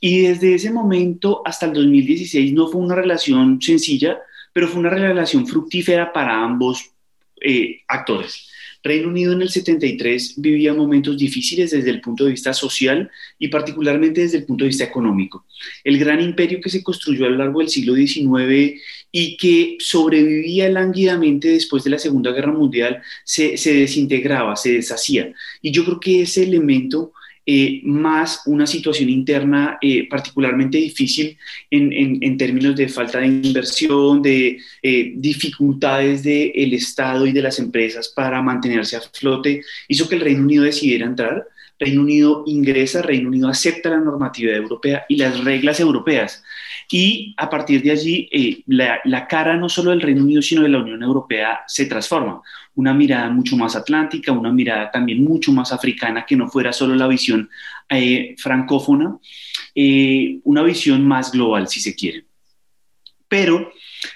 Y 0.00 0.20
desde 0.20 0.54
ese 0.54 0.70
momento 0.70 1.42
hasta 1.44 1.66
el 1.66 1.72
2016 1.72 2.52
no 2.52 2.68
fue 2.68 2.80
una 2.80 2.94
relación 2.94 3.60
sencilla, 3.60 4.20
pero 4.52 4.68
fue 4.68 4.78
una 4.78 4.90
relación 4.90 5.48
fructífera 5.48 6.12
para 6.12 6.44
ambos 6.44 6.92
eh, 7.40 7.80
actores. 7.88 8.45
Reino 8.86 9.08
Unido 9.08 9.32
en 9.32 9.42
el 9.42 9.48
73 9.48 10.34
vivía 10.36 10.72
momentos 10.72 11.18
difíciles 11.18 11.70
desde 11.70 11.90
el 11.90 12.00
punto 12.00 12.24
de 12.24 12.30
vista 12.30 12.52
social 12.54 13.10
y 13.38 13.48
particularmente 13.48 14.22
desde 14.22 14.38
el 14.38 14.44
punto 14.44 14.64
de 14.64 14.68
vista 14.68 14.84
económico. 14.84 15.44
El 15.84 15.98
gran 15.98 16.20
imperio 16.20 16.60
que 16.60 16.70
se 16.70 16.82
construyó 16.82 17.26
a 17.26 17.30
lo 17.30 17.36
largo 17.36 17.60
del 17.60 17.68
siglo 17.68 17.94
XIX 17.94 18.80
y 19.12 19.36
que 19.36 19.76
sobrevivía 19.80 20.68
lánguidamente 20.68 21.48
después 21.48 21.84
de 21.84 21.90
la 21.90 21.98
Segunda 21.98 22.32
Guerra 22.32 22.52
Mundial 22.52 23.02
se, 23.24 23.56
desintegraba, 23.56 24.56
se 24.56 24.72
deshacía. 24.72 25.32
Y 25.62 25.70
yo 25.70 25.84
creo 25.84 26.00
que 26.00 26.22
ese 26.22 26.44
elemento 26.44 27.12
eh, 27.48 27.80
más 27.84 28.42
una 28.46 28.66
situación 28.66 29.08
interna 29.08 29.78
eh, 29.80 30.08
particularmente 30.08 30.78
difícil 30.78 31.38
en, 31.70 32.36
términos 32.36 32.74
de 32.74 32.88
falta 32.88 33.20
de 33.20 33.28
inversión, 33.28 34.20
de 34.20 34.58
eh, 34.82 35.12
dificultades 35.14 36.24
del 36.24 36.74
Estado 36.74 37.24
y 37.24 37.30
de 37.30 37.42
las 37.42 37.60
empresas 37.60 38.08
para 38.08 38.42
mantenerse 38.42 38.96
a 38.96 39.00
flote, 39.00 39.62
hizo 39.86 40.08
que 40.08 40.16
el 40.16 40.22
Reino 40.22 40.42
Unido 40.42 40.64
decidiera 40.64 41.06
entrar. 41.06 41.46
Reino 41.78 42.02
Unido 42.02 42.42
ingresa, 42.46 43.02
Reino 43.02 43.28
Unido 43.28 43.48
acepta 43.48 43.90
la 43.90 43.98
normatividad 44.00 44.56
europea 44.56 45.04
y 45.08 45.16
las 45.16 45.44
reglas 45.44 45.80
europeas. 45.80 46.42
Y 46.90 47.34
a 47.36 47.50
partir 47.50 47.82
de 47.82 47.90
allí, 47.90 48.64
la, 48.66 49.00
la 49.04 49.26
cara 49.26 49.56
no 49.56 49.68
solo 49.68 49.90
del 49.90 50.00
Reino 50.00 50.22
Unido, 50.22 50.40
sino 50.40 50.62
de 50.62 50.68
la 50.68 50.78
Unión 50.78 51.02
Europea 51.02 51.60
se 51.66 51.86
transforma 51.86 52.42
una 52.76 52.94
mirada 52.94 53.28
mucho 53.30 53.56
más 53.56 53.74
atlántica, 53.74 54.32
una 54.32 54.52
mirada 54.52 54.90
también 54.90 55.24
mucho 55.24 55.50
más 55.50 55.72
africana, 55.72 56.24
que 56.26 56.36
no 56.36 56.48
fuera 56.48 56.72
solo 56.72 56.94
la 56.94 57.08
visión 57.08 57.50
eh, 57.88 58.34
francófona, 58.38 59.18
eh, 59.74 60.38
una 60.44 60.62
visión 60.62 61.06
más 61.06 61.32
global, 61.32 61.68
si 61.68 61.80
se 61.80 61.94
quiere. 61.94 62.26
Pero, 63.28 63.72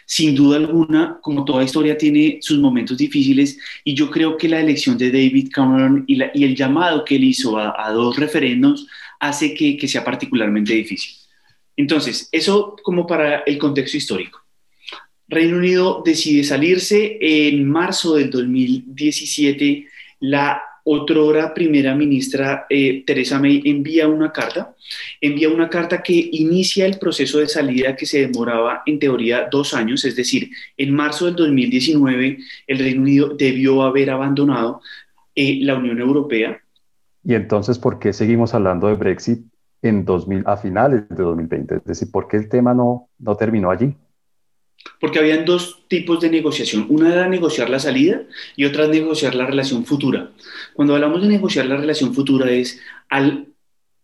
sin 0.07 0.35
duda 0.35 0.57
alguna, 0.57 1.19
como 1.23 1.45
toda 1.45 1.65
historia 1.65 1.97
tiene 1.97 2.39
sus 2.41 2.59
momentos 2.59 2.97
difíciles, 2.97 3.59
y 3.85 3.95
yo 3.95 4.11
creo 4.11 4.37
que 4.37 4.49
la 4.49 4.61
elección 4.61 4.97
de 4.99 5.11
David 5.11 5.51
Cameron 5.53 6.05
y, 6.07 6.23
el 6.23 6.57
llamado 6.57 7.05
que 7.05 7.17
él 7.17 7.25
hizo 7.25 7.59
a, 7.59 7.91
dos 7.93 8.17
referendos 8.17 8.87
hace 9.19 9.55
que, 9.55 9.77
que 9.77 9.89
sea 9.89 10.05
particularmente 10.05 10.75
difícil. 10.75 11.15
Entonces, 11.77 12.29
eso 12.33 12.77
como 12.83 13.07
para 13.07 13.41
el 13.41 13.59
contexto 13.59 13.97
histórico. 13.97 14.41
Reino 15.29 15.59
Unido 15.59 16.03
decide 16.05 16.43
salirse. 16.43 17.19
En 17.21 17.67
marzo 17.69 18.17
del 18.17 18.31
2017, 18.31 19.87
la 20.21 20.61
otrora 20.93 21.55
primera 21.55 21.95
ministra 21.95 22.67
eh, 22.69 23.05
Teresa 23.07 23.39
May 23.39 23.63
envía 23.65 24.09
una 24.09 24.33
carta, 24.33 24.75
envía 25.21 25.49
una 25.49 25.69
carta 25.69 26.03
que 26.03 26.31
inicia 26.33 26.85
el 26.85 26.99
proceso 26.99 27.39
de 27.39 27.47
salida 27.47 27.95
que 27.95 28.07
se 28.07 28.27
demoraba 28.27 28.83
en 28.87 28.99
teoría 28.99 29.49
dos 29.49 29.73
años, 29.73 30.05
es 30.05 30.17
decir, 30.17 30.51
en 30.77 30.93
marzo 30.93 31.27
del 31.27 31.37
2019 31.37 32.39
el 32.67 32.79
Reino 32.79 33.03
Unido 33.03 33.29
debió 33.37 33.83
haber 33.83 34.11
abandonado 34.11 34.81
eh, 35.37 35.61
la 35.63 35.77
Unión 35.77 36.01
Europea. 36.01 36.61
Y 37.23 37.35
entonces, 37.35 37.79
¿por 37.79 38.01
qué 38.01 38.13
seguimos 38.13 38.53
hablando 38.55 38.89
de 38.89 38.95
Brexit 38.95 39.47
en 39.83 40.05
2000, 40.05 40.43
a 40.47 40.57
finales 40.57 41.09
de 41.09 41.23
2020? 41.23 41.77
Es 41.77 41.85
decir, 41.85 42.11
¿por 42.11 42.27
qué 42.27 42.37
el 42.37 42.49
tema 42.49 42.75
no, 42.75 43.09
no 43.19 43.37
terminó 43.37 43.71
allí? 43.71 43.95
Porque 44.99 45.19
habían 45.19 45.45
dos 45.45 45.81
tipos 45.89 46.21
de 46.21 46.31
negociación. 46.31 46.87
Una 46.89 47.13
era 47.13 47.29
negociar 47.29 47.71
la 47.71 47.79
salida 47.79 48.23
y 48.57 48.65
otra 48.65 48.85
es 48.85 48.91
negociar 48.91 49.35
la 49.35 49.47
relación 49.47 49.85
futura. 49.85 50.31
Cuando 50.75 50.95
hablamos 50.95 51.23
de 51.23 51.29
negociar 51.29 51.67
la 51.67 51.77
relación 51.77 52.15
futura 52.15 52.51
es 52.51 52.81
al 53.09 53.47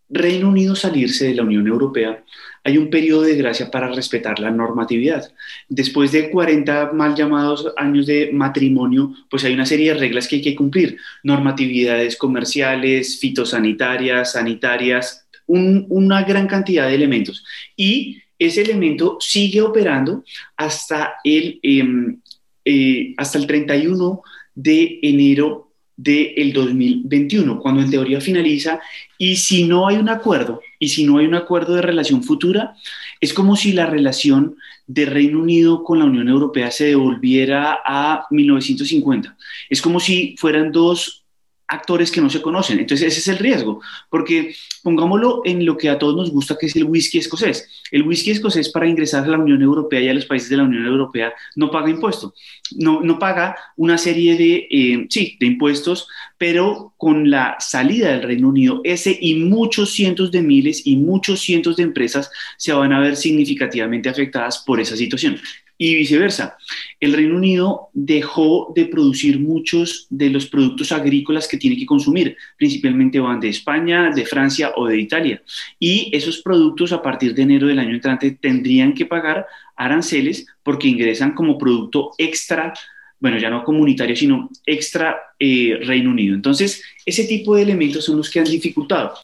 Reino 0.09 0.49
Unido 0.49 0.77
salirse 0.77 1.29
de 1.29 1.35
la 1.35 1.43
Unión 1.43 1.67
Europea, 1.67 2.23
hay 2.63 2.79
un 2.79 2.91
periodo 2.91 3.23
de 3.23 3.37
gracia 3.37 3.71
para 3.71 3.89
respetar 3.89 4.39
la 4.41 4.51
normatividad. 4.51 5.33
Después 5.69 6.11
de 6.13 6.31
40 6.31 6.93
mal 6.93 7.15
llamados 7.15 7.73
años 7.77 8.07
de 8.07 8.31
matrimonio, 8.33 9.15
pues 9.31 9.45
hay 9.45 9.55
una 9.55 9.67
serie 9.67 9.93
de 9.93 10.01
reglas 10.01 10.27
que 10.27 10.37
hay 10.37 10.43
que 10.43 10.57
cumplir. 10.57 10.99
Normatividades 11.23 12.17
comerciales, 12.17 13.21
fitosanitarias, 13.21 14.33
sanitarias, 14.33 15.29
una 15.47 16.23
gran 16.25 16.49
cantidad 16.49 16.89
de 16.89 16.95
elementos. 16.97 17.45
Y 17.77 18.23
ese 18.39 18.63
elemento 18.63 19.19
sigue 19.21 19.61
operando 19.61 20.25
hasta 20.57 21.15
el, 21.25 21.59
em, 21.63 22.21
eh, 22.65 23.15
hasta 23.17 23.39
el 23.39 23.47
31 23.47 24.23
de 24.55 24.99
enero 25.03 25.67
del 25.97 26.53
2021, 26.53 27.59
cuando 27.59 27.81
en 27.81 27.91
teoría 27.91 28.21
finaliza, 28.21 28.81
y 29.17 29.37
si 29.37 29.65
no 29.65 29.89
hay 29.89 29.97
un 29.97 30.11
acuerdo, 30.11 30.61
y 30.79 30.89
si 30.89 31.05
no 31.05 31.19
hay 31.19 31.27
un 31.27 31.35
acuerdo 31.35 31.75
de 31.75 31.83
relación 31.83 32.23
futura, 32.23 32.77
es 33.21 33.33
como 33.33 33.57
si 33.57 33.73
la 33.73 33.87
relación 33.87 34.57
de 34.87 35.07
Reino 35.07 35.41
Unido 35.41 35.83
con 35.83 35.99
la 35.99 36.05
Unión 36.05 36.29
Europea 36.29 36.71
se 36.71 36.87
devolviera 36.87 37.81
a 37.85 38.27
1950. 38.31 39.37
Es 39.71 39.81
como 39.81 39.99
si 40.01 40.37
fueran 40.39 40.71
dos 40.71 41.26
actores 41.69 42.11
que 42.11 42.21
no 42.21 42.31
se 42.31 42.43
conocen. 42.43 42.79
Entonces 42.79 43.09
ese 43.09 43.21
es 43.21 43.29
el 43.29 43.39
riesgo, 43.39 43.81
porque 44.09 44.55
pongámoslo 44.83 45.43
en 45.45 45.65
lo 45.65 45.77
que 45.77 45.89
a 45.89 45.99
todos 45.99 46.17
nos 46.17 46.31
gusta, 46.31 46.57
que 46.59 46.67
es 46.67 46.77
el 46.77 46.85
whisky 46.85 47.19
escocés. 47.19 47.69
El 47.91 48.03
whisky 48.03 48.31
escocés 48.31 48.69
para 48.69 48.87
ingresar 48.87 49.25
a 49.25 49.29
la 49.29 49.39
Unión 49.39 49.63
Europea 49.63 50.01
y 50.01 50.09
a 50.09 50.15
los 50.15 50.27
países 50.27 50.49
de 50.49 50.57
la 50.57 50.65
Unión 50.65 50.87
Europea 50.87 51.33
no 51.57 51.71
paga 51.71 51.91
impuestos, 51.91 52.33
no, 52.77 53.01
no 53.01 53.19
paga 53.19 53.57
una 53.77 53.99
serie 53.99 54.37
de, 54.37 54.69
eh, 54.71 55.07
sí, 55.11 55.37
de 55.41 55.47
impuestos, 55.47 56.09
pero 56.39 56.95
con 56.97 57.31
la 57.31 57.57
salida 57.59 58.11
del 58.11 58.23
Reino 58.23 58.49
Unido, 58.49 58.81
ese 58.85 59.17
y 59.21 59.35
muchos 59.35 59.93
cientos 59.93 60.31
de 60.31 60.43
miles 60.43 60.87
y 60.87 60.97
muchos 60.97 61.41
cientos 61.41 61.77
de 61.77 61.83
empresas 61.83 62.31
se 62.57 62.73
van 62.73 62.93
a 62.93 63.01
ver 63.01 63.17
significativamente 63.17 64.09
afectadas 64.09 64.63
por 64.67 64.81
esa 64.81 64.97
situación 64.97 65.39
y 65.79 65.95
viceversa. 65.95 66.57
El 67.01 67.13
Reino 67.13 67.37
Unido 67.37 67.89
dejó 67.93 68.73
de 68.75 68.87
producir 68.87 69.39
muchos 69.39 70.07
de 70.11 70.31
los 70.31 70.47
productos 70.47 70.93
agrícolas 70.93 71.49
que 71.49 71.59
tiene 71.59 71.77
que 71.77 71.87
consumir, 71.87 72.37
principalmente 72.57 73.21
van 73.21 73.41
de 73.41 73.49
España, 73.49 74.11
de 74.11 74.25
Francia 74.25 74.73
o 74.77 74.87
de 74.87 74.99
Italia. 74.99 75.43
Y 75.79 76.11
esos 76.13 76.43
productos 76.43 76.93
a 76.93 77.03
partir 77.03 77.35
de 77.35 77.43
enero 77.43 77.67
del 77.67 77.79
año 77.79 77.95
entrante 77.95 78.31
tendrían 78.33 78.95
que 78.95 79.07
pagar 79.07 79.47
aranceles 79.77 80.47
porque 80.63 80.89
ingresan 80.89 81.33
como 81.33 81.59
producto 81.59 82.13
extra 82.19 82.73
bueno, 83.19 83.39
ya 83.39 83.49
no 83.49 83.65
comunitario, 83.65 84.15
sino 84.15 84.51
extra 84.67 85.17
eh, 85.39 85.79
Reino 85.83 86.11
Unido. 86.11 86.35
Entonces, 86.35 86.83
ese 87.05 87.25
tipo 87.25 87.57
de 87.57 87.63
elementos 87.63 88.05
son 88.05 88.19
los 88.19 88.31
que 88.31 88.41
han 88.41 88.45
dificultado. 88.45 89.15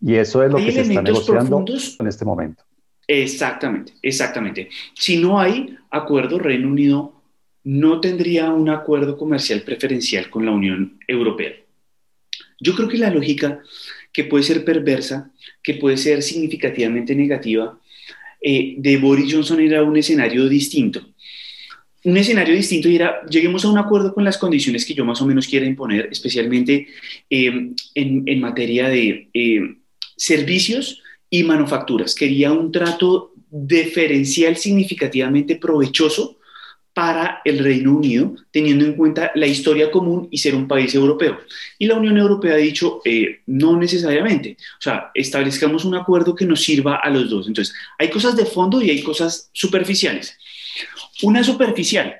Y 0.00 0.14
eso 0.14 0.42
es 0.42 0.50
lo 0.50 0.56
que 0.56 0.72
se 0.72 0.80
está 0.80 1.02
negociando 1.02 1.64
en 1.98 2.06
este 2.06 2.24
momento. 2.24 2.64
Exactamente, 3.12 3.92
exactamente. 4.02 4.68
Si 4.94 5.16
no 5.16 5.40
hay 5.40 5.76
acuerdo, 5.90 6.38
Reino 6.38 6.68
Unido 6.68 7.20
no 7.64 8.00
tendría 8.00 8.52
un 8.52 8.68
acuerdo 8.68 9.18
comercial 9.18 9.62
preferencial 9.62 10.30
con 10.30 10.46
la 10.46 10.52
Unión 10.52 10.96
Europea. 11.08 11.52
Yo 12.60 12.76
creo 12.76 12.88
que 12.88 12.98
la 12.98 13.10
lógica 13.10 13.62
que 14.12 14.22
puede 14.22 14.44
ser 14.44 14.64
perversa, 14.64 15.32
que 15.60 15.74
puede 15.74 15.96
ser 15.96 16.22
significativamente 16.22 17.16
negativa, 17.16 17.76
eh, 18.40 18.76
de 18.78 18.96
Boris 18.98 19.34
Johnson 19.34 19.58
era 19.58 19.82
un 19.82 19.96
escenario 19.96 20.48
distinto. 20.48 21.04
Un 22.04 22.16
escenario 22.16 22.54
distinto 22.54 22.88
y 22.88 22.94
era, 22.94 23.26
lleguemos 23.26 23.64
a 23.64 23.70
un 23.70 23.78
acuerdo 23.78 24.14
con 24.14 24.22
las 24.22 24.38
condiciones 24.38 24.84
que 24.84 24.94
yo 24.94 25.04
más 25.04 25.20
o 25.20 25.26
menos 25.26 25.48
quiera 25.48 25.66
imponer, 25.66 26.08
especialmente 26.12 26.86
eh, 27.28 27.72
en, 27.96 28.40
materia 28.40 28.88
de 28.88 29.28
eh, 29.34 29.74
servicios 30.16 31.02
y 31.30 31.44
manufacturas. 31.44 32.14
Quería 32.14 32.52
un 32.52 32.72
trato 32.72 33.32
diferencial 33.48 34.56
significativamente 34.56 35.56
provechoso 35.56 36.36
para 36.92 37.40
el 37.44 37.60
Reino 37.60 37.96
Unido, 37.96 38.34
teniendo 38.50 38.84
en 38.84 38.94
cuenta 38.94 39.30
la 39.36 39.46
historia 39.46 39.90
común 39.90 40.28
y 40.30 40.38
ser 40.38 40.56
un 40.56 40.66
país 40.66 40.94
europeo. 40.94 41.38
Y 41.78 41.86
la 41.86 41.94
Unión 41.94 42.18
Europea 42.18 42.54
ha 42.54 42.58
dicho, 42.58 43.00
eh, 43.04 43.40
no 43.46 43.76
necesariamente, 43.76 44.56
o 44.58 44.82
sea, 44.82 45.10
establezcamos 45.14 45.84
un 45.84 45.94
acuerdo 45.94 46.34
que 46.34 46.44
nos 46.44 46.62
sirva 46.62 46.96
a 46.96 47.08
los 47.08 47.30
dos. 47.30 47.46
Entonces, 47.46 47.74
hay 47.96 48.10
cosas 48.10 48.36
de 48.36 48.44
fondo 48.44 48.82
y 48.82 48.90
hay 48.90 49.02
cosas 49.02 49.50
superficiales. 49.52 50.36
Una 51.22 51.44
superficial, 51.44 52.16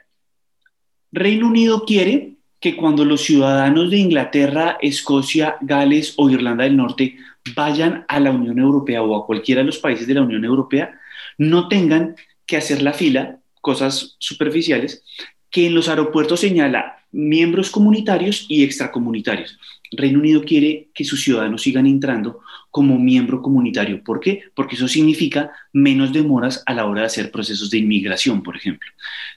Reino 1.11 1.49
Unido 1.49 1.85
quiere 1.85 2.37
que 2.61 2.77
cuando 2.77 3.05
los 3.05 3.23
ciudadanos 3.23 3.90
de 3.90 3.96
Inglaterra, 3.96 4.79
Escocia, 4.81 5.57
Gales 5.62 6.14
o 6.16 6.31
Irlanda 6.31 6.64
del 6.64 6.77
Norte 6.77 7.16
vayan 7.55 8.05
a 8.09 8.20
la 8.20 8.31
Unión 8.31 8.59
Europea 8.59 9.03
o 9.03 9.16
a 9.16 9.26
cualquiera 9.26 9.61
de 9.61 9.66
los 9.66 9.79
países 9.79 10.07
de 10.07 10.14
la 10.14 10.22
Unión 10.22 10.44
Europea, 10.44 10.98
no 11.38 11.68
tengan 11.68 12.16
que 12.46 12.57
hacer 12.57 12.83
la 12.83 12.92
fila, 12.92 13.38
cosas 13.61 14.16
superficiales, 14.18 15.05
que 15.50 15.66
en 15.66 15.74
los 15.74 15.88
aeropuertos 15.88 16.40
señala 16.40 16.96
miembros 17.12 17.70
comunitarios 17.70 18.46
y 18.48 18.62
extracomunitarios. 18.62 19.59
Reino 19.92 20.20
Unido 20.20 20.42
quiere 20.44 20.90
que 20.94 21.05
sus 21.05 21.22
ciudadanos 21.22 21.62
sigan 21.62 21.87
entrando 21.87 22.40
como 22.70 22.98
miembro 22.98 23.42
comunitario. 23.42 24.03
¿Por 24.05 24.20
qué? 24.20 24.44
Porque 24.55 24.76
eso 24.76 24.87
significa 24.87 25.50
menos 25.72 26.12
demoras 26.12 26.62
a 26.66 26.74
la 26.74 26.87
hora 26.87 27.00
de 27.00 27.07
hacer 27.09 27.33
procesos 27.33 27.70
de 27.70 27.79
inmigración, 27.79 28.42
por 28.42 28.57
ejemplo. 28.57 28.88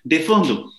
De 0.04 0.20
fondo, 0.20 0.72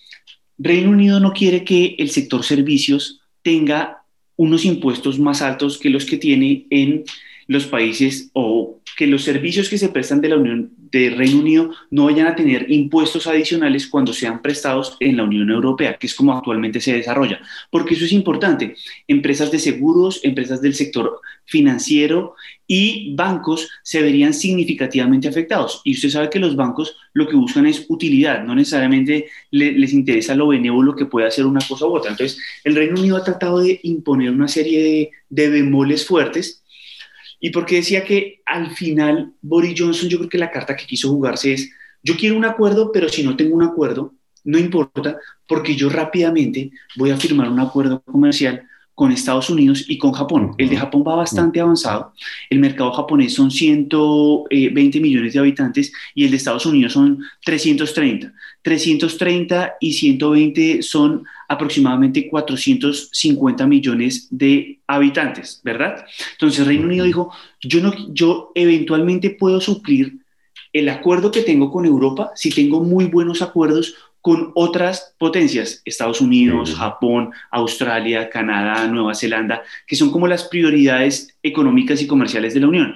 Reino 0.56 0.90
Unido 0.90 1.18
no 1.18 1.32
quiere 1.32 1.64
que 1.64 1.96
el 1.98 2.10
sector 2.10 2.44
servicios 2.44 3.20
tenga 3.42 4.03
unos 4.36 4.64
impuestos 4.64 5.18
más 5.18 5.42
altos 5.42 5.78
que 5.78 5.90
los 5.90 6.04
que 6.04 6.16
tiene 6.16 6.66
en 6.70 7.04
los 7.46 7.66
países 7.66 8.30
o 8.32 8.80
que 8.96 9.06
los 9.06 9.24
servicios 9.24 9.68
que 9.68 9.78
se 9.78 9.88
prestan 9.88 10.20
de 10.20 10.28
la 10.28 10.36
Unión 10.36 10.70
de 10.90 11.10
Reino 11.10 11.40
Unido 11.40 11.70
no 11.90 12.04
vayan 12.04 12.28
a 12.28 12.36
tener 12.36 12.70
impuestos 12.70 13.26
adicionales 13.26 13.88
cuando 13.88 14.12
sean 14.12 14.40
prestados 14.40 14.96
en 15.00 15.16
la 15.16 15.24
Unión 15.24 15.50
Europea, 15.50 15.96
que 15.98 16.06
es 16.06 16.14
como 16.14 16.32
actualmente 16.32 16.80
se 16.80 16.94
desarrolla. 16.94 17.40
Porque 17.70 17.94
eso 17.94 18.04
es 18.04 18.12
importante. 18.12 18.76
Empresas 19.08 19.50
de 19.50 19.58
seguros, 19.58 20.20
empresas 20.22 20.62
del 20.62 20.74
sector 20.74 21.20
financiero 21.44 22.36
y 22.66 23.14
bancos 23.14 23.68
se 23.82 24.00
verían 24.00 24.32
significativamente 24.32 25.26
afectados. 25.26 25.80
Y 25.84 25.94
usted 25.94 26.10
sabe 26.10 26.30
que 26.30 26.38
los 26.38 26.54
bancos 26.54 26.96
lo 27.12 27.26
que 27.28 27.36
buscan 27.36 27.66
es 27.66 27.86
utilidad, 27.88 28.44
no 28.44 28.54
necesariamente 28.54 29.26
les 29.50 29.92
interesa 29.92 30.34
lo 30.34 30.48
benévolo 30.48 30.94
que 30.94 31.06
puede 31.06 31.26
hacer 31.26 31.44
una 31.44 31.60
cosa 31.66 31.86
u 31.86 31.94
otra. 31.94 32.12
Entonces, 32.12 32.40
el 32.62 32.76
Reino 32.76 32.98
Unido 32.98 33.16
ha 33.16 33.24
tratado 33.24 33.60
de 33.60 33.80
imponer 33.82 34.30
una 34.30 34.48
serie 34.48 34.82
de, 34.82 35.10
de 35.28 35.50
bemoles 35.50 36.06
fuertes 36.06 36.63
y 37.44 37.50
porque 37.50 37.76
decía 37.76 38.02
que 38.04 38.40
al 38.46 38.70
final 38.70 39.34
Boris 39.42 39.74
Johnson, 39.78 40.08
yo 40.08 40.16
creo 40.16 40.30
que 40.30 40.38
la 40.38 40.50
carta 40.50 40.74
que 40.74 40.86
quiso 40.86 41.10
jugarse 41.10 41.52
es, 41.52 41.70
yo 42.02 42.16
quiero 42.16 42.38
un 42.38 42.46
acuerdo, 42.46 42.90
pero 42.90 43.06
si 43.10 43.22
no 43.22 43.36
tengo 43.36 43.54
un 43.54 43.62
acuerdo, 43.62 44.14
no 44.44 44.56
importa, 44.56 45.18
porque 45.46 45.76
yo 45.76 45.90
rápidamente 45.90 46.70
voy 46.96 47.10
a 47.10 47.18
firmar 47.18 47.50
un 47.50 47.60
acuerdo 47.60 48.00
comercial 48.00 48.66
con 48.94 49.10
Estados 49.10 49.50
Unidos 49.50 49.84
y 49.88 49.98
con 49.98 50.12
Japón. 50.12 50.54
El 50.56 50.68
de 50.68 50.76
Japón 50.76 51.04
va 51.06 51.16
bastante 51.16 51.60
avanzado. 51.60 52.12
El 52.48 52.60
mercado 52.60 52.92
japonés 52.92 53.34
son 53.34 53.50
120 53.50 55.00
millones 55.00 55.32
de 55.32 55.40
habitantes 55.40 55.92
y 56.14 56.24
el 56.24 56.30
de 56.30 56.36
Estados 56.36 56.64
Unidos 56.64 56.92
son 56.92 57.18
330. 57.44 58.32
330 58.62 59.74
y 59.80 59.92
120 59.92 60.82
son 60.82 61.24
aproximadamente 61.48 62.28
450 62.28 63.66
millones 63.66 64.28
de 64.30 64.78
habitantes, 64.86 65.60
¿verdad? 65.64 66.04
Entonces 66.32 66.66
Reino 66.66 66.86
Unido 66.86 67.04
dijo, 67.04 67.32
yo, 67.60 67.80
no, 67.80 67.92
yo 68.12 68.52
eventualmente 68.54 69.30
puedo 69.30 69.60
suplir 69.60 70.18
el 70.72 70.88
acuerdo 70.88 71.30
que 71.30 71.42
tengo 71.42 71.70
con 71.70 71.84
Europa 71.84 72.32
si 72.34 72.50
tengo 72.50 72.82
muy 72.82 73.06
buenos 73.06 73.42
acuerdos 73.42 73.94
con 74.24 74.52
otras 74.54 75.14
potencias, 75.18 75.82
Estados 75.84 76.22
Unidos, 76.22 76.74
Japón, 76.74 77.32
Australia, 77.50 78.30
Canadá, 78.30 78.86
Nueva 78.86 79.14
Zelanda, 79.14 79.62
que 79.86 79.96
son 79.96 80.10
como 80.10 80.26
las 80.26 80.44
prioridades 80.44 81.36
económicas 81.42 82.00
y 82.00 82.06
comerciales 82.06 82.54
de 82.54 82.60
la 82.60 82.68
Unión. 82.68 82.94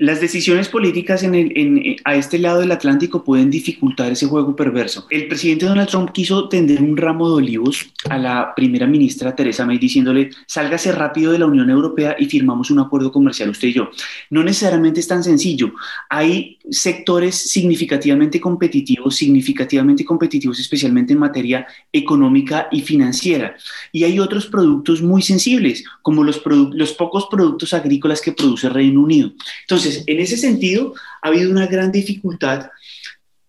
Las 0.00 0.20
decisiones 0.20 0.68
políticas 0.68 1.22
en 1.22 1.96
a 2.04 2.16
este 2.16 2.38
lado 2.38 2.60
del 2.60 2.72
Atlántico 2.72 3.24
pueden 3.24 3.50
dificultar 3.50 4.12
ese 4.12 4.26
juego 4.26 4.54
perverso. 4.54 5.06
El 5.10 5.28
presidente 5.28 5.66
Donald 5.66 5.88
Trump 5.88 6.12
quiso 6.12 6.48
tender 6.48 6.82
un 6.82 6.96
ramo 6.96 7.28
de 7.28 7.36
olivos 7.36 7.86
a 8.08 8.18
la 8.18 8.52
primera 8.54 8.86
ministra 8.86 9.34
Teresa 9.34 9.66
May 9.66 9.78
diciéndole, 9.78 10.30
sálgase 10.46 10.92
rápido 10.92 11.32
de 11.32 11.38
la 11.38 11.46
Unión 11.46 11.70
Europea 11.70 12.16
y 12.18 12.26
firmamos 12.26 12.70
un 12.70 12.80
acuerdo 12.80 13.10
comercial 13.10 13.50
usted 13.50 13.68
y 13.68 13.74
yo. 13.74 13.90
No 14.30 14.42
necesariamente 14.42 15.00
es 15.00 15.08
tan 15.08 15.24
sencillo. 15.24 15.72
Hay 16.08 16.58
sectores 16.70 17.34
significativamente 17.50 18.40
competitivos, 18.40 19.16
significativamente 19.16 20.04
competitivos 20.04 20.60
especialmente 20.60 21.12
en 21.12 21.18
materia 21.18 21.66
económica 21.92 22.68
y 22.70 22.82
financiera. 22.82 23.56
Y 23.92 24.04
hay 24.04 24.18
otros 24.18 24.46
productos 24.46 25.02
muy 25.02 25.22
sensibles, 25.22 25.84
como 26.02 26.22
los, 26.24 26.42
los 26.72 26.92
pocos 26.92 27.26
productos 27.30 27.74
agrícolas 27.74 28.20
que 28.20 28.32
produce 28.32 28.68
Reino 28.68 29.00
Unido. 29.00 29.32
Entonces, 29.62 29.87
en 30.06 30.20
ese 30.20 30.36
sentido, 30.36 30.94
ha 31.22 31.28
habido 31.28 31.50
una 31.50 31.66
gran 31.66 31.92
dificultad 31.92 32.70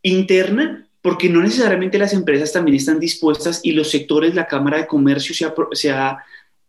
interna 0.01 0.85
porque 1.01 1.29
no 1.29 1.41
necesariamente 1.41 1.97
las 1.97 2.13
empresas 2.13 2.51
también 2.51 2.75
están 2.75 2.99
dispuestas 2.99 3.61
y 3.63 3.71
los 3.71 3.89
sectores, 3.89 4.35
la 4.35 4.47
Cámara 4.47 4.79
de 4.79 4.87
Comercio 4.87 5.33
se 5.33 5.45
ha, 5.45 5.53
se 5.71 5.91
ha 5.91 6.17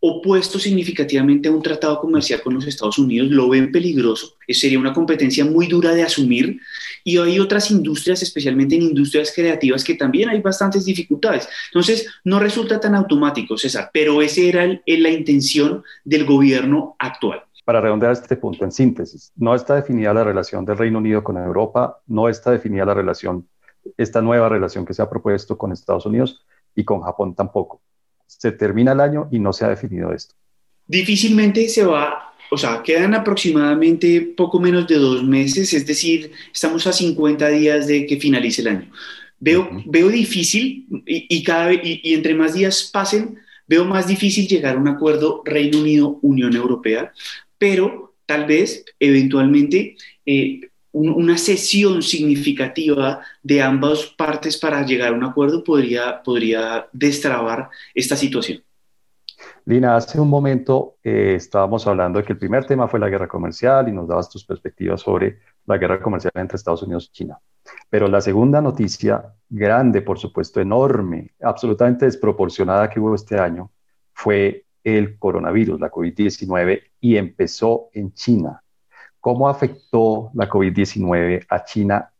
opuesto 0.03 0.57
significativamente 0.57 1.47
a 1.47 1.51
un 1.51 1.61
tratado 1.61 1.99
comercial 1.99 2.41
con 2.41 2.55
los 2.55 2.65
Estados 2.65 2.97
Unidos, 2.97 3.29
lo 3.29 3.49
ven 3.49 3.71
peligroso, 3.71 4.35
sería 4.47 4.79
una 4.79 4.93
competencia 4.93 5.45
muy 5.45 5.67
dura 5.67 5.93
de 5.93 6.01
asumir 6.01 6.59
y 7.03 7.17
hay 7.17 7.39
otras 7.39 7.69
industrias, 7.69 8.23
especialmente 8.23 8.75
en 8.75 8.81
industrias 8.81 9.31
creativas, 9.33 9.83
que 9.83 9.93
también 9.93 10.29
hay 10.29 10.41
bastantes 10.41 10.85
dificultades. 10.85 11.47
Entonces, 11.67 12.07
no 12.23 12.39
resulta 12.39 12.79
tan 12.79 12.95
automático, 12.95 13.57
César, 13.57 13.91
pero 13.93 14.21
esa 14.23 14.41
era 14.41 14.81
la 14.85 15.09
intención 15.09 15.83
del 16.03 16.25
gobierno 16.25 16.95
actual. 16.97 17.43
Para 17.71 17.79
redondear 17.79 18.11
este 18.11 18.35
punto, 18.35 18.65
en 18.65 18.71
síntesis, 18.73 19.31
no 19.37 19.55
está 19.55 19.75
definida 19.75 20.13
la 20.13 20.25
relación 20.25 20.65
del 20.65 20.77
Reino 20.77 20.97
Unido 20.97 21.23
con 21.23 21.37
Europa, 21.37 22.01
no 22.05 22.27
está 22.27 22.51
definida 22.51 22.83
la 22.83 22.93
relación, 22.93 23.47
esta 23.95 24.21
nueva 24.21 24.49
relación 24.49 24.85
que 24.85 24.93
se 24.93 25.01
ha 25.01 25.09
propuesto 25.09 25.57
con 25.57 25.71
Estados 25.71 26.05
Unidos 26.05 26.43
y 26.75 26.83
con 26.83 26.99
Japón 26.99 27.33
tampoco. 27.33 27.81
Se 28.27 28.51
termina 28.51 28.91
el 28.91 28.99
año 28.99 29.29
y 29.31 29.39
no 29.39 29.53
se 29.53 29.63
ha 29.63 29.69
definido 29.69 30.11
esto. 30.11 30.35
Difícilmente 30.85 31.69
se 31.69 31.85
va, 31.85 32.33
o 32.51 32.57
sea, 32.57 32.83
quedan 32.83 33.13
aproximadamente 33.13 34.33
poco 34.35 34.59
menos 34.59 34.85
de 34.85 34.95
dos 34.95 35.23
meses, 35.23 35.73
es 35.73 35.87
decir, 35.87 36.29
estamos 36.53 36.85
a 36.87 36.91
50 36.91 37.47
días 37.47 37.87
de 37.87 38.05
que 38.05 38.17
finalice 38.17 38.63
el 38.63 38.67
año. 38.67 38.91
Veo, 39.39 39.69
veo 39.85 40.09
difícil 40.09 40.87
y, 41.05 41.41
cada, 41.41 41.71
y 41.71 42.13
entre 42.13 42.35
más 42.35 42.53
días 42.53 42.89
pasen, 42.91 43.39
Veo 43.71 43.85
más 43.85 44.05
difícil 44.05 44.49
llegar 44.49 44.75
a 44.75 44.79
un 44.79 44.89
acuerdo 44.89 45.43
Reino 45.45 45.79
Unido-Unión 45.79 46.53
Europea, 46.57 47.13
pero 47.61 48.15
tal 48.25 48.47
vez 48.47 48.83
eventualmente 48.99 49.95
eh, 50.25 50.61
una 50.93 51.37
sesión 51.37 52.01
significativa 52.01 53.21
de 53.43 53.61
ambas 53.61 54.07
partes 54.17 54.57
para 54.57 54.83
llegar 54.83 55.13
a 55.13 55.15
un 55.15 55.23
acuerdo 55.23 55.63
podría, 55.63 56.23
podría 56.23 56.87
destrabar 56.91 57.69
esta 57.93 58.15
situación. 58.15 58.63
Lina, 59.65 59.95
hace 59.95 60.19
un 60.19 60.27
momento 60.27 60.95
eh, 61.03 61.35
estábamos 61.35 61.85
hablando 61.85 62.17
de 62.17 62.25
que 62.25 62.33
el 62.33 62.39
primer 62.39 62.65
tema 62.65 62.87
fue 62.87 62.99
la 62.99 63.09
guerra 63.09 63.27
comercial 63.27 63.87
y 63.87 63.91
nos 63.91 64.07
dabas 64.07 64.27
tus 64.27 64.43
perspectivas 64.43 65.01
sobre 65.01 65.37
la 65.67 65.77
guerra 65.77 66.01
comercial 66.01 66.33
entre 66.37 66.55
Estados 66.55 66.81
Unidos 66.81 67.09
y 67.09 67.15
China. 67.15 67.37
Pero 67.91 68.07
la 68.07 68.21
segunda 68.21 68.59
noticia, 68.59 69.35
grande, 69.47 70.01
por 70.01 70.17
supuesto, 70.17 70.59
enorme, 70.59 71.35
absolutamente 71.39 72.05
desproporcionada 72.05 72.89
que 72.89 72.99
hubo 72.99 73.13
este 73.13 73.37
año, 73.37 73.69
fue 74.13 74.65
el 74.83 75.17
coronavirus, 75.17 75.79
la 75.79 75.91
COVID-19, 75.91 76.81
y 76.99 77.17
empezó 77.17 77.89
en 77.93 78.13
China. 78.13 78.63
¿Cómo 79.19 79.47
afectó 79.47 80.31
la 80.33 80.49
COVID-19 80.49 81.45
a 81.49 81.63
China? 81.63 82.11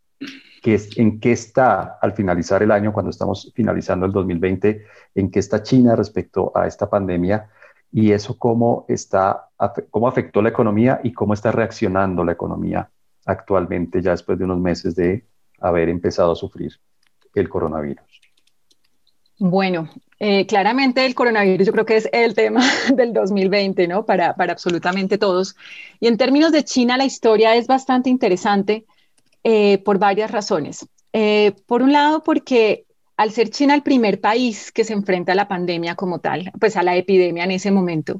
¿En 0.63 1.19
qué 1.19 1.31
está 1.31 1.97
al 1.99 2.13
finalizar 2.13 2.61
el 2.61 2.71
año, 2.71 2.93
cuando 2.93 3.09
estamos 3.09 3.51
finalizando 3.55 4.05
el 4.05 4.11
2020, 4.11 4.85
en 5.15 5.31
qué 5.31 5.39
está 5.39 5.63
China 5.63 5.95
respecto 5.95 6.51
a 6.55 6.67
esta 6.67 6.89
pandemia? 6.89 7.49
Y 7.91 8.11
eso 8.11 8.37
cómo, 8.37 8.85
está, 8.87 9.49
cómo 9.89 10.07
afectó 10.07 10.41
la 10.41 10.49
economía 10.49 11.01
y 11.03 11.11
cómo 11.11 11.33
está 11.33 11.51
reaccionando 11.51 12.23
la 12.23 12.33
economía 12.33 12.89
actualmente, 13.25 14.01
ya 14.01 14.11
después 14.11 14.37
de 14.37 14.45
unos 14.45 14.59
meses 14.59 14.95
de 14.95 15.25
haber 15.59 15.89
empezado 15.89 16.31
a 16.31 16.35
sufrir 16.35 16.73
el 17.33 17.49
coronavirus. 17.49 18.21
Bueno, 19.39 19.89
eh, 20.23 20.45
claramente 20.45 21.03
el 21.03 21.15
coronavirus 21.15 21.65
yo 21.65 21.73
creo 21.73 21.85
que 21.87 21.97
es 21.97 22.07
el 22.13 22.35
tema 22.35 22.61
del 22.93 23.11
2020, 23.11 23.87
¿no? 23.87 24.05
Para, 24.05 24.35
para 24.35 24.53
absolutamente 24.53 25.17
todos. 25.17 25.55
Y 25.99 26.05
en 26.05 26.17
términos 26.17 26.51
de 26.51 26.63
China, 26.63 26.95
la 26.95 27.05
historia 27.05 27.55
es 27.55 27.65
bastante 27.65 28.11
interesante 28.11 28.85
eh, 29.43 29.79
por 29.79 29.97
varias 29.97 30.29
razones. 30.29 30.87
Eh, 31.11 31.53
por 31.65 31.81
un 31.81 31.91
lado, 31.91 32.21
porque 32.21 32.85
al 33.17 33.31
ser 33.31 33.49
China 33.49 33.73
el 33.73 33.81
primer 33.81 34.21
país 34.21 34.71
que 34.71 34.83
se 34.83 34.93
enfrenta 34.93 35.31
a 35.31 35.35
la 35.35 35.47
pandemia 35.47 35.95
como 35.95 36.19
tal, 36.19 36.51
pues 36.59 36.77
a 36.77 36.83
la 36.83 36.95
epidemia 36.95 37.45
en 37.45 37.51
ese 37.51 37.71
momento, 37.71 38.19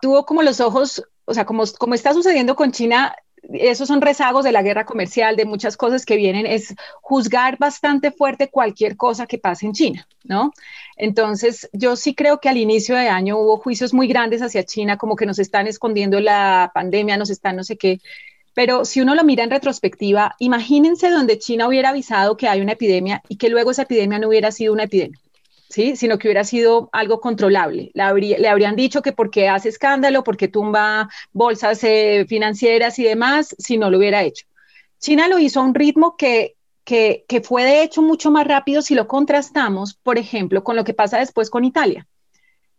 tuvo 0.00 0.24
como 0.24 0.44
los 0.44 0.60
ojos, 0.60 1.02
o 1.24 1.34
sea, 1.34 1.44
como, 1.44 1.64
como 1.76 1.94
está 1.94 2.14
sucediendo 2.14 2.54
con 2.54 2.70
China, 2.70 3.16
esos 3.52 3.88
son 3.88 4.00
rezagos 4.00 4.44
de 4.44 4.52
la 4.52 4.62
guerra 4.62 4.84
comercial, 4.84 5.36
de 5.36 5.44
muchas 5.44 5.76
cosas 5.76 6.06
que 6.06 6.16
vienen, 6.16 6.46
es 6.46 6.74
juzgar 7.00 7.58
bastante 7.58 8.10
fuerte 8.10 8.50
cualquier 8.50 8.96
cosa 8.96 9.26
que 9.26 9.38
pase 9.38 9.66
en 9.66 9.72
China, 9.72 10.06
¿no? 10.24 10.52
Entonces, 10.96 11.68
yo 11.72 11.96
sí 11.96 12.14
creo 12.14 12.40
que 12.40 12.48
al 12.48 12.56
inicio 12.56 12.94
de 12.94 13.08
año 13.08 13.38
hubo 13.38 13.58
juicios 13.58 13.92
muy 13.92 14.06
grandes 14.06 14.42
hacia 14.42 14.64
China, 14.64 14.96
como 14.96 15.16
que 15.16 15.26
nos 15.26 15.38
están 15.38 15.66
escondiendo 15.66 16.20
la 16.20 16.70
pandemia, 16.74 17.16
nos 17.16 17.30
están 17.30 17.56
no 17.56 17.64
sé 17.64 17.76
qué. 17.76 18.00
Pero 18.54 18.84
si 18.84 19.00
uno 19.00 19.14
lo 19.14 19.24
mira 19.24 19.44
en 19.44 19.50
retrospectiva, 19.50 20.36
imagínense 20.38 21.10
donde 21.10 21.38
China 21.38 21.68
hubiera 21.68 21.88
avisado 21.88 22.36
que 22.36 22.48
hay 22.48 22.60
una 22.60 22.72
epidemia 22.72 23.22
y 23.28 23.36
que 23.36 23.48
luego 23.48 23.70
esa 23.70 23.82
epidemia 23.82 24.18
no 24.18 24.28
hubiera 24.28 24.52
sido 24.52 24.72
una 24.72 24.84
epidemia. 24.84 25.18
¿Sí? 25.72 25.96
sino 25.96 26.18
que 26.18 26.28
hubiera 26.28 26.44
sido 26.44 26.88
algo 26.92 27.20
controlable. 27.20 27.90
Le, 27.94 28.48
habrían 28.48 28.76
dicho 28.76 29.02
que 29.02 29.12
porque 29.12 29.48
hace 29.48 29.68
escándalo, 29.68 30.22
porque 30.22 30.48
tumba 30.48 31.08
bolsas 31.32 31.82
eh, 31.84 32.26
financieras 32.28 32.98
y 32.98 33.04
demás, 33.04 33.56
si 33.58 33.78
no 33.78 33.90
lo 33.90 33.98
hubiera 33.98 34.22
hecho. 34.22 34.46
China 34.98 35.28
lo 35.28 35.38
hizo 35.38 35.60
a 35.60 35.64
un 35.64 35.74
ritmo 35.74 36.16
que, 36.16 36.56
que, 36.84 37.24
que 37.26 37.40
fue 37.40 37.64
de 37.64 37.82
hecho 37.82 38.02
mucho 38.02 38.30
más 38.30 38.46
rápido 38.46 38.82
si 38.82 38.94
lo 38.94 39.08
contrastamos, 39.08 39.94
por 39.94 40.18
ejemplo, 40.18 40.62
con 40.62 40.76
lo 40.76 40.84
que 40.84 40.94
pasa 40.94 41.18
después 41.18 41.50
con 41.50 41.64
Italia. 41.64 42.06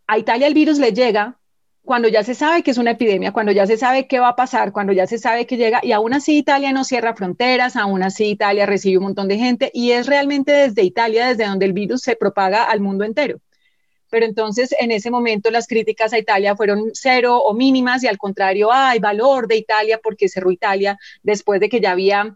A 0.06 0.18
Italia 0.18 0.46
el 0.46 0.54
virus 0.54 0.78
le 0.78 0.92
llega 0.92 1.38
cuando 1.84 2.08
ya 2.08 2.24
se 2.24 2.34
sabe 2.34 2.62
que 2.62 2.70
es 2.70 2.78
una 2.78 2.92
epidemia, 2.92 3.32
cuando 3.32 3.52
ya 3.52 3.66
se 3.66 3.76
sabe 3.76 4.06
qué 4.06 4.18
va 4.18 4.28
a 4.28 4.36
pasar, 4.36 4.72
cuando 4.72 4.92
ya 4.92 5.06
se 5.06 5.18
sabe 5.18 5.46
que 5.46 5.58
llega, 5.58 5.80
y 5.82 5.92
aún 5.92 6.14
así 6.14 6.38
Italia 6.38 6.72
no 6.72 6.82
cierra 6.82 7.14
fronteras, 7.14 7.76
aún 7.76 8.02
así 8.02 8.24
Italia 8.24 8.64
recibe 8.64 8.98
un 8.98 9.04
montón 9.04 9.28
de 9.28 9.36
gente, 9.36 9.70
y 9.74 9.92
es 9.92 10.06
realmente 10.06 10.50
desde 10.52 10.82
Italia 10.82 11.26
desde 11.26 11.46
donde 11.46 11.66
el 11.66 11.74
virus 11.74 12.00
se 12.00 12.16
propaga 12.16 12.64
al 12.64 12.80
mundo 12.80 13.04
entero. 13.04 13.38
Pero 14.10 14.24
entonces 14.24 14.74
en 14.78 14.92
ese 14.92 15.10
momento 15.10 15.50
las 15.50 15.66
críticas 15.66 16.12
a 16.14 16.18
Italia 16.18 16.56
fueron 16.56 16.90
cero 16.94 17.38
o 17.38 17.52
mínimas, 17.52 18.02
y 18.02 18.06
al 18.06 18.16
contrario, 18.16 18.72
hay 18.72 18.98
valor 18.98 19.46
de 19.46 19.56
Italia 19.56 20.00
porque 20.02 20.28
cerró 20.30 20.50
Italia 20.50 20.96
después 21.22 21.60
de 21.60 21.68
que 21.68 21.80
ya 21.80 21.92
había 21.92 22.34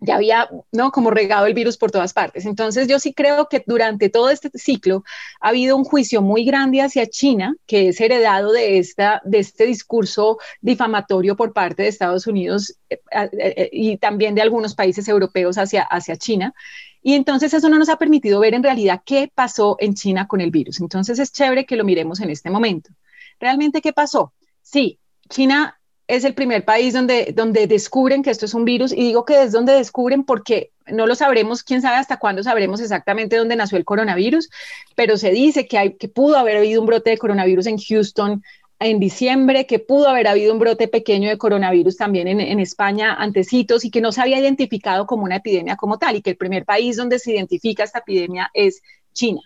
ya 0.00 0.16
había, 0.16 0.48
¿no? 0.72 0.90
Como 0.90 1.10
regado 1.10 1.46
el 1.46 1.54
virus 1.54 1.76
por 1.76 1.90
todas 1.90 2.12
partes. 2.12 2.46
Entonces, 2.46 2.88
yo 2.88 2.98
sí 2.98 3.12
creo 3.12 3.48
que 3.48 3.62
durante 3.66 4.08
todo 4.08 4.30
este 4.30 4.50
ciclo 4.54 5.04
ha 5.40 5.48
habido 5.48 5.76
un 5.76 5.84
juicio 5.84 6.22
muy 6.22 6.44
grande 6.44 6.80
hacia 6.80 7.06
China, 7.06 7.54
que 7.66 7.88
es 7.88 8.00
heredado 8.00 8.52
de, 8.52 8.78
esta, 8.78 9.20
de 9.24 9.38
este 9.38 9.66
discurso 9.66 10.38
difamatorio 10.60 11.36
por 11.36 11.52
parte 11.52 11.82
de 11.82 11.88
Estados 11.88 12.26
Unidos 12.26 12.76
eh, 12.88 13.00
eh, 13.12 13.30
eh, 13.32 13.70
y 13.72 13.98
también 13.98 14.34
de 14.34 14.42
algunos 14.42 14.74
países 14.74 15.06
europeos 15.06 15.58
hacia, 15.58 15.82
hacia 15.82 16.16
China. 16.16 16.54
Y 17.02 17.14
entonces 17.14 17.52
eso 17.54 17.68
no 17.68 17.78
nos 17.78 17.88
ha 17.88 17.96
permitido 17.96 18.40
ver 18.40 18.54
en 18.54 18.62
realidad 18.62 19.02
qué 19.04 19.30
pasó 19.34 19.76
en 19.80 19.94
China 19.94 20.26
con 20.26 20.40
el 20.40 20.50
virus. 20.50 20.80
Entonces 20.80 21.18
es 21.18 21.32
chévere 21.32 21.66
que 21.66 21.76
lo 21.76 21.84
miremos 21.84 22.20
en 22.20 22.30
este 22.30 22.50
momento. 22.50 22.90
¿Realmente 23.38 23.80
qué 23.80 23.92
pasó? 23.92 24.32
Sí, 24.62 24.98
China 25.28 25.79
es 26.10 26.24
el 26.24 26.34
primer 26.34 26.64
país 26.64 26.92
donde, 26.92 27.32
donde 27.36 27.68
descubren 27.68 28.24
que 28.24 28.30
esto 28.30 28.44
es 28.44 28.54
un 28.54 28.64
virus 28.64 28.92
y 28.92 28.96
digo 28.96 29.24
que 29.24 29.44
es 29.44 29.52
donde 29.52 29.74
descubren 29.74 30.24
porque 30.24 30.72
no 30.88 31.06
lo 31.06 31.14
sabremos, 31.14 31.62
quién 31.62 31.82
sabe 31.82 31.98
hasta 31.98 32.18
cuándo 32.18 32.42
sabremos 32.42 32.80
exactamente 32.80 33.36
dónde 33.36 33.54
nació 33.54 33.78
el 33.78 33.84
coronavirus, 33.84 34.50
pero 34.96 35.16
se 35.16 35.30
dice 35.30 35.68
que, 35.68 35.78
hay, 35.78 35.94
que 35.94 36.08
pudo 36.08 36.36
haber 36.36 36.56
habido 36.56 36.80
un 36.80 36.88
brote 36.88 37.10
de 37.10 37.18
coronavirus 37.18 37.68
en 37.68 37.78
Houston 37.78 38.42
en 38.80 38.98
diciembre, 38.98 39.66
que 39.66 39.78
pudo 39.78 40.08
haber 40.08 40.26
habido 40.26 40.52
un 40.52 40.58
brote 40.58 40.88
pequeño 40.88 41.28
de 41.28 41.38
coronavirus 41.38 41.96
también 41.96 42.26
en, 42.26 42.40
en 42.40 42.58
España 42.58 43.14
antecitos 43.14 43.84
y 43.84 43.90
que 43.90 44.00
no 44.00 44.10
se 44.10 44.20
había 44.20 44.40
identificado 44.40 45.06
como 45.06 45.22
una 45.24 45.36
epidemia 45.36 45.76
como 45.76 45.96
tal 45.98 46.16
y 46.16 46.22
que 46.22 46.30
el 46.30 46.36
primer 46.36 46.64
país 46.64 46.96
donde 46.96 47.20
se 47.20 47.32
identifica 47.32 47.84
esta 47.84 48.00
epidemia 48.00 48.50
es 48.52 48.82
China. 49.12 49.42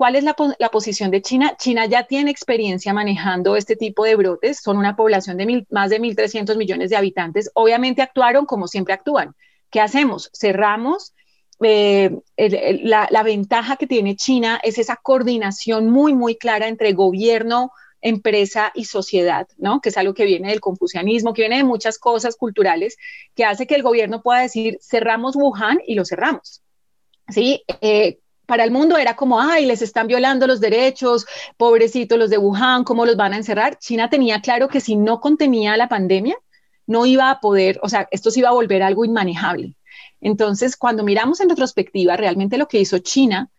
¿Cuál 0.00 0.16
es 0.16 0.24
la, 0.24 0.34
posición 0.70 1.10
de 1.10 1.20
China? 1.20 1.58
China 1.58 1.84
ya 1.84 2.04
tiene 2.04 2.30
experiencia 2.30 2.94
manejando 2.94 3.54
este 3.54 3.76
tipo 3.76 4.04
de 4.04 4.16
brotes, 4.16 4.58
son 4.58 4.78
una 4.78 4.96
población 4.96 5.36
de 5.36 5.66
más 5.68 5.90
de 5.90 6.00
1.300 6.00 6.56
millones 6.56 6.88
de 6.88 6.96
habitantes, 6.96 7.50
obviamente 7.52 8.00
actuaron 8.00 8.46
como 8.46 8.66
siempre 8.66 8.94
actúan. 8.94 9.34
¿Qué 9.70 9.78
hacemos? 9.78 10.30
Cerramos. 10.32 11.12
Eh, 11.60 12.18
la, 12.82 13.22
ventaja 13.22 13.76
que 13.76 13.86
tiene 13.86 14.16
China 14.16 14.58
es 14.62 14.78
esa 14.78 14.96
coordinación 14.96 15.90
muy, 15.90 16.14
muy 16.14 16.36
clara 16.36 16.68
entre 16.68 16.94
gobierno, 16.94 17.70
empresa 18.00 18.72
y 18.74 18.86
sociedad, 18.86 19.48
¿no? 19.58 19.82
Que 19.82 19.90
es 19.90 19.98
algo 19.98 20.14
que 20.14 20.24
viene 20.24 20.48
del 20.48 20.62
confucianismo, 20.62 21.34
que 21.34 21.42
viene 21.42 21.58
de 21.58 21.64
muchas 21.64 21.98
cosas 21.98 22.36
culturales, 22.36 22.96
que 23.34 23.44
hace 23.44 23.66
que 23.66 23.74
el 23.74 23.82
gobierno 23.82 24.22
pueda 24.22 24.40
decir, 24.40 24.78
cerramos 24.80 25.36
Wuhan 25.36 25.78
y 25.86 25.94
lo 25.94 26.06
cerramos. 26.06 26.62
¿Sí? 27.28 27.62
Eh, 27.82 28.19
para 28.50 28.64
el 28.64 28.72
mundo 28.72 28.98
era 28.98 29.14
como, 29.14 29.40
ay, 29.40 29.64
les 29.64 29.80
están 29.80 30.08
violando 30.08 30.44
los 30.44 30.58
derechos, 30.58 31.24
pobrecitos 31.56 32.18
los 32.18 32.30
de 32.30 32.36
Wuhan, 32.36 32.82
¿cómo 32.82 33.06
los 33.06 33.16
van 33.16 33.32
a 33.32 33.36
encerrar? 33.36 33.78
China 33.78 34.10
tenía 34.10 34.40
claro 34.40 34.66
que 34.66 34.80
si 34.80 34.96
no 34.96 35.20
contenía 35.20 35.76
la 35.76 35.88
pandemia, 35.88 36.34
no 36.88 37.06
iba 37.06 37.30
a 37.30 37.38
poder, 37.38 37.78
o 37.80 37.88
sea, 37.88 38.08
esto 38.10 38.32
se 38.32 38.40
iba 38.40 38.48
a 38.48 38.52
volver 38.52 38.82
algo 38.82 39.04
inmanejable. 39.04 39.76
Entonces, 40.20 40.76
cuando 40.76 41.04
miramos 41.04 41.40
en 41.40 41.48
retrospectiva, 41.48 42.16
realmente 42.16 42.58
lo 42.58 42.66
que 42.66 42.80
hizo 42.80 42.98
China 42.98 43.52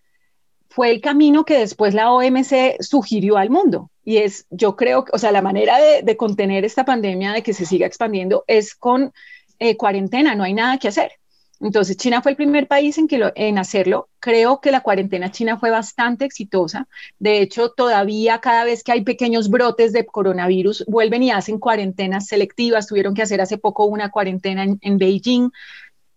fue 0.67 0.91
el 0.91 0.99
camino 0.99 1.45
que 1.45 1.57
después 1.57 1.93
la 1.93 2.11
OMC 2.11 2.81
sugirió 2.81 3.37
al 3.37 3.49
mundo. 3.49 3.91
Y 4.03 4.17
es, 4.17 4.45
yo 4.49 4.75
creo, 4.75 5.05
o 5.13 5.17
sea, 5.17 5.31
la 5.31 5.41
manera 5.41 5.77
de, 5.79 6.17
contener 6.17 6.65
esta 6.65 6.83
pandemia, 6.83 7.31
de 7.31 7.43
que 7.43 7.53
se 7.53 7.65
siga 7.65 7.87
expandiendo, 7.87 8.43
es 8.45 8.75
con 8.75 9.13
eh, 9.57 9.77
cuarentena, 9.77 10.35
no 10.35 10.43
hay 10.43 10.53
nada 10.53 10.77
que 10.79 10.89
hacer. 10.89 11.13
Entonces, 11.61 11.95
China 11.95 12.21
fue 12.21 12.31
el 12.31 12.37
primer 12.37 12.67
país 12.67 12.97
en, 12.97 13.57
hacerlo. 13.59 14.09
Creo 14.19 14.61
que 14.61 14.71
la 14.71 14.81
cuarentena 14.81 15.31
china 15.31 15.59
fue 15.59 15.69
bastante 15.69 16.25
exitosa. 16.25 16.87
De 17.19 17.39
hecho, 17.39 17.69
todavía 17.69 18.39
cada 18.39 18.63
vez 18.63 18.83
que 18.83 18.91
hay 18.91 19.03
pequeños 19.03 19.49
brotes 19.49 19.93
de 19.93 20.05
coronavirus, 20.05 20.85
vuelven 20.87 21.21
y 21.23 21.31
hacen 21.31 21.59
cuarentenas 21.59 22.25
selectivas. 22.25 22.87
Tuvieron 22.87 23.13
que 23.13 23.21
hacer 23.21 23.41
hace 23.41 23.59
poco 23.59 23.85
una 23.85 24.09
cuarentena 24.09 24.65
en, 24.81 24.97
Beijing. 24.97 25.51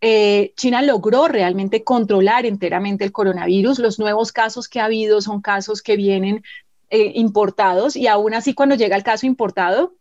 Eh, 0.01 0.55
China 0.57 0.81
logró 0.81 1.29
realmente 1.29 1.85
controlar 1.85 2.47
enteramente 2.47 3.05
el 3.05 3.13
coronavirus. 3.13 3.79
Los 3.81 3.99
nuevos 3.99 4.33
casos 4.33 4.67
que 4.67 4.81
ha 4.81 4.87
habido 4.87 5.21
son 5.21 5.43
casos 5.43 5.83
que 5.83 5.97
vienen 5.97 6.43
eh, 6.89 7.13
importados 7.17 7.97
y 7.97 8.07
aún 8.07 8.33
así 8.33 8.55
cuando 8.55 8.77
llega 8.77 8.97
el 8.97 9.03
caso 9.03 9.27
importado, 9.27 9.95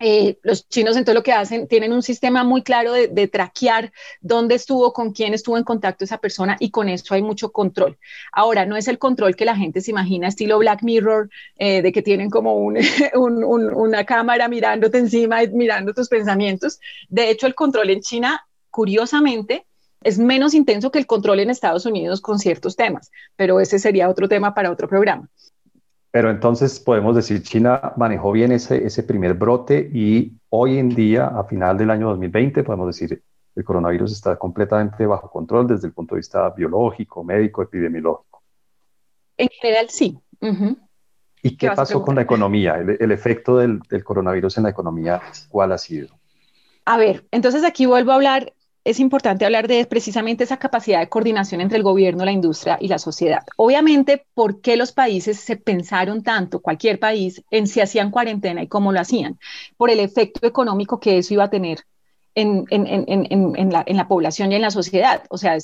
eh, 0.00 0.38
los 0.42 0.68
chinos 0.68 0.96
entonces 0.96 1.14
lo 1.14 1.22
que 1.22 1.32
hacen, 1.32 1.66
tienen 1.66 1.92
un 1.92 2.02
sistema 2.02 2.44
muy 2.44 2.62
claro 2.62 2.92
de, 2.92 3.28
traquear 3.28 3.92
dónde 4.20 4.54
estuvo, 4.54 4.92
con 4.92 5.12
quién 5.12 5.34
estuvo 5.34 5.58
en 5.58 5.64
contacto 5.64 6.04
esa 6.04 6.18
persona 6.18 6.56
y 6.60 6.70
con 6.70 6.88
eso 6.88 7.14
hay 7.14 7.22
mucho 7.22 7.50
control. 7.50 7.98
Ahora, 8.32 8.64
no 8.64 8.76
es 8.76 8.88
el 8.88 8.98
control 8.98 9.34
que 9.36 9.44
la 9.44 9.56
gente 9.56 9.80
se 9.80 9.90
imagina, 9.90 10.28
estilo 10.28 10.58
Black 10.58 10.82
Mirror, 10.82 11.30
eh, 11.56 11.82
de 11.82 11.92
que 11.92 12.02
tienen 12.02 12.30
como 12.30 12.56
una 13.14 14.04
cámara 14.04 14.48
mirándote 14.48 14.98
encima 14.98 15.42
y 15.42 15.48
mirando 15.48 15.92
tus 15.92 16.08
pensamientos. 16.08 16.78
De 17.08 17.30
hecho, 17.30 17.46
el 17.46 17.54
control 17.54 17.90
en 17.90 18.00
China, 18.00 18.46
curiosamente, 18.70 19.66
es 20.02 20.18
menos 20.18 20.54
intenso 20.54 20.92
que 20.92 20.98
el 20.98 21.06
control 21.06 21.40
en 21.40 21.50
Estados 21.50 21.86
Unidos 21.86 22.20
con 22.20 22.38
ciertos 22.38 22.76
temas, 22.76 23.10
pero 23.36 23.60
ese 23.60 23.78
sería 23.78 24.08
otro 24.08 24.28
tema 24.28 24.54
para 24.54 24.70
otro 24.70 24.88
programa. 24.88 25.28
Pero 26.18 26.32
entonces 26.32 26.80
podemos 26.80 27.14
decir, 27.14 27.44
China 27.44 27.92
manejó 27.96 28.32
bien 28.32 28.50
ese, 28.50 28.84
ese 28.84 29.04
primer 29.04 29.34
brote 29.34 29.88
y 29.94 30.32
hoy 30.48 30.78
en 30.78 30.88
día, 30.88 31.28
a 31.28 31.44
final 31.44 31.78
del 31.78 31.92
año 31.92 32.08
2020, 32.08 32.64
podemos 32.64 32.88
decir, 32.88 33.22
el 33.54 33.64
coronavirus 33.64 34.10
está 34.10 34.34
completamente 34.36 35.06
bajo 35.06 35.30
control 35.30 35.68
desde 35.68 35.86
el 35.86 35.92
punto 35.92 36.16
de 36.16 36.18
vista 36.18 36.50
biológico, 36.50 37.22
médico, 37.22 37.62
epidemiológico. 37.62 38.42
En 39.36 39.46
general, 39.48 39.90
sí. 39.90 40.18
¿Y 41.40 41.56
qué, 41.56 41.70
pasó 41.70 42.02
con 42.02 42.16
la 42.16 42.22
economía? 42.22 42.78
El, 42.78 43.12
efecto 43.12 43.58
del, 43.58 43.78
del, 43.88 44.02
coronavirus 44.02 44.56
en 44.56 44.64
la 44.64 44.70
economía, 44.70 45.22
¿cuál 45.48 45.70
ha 45.70 45.78
sido? 45.78 46.08
A 46.84 46.98
ver, 46.98 47.28
entonces 47.30 47.62
aquí 47.62 47.86
vuelvo 47.86 48.10
a 48.10 48.16
hablar 48.16 48.54
es 48.88 49.00
importante 49.00 49.44
hablar 49.44 49.68
de 49.68 49.84
precisamente 49.84 50.44
esa 50.44 50.56
capacidad 50.56 51.00
de 51.00 51.10
coordinación 51.10 51.60
entre 51.60 51.76
el 51.76 51.82
gobierno, 51.82 52.24
la 52.24 52.32
industria 52.32 52.78
y 52.80 52.88
la 52.88 52.98
sociedad. 52.98 53.42
Obviamente, 53.58 54.24
¿por 54.32 54.62
qué 54.62 54.78
los 54.78 54.92
países 54.92 55.38
se 55.38 55.56
pensaron 55.56 56.22
tanto, 56.22 56.60
cualquier 56.60 56.98
país, 56.98 57.42
en 57.50 57.66
si 57.66 57.82
hacían 57.82 58.10
cuarentena 58.10 58.62
y 58.62 58.66
cómo 58.66 58.90
lo 58.90 58.98
hacían? 58.98 59.38
Por 59.76 59.90
el 59.90 60.00
efecto 60.00 60.46
económico 60.46 61.00
que 61.00 61.18
eso 61.18 61.34
iba 61.34 61.44
a 61.44 61.50
tener 61.50 61.80
en, 62.34 62.64
la, 63.70 64.08
población 64.08 64.52
y 64.52 64.54
en 64.54 64.62
la 64.62 64.70
sociedad. 64.70 65.22
O 65.28 65.36
sea, 65.36 65.58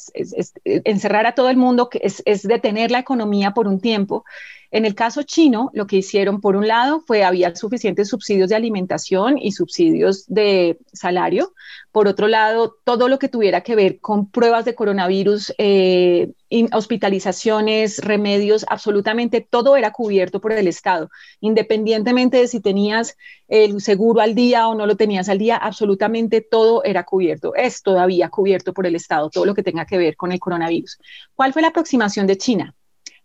encerrar 0.65 1.25
a 1.27 1.33
todo 1.33 1.49
el 1.49 1.57
mundo, 1.57 1.89
es, 1.93 2.23
es 2.27 2.43
detener 2.43 2.91
la 2.91 2.99
economía 2.99 3.53
por 3.53 3.69
un 3.69 3.81
tiempo 3.81 4.27
en 4.71 4.85
el 4.85 4.95
caso 4.95 5.23
chino, 5.23 5.71
lo 5.73 5.87
que 5.87 5.97
hicieron, 5.97 6.41
por 6.41 6.57
un 6.57 6.67
lado, 6.67 7.03
fue 7.07 7.25
había 7.25 7.55
suficientes 7.55 8.09
subsidios 8.09 8.49
de 8.49 8.57
alimentación 8.57 9.39
y 9.39 9.53
subsidios 9.53 10.27
de 10.27 10.79
salario. 10.93 11.53
Por 11.93 12.09
otro 12.09 12.27
lado, 12.27 12.77
todo 12.85 13.09
lo 13.09 13.19
que 13.19 13.29
tuviera 13.29 13.61
que 13.61 13.77
ver 13.77 14.01
con 14.01 14.29
pruebas 14.31 14.65
de 14.65 14.75
coronavirus, 14.75 15.55
eh, 15.59 16.33
hospitalizaciones, 16.73 17.99
remedios, 17.99 18.67
absolutamente 18.69 19.41
todo 19.41 19.77
era 19.77 19.93
cubierto 19.93 20.41
por 20.41 20.53
el 20.53 20.67
Estado, 20.67 21.09
independientemente 21.41 22.39
de 22.39 22.49
si 22.49 22.61
tenías 22.61 23.17
el 23.49 23.81
seguro 23.81 24.21
al 24.21 24.35
día 24.35 24.69
o 24.69 24.75
no 24.75 24.87
lo 24.87 24.97
tenías 24.97 25.29
al 25.29 25.39
día, 25.39 25.57
absolutamente 25.57 26.41
todo 26.41 26.83
era 26.85 27.05
cubierto. 27.05 27.55
Es 27.55 27.83
todavía 27.83 28.29
cubierto 28.29 28.73
por 28.73 28.87
el 28.87 28.97
Estado, 28.97 29.31
todo 29.31 29.45
lo 29.45 29.55
que 29.55 29.63
tenga 29.63 29.87
que 29.87 29.99
ver 29.99 30.17
con 30.17 30.33
el 30.33 30.41
coronavirus. 30.41 30.99
¿Cuál 31.35 31.53
fue 31.53 31.63
la 31.63 31.69
aproximación 31.69 32.27
de 32.27 32.39
China? 32.39 32.75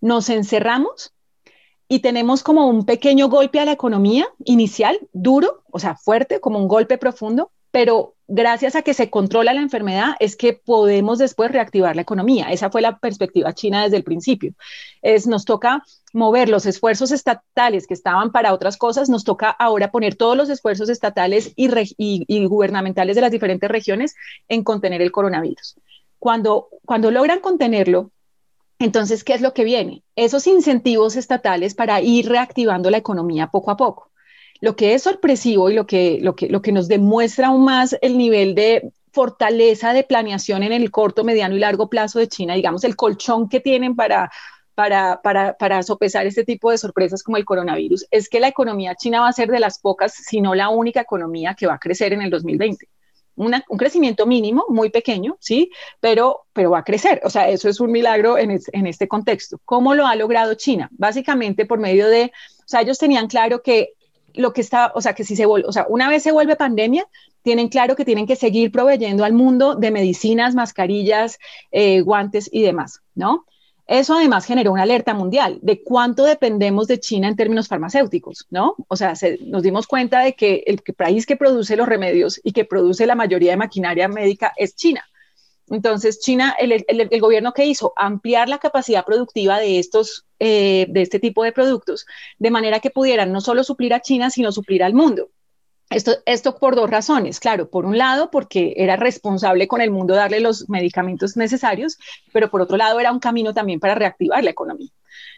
Nos 0.02 0.30
encerramos 0.30 1.14
y 1.92 2.00
tenemos 2.00 2.44
como 2.44 2.68
un 2.68 2.86
pequeño 2.86 3.30
golpe 3.30 3.60
a 3.60 3.66
la 3.66 3.72
economía 3.72 4.28
inicial, 4.46 5.00
duro, 5.12 5.64
o 5.72 5.80
sea, 5.80 5.96
fuerte, 5.96 6.40
como 6.40 6.60
un 6.60 6.68
golpe 6.68 7.00
profundo, 7.00 7.52
pero 7.72 8.14
gracias 8.28 8.76
a 8.76 8.84
que 8.84 8.94
se 8.94 9.10
controla 9.10 9.56
la 9.56 9.62
enfermedad 9.62 10.16
es 10.20 10.36
que 10.36 10.54
podemos 10.54 11.18
después 11.18 11.52
reactivar 11.52 11.96
la 11.96 12.04
economía. 12.04 12.52
Esa 12.52 12.70
fue 12.70 12.82
la 12.82 13.00
perspectiva 13.00 13.54
china 13.54 13.84
desde 13.84 13.98
el 13.98 14.04
principio. 14.04 14.54
Es, 15.02 15.26
nos 15.26 15.46
toca 15.46 15.84
mover 16.14 16.48
los 16.48 16.68
esfuerzos 16.68 17.12
estatales 17.12 17.88
que 17.88 17.96
estaban 17.96 18.32
para 18.32 18.54
otras 18.54 18.78
cosas, 18.78 19.10
nos 19.10 19.24
toca 19.24 19.50
ahora 19.50 19.90
poner 19.90 20.16
todos 20.16 20.38
los 20.38 20.50
esfuerzos 20.50 20.90
estatales 20.90 21.54
y, 21.56 21.70
y 21.98 22.46
gubernamentales 22.46 23.16
de 23.16 23.22
las 23.22 23.32
diferentes 23.32 23.70
regiones 23.70 24.16
en 24.48 24.64
contener 24.64 25.02
el 25.02 25.12
coronavirus. 25.12 25.76
Cuando, 26.20 26.70
cuando 26.86 27.10
logran 27.10 27.40
contenerlo, 27.40 28.12
entonces, 28.80 29.24
¿qué 29.26 29.34
es 29.34 29.42
lo 29.42 29.54
que 29.54 29.66
viene? 29.66 30.04
Esos 30.16 30.48
incentivos 30.48 31.18
estatales 31.18 31.76
para 31.76 32.02
ir 32.02 32.30
reactivando 32.30 32.90
la 32.90 32.98
economía 32.98 33.48
poco 33.48 33.72
a 33.72 33.78
poco. 33.78 34.12
Lo 34.62 34.76
que 34.76 34.94
es 34.94 35.04
sorpresivo 35.04 35.70
y 35.70 35.74
lo 35.74 35.86
que, 35.86 36.20
lo 36.22 36.36
que, 36.36 36.48
lo 36.50 36.62
que 36.62 36.72
nos 36.72 36.88
demuestra 36.88 37.48
aún 37.48 37.66
más 37.66 37.98
el 38.02 38.18
nivel 38.18 38.56
de 38.56 38.92
fortaleza 39.12 39.94
de 39.94 40.04
planeación 40.04 40.64
en 40.64 40.72
el 40.72 40.92
corto, 40.92 41.24
mediano 41.24 41.56
y 41.56 41.60
largo 41.60 41.90
plazo 41.90 42.20
de 42.20 42.28
China, 42.28 42.56
digamos, 42.56 42.84
el 42.84 42.96
colchón 42.96 43.50
que 43.50 43.60
tienen 43.60 43.96
para, 43.96 44.32
para, 44.76 45.22
para, 45.22 45.54
para, 45.58 45.84
sopesar 45.84 46.26
este 46.26 46.46
tipo 46.46 46.72
de 46.72 46.78
sorpresas 46.78 47.24
como 47.24 47.38
el 47.38 47.46
coronavirus, 47.46 48.06
es 48.12 48.30
que 48.30 48.40
la 48.40 48.48
economía 48.48 48.96
china 48.96 49.22
va 49.22 49.30
a 49.30 49.34
ser 49.34 49.50
de 49.50 49.60
las 49.60 49.80
pocas, 49.80 50.14
si 50.14 50.42
no 50.42 50.56
la 50.56 50.70
única 50.70 51.02
economía 51.02 51.56
que 51.56 51.68
va 51.68 51.76
a 51.76 51.80
crecer 51.80 52.14
en 52.14 52.22
el 52.22 52.30
2020 52.30 52.88
un 53.40 53.78
crecimiento 53.78 54.26
mínimo, 54.26 54.66
muy 54.68 54.90
pequeño, 54.90 55.38
¿sí? 55.40 55.72
Pero, 56.02 56.46
pero 56.52 56.72
va 56.72 56.80
a 56.80 56.84
crecer. 56.84 57.22
O 57.24 57.30
sea, 57.30 57.50
eso 57.50 57.70
es 57.70 57.80
un 57.80 57.92
milagro 57.92 58.38
en, 58.38 58.52
este 58.52 59.08
contexto. 59.08 59.60
¿Cómo 59.64 59.96
lo 59.96 60.06
ha 60.06 60.16
logrado 60.16 60.56
China? 60.56 60.90
Básicamente 60.92 61.66
por 61.66 61.80
medio 61.80 62.08
de, 62.08 62.26
o 62.26 62.68
sea, 62.68 62.82
ellos 62.82 62.98
tenían 62.98 63.28
claro 63.28 63.62
que 63.64 63.94
lo 64.34 64.52
que 64.52 64.62
está, 64.62 64.92
o 64.94 65.02
sea, 65.02 65.14
que 65.14 65.24
si 65.24 65.36
se 65.36 65.46
vuelve, 65.46 65.68
o 65.68 65.72
sea, 65.72 65.86
una 65.90 66.10
vez 66.10 66.22
se 66.24 66.32
vuelve 66.32 66.56
pandemia, 66.56 67.08
tienen 67.42 67.70
claro 67.70 67.96
que 67.96 68.06
tienen 68.06 68.28
que 68.28 68.36
seguir 68.36 68.72
proveyendo 68.72 69.24
al 69.24 69.34
mundo 69.34 69.76
de 69.76 69.92
medicinas, 69.92 70.54
mascarillas, 70.54 71.40
eh, 71.72 72.02
guantes 72.02 72.50
y 72.52 72.62
demás, 72.62 73.02
¿no? 73.16 73.46
Eso 73.90 74.14
además 74.14 74.46
generó 74.46 74.72
una 74.72 74.84
alerta 74.84 75.16
mundial 75.16 75.58
de 75.64 75.82
cuánto 75.82 76.24
dependemos 76.24 76.86
de 76.86 77.00
China 77.00 77.28
en 77.28 77.36
términos 77.36 77.68
farmacéuticos, 77.68 78.46
¿no? 78.52 78.76
O 78.88 78.96
sea, 78.96 79.16
nos 79.48 79.64
dimos 79.64 79.88
cuenta 79.88 80.20
de 80.20 80.34
que 80.34 80.64
el 80.68 80.78
país 80.96 81.26
que 81.26 81.36
produce 81.36 81.76
los 81.76 81.90
remedios 81.90 82.40
y 82.44 82.52
que 82.52 82.66
produce 82.66 83.08
la 83.08 83.16
mayoría 83.16 83.50
de 83.50 83.58
maquinaria 83.58 84.08
médica 84.08 84.54
es 84.58 84.76
China. 84.76 85.04
Entonces, 85.72 86.20
China, 86.20 86.56
el, 86.60 86.86
gobierno 87.20 87.52
que 87.52 87.66
hizo, 87.66 87.94
ampliar 87.96 88.48
la 88.48 88.60
capacidad 88.60 89.04
productiva 89.04 89.58
de 89.58 89.80
estos, 89.80 90.28
eh, 90.38 90.86
de 90.90 91.02
este 91.02 91.20
tipo 91.20 91.44
de 91.44 91.52
productos, 91.52 92.06
de 92.38 92.52
manera 92.52 92.82
que 92.82 92.92
pudieran 92.92 93.32
no 93.32 93.42
solo 93.42 93.64
suplir 93.64 93.96
a 93.96 94.02
China, 94.02 94.30
sino 94.30 94.52
suplir 94.52 94.84
al 94.84 94.94
mundo. 94.94 95.32
Esto, 95.90 96.18
esto 96.26 96.58
por 96.58 96.76
dos 96.76 96.90
razones, 96.90 97.40
claro, 97.40 97.70
por 97.70 97.86
un 97.86 97.98
lado 97.98 98.30
porque 98.30 98.74
era 98.78 98.96
responsable 98.96 99.68
con 99.68 99.82
el 99.82 99.90
mundo 99.90 100.14
darle 100.14 100.40
los 100.40 100.70
medicamentos 100.70 101.36
necesarios, 101.36 101.98
pero 102.32 102.52
por 102.52 102.62
otro 102.62 102.78
lado 102.78 103.00
era 103.00 103.12
un 103.12 103.20
camino 103.20 103.54
también 103.54 103.80
para 103.80 103.96
reactivar 103.96 104.44
la 104.44 104.52
economía, 104.52 104.92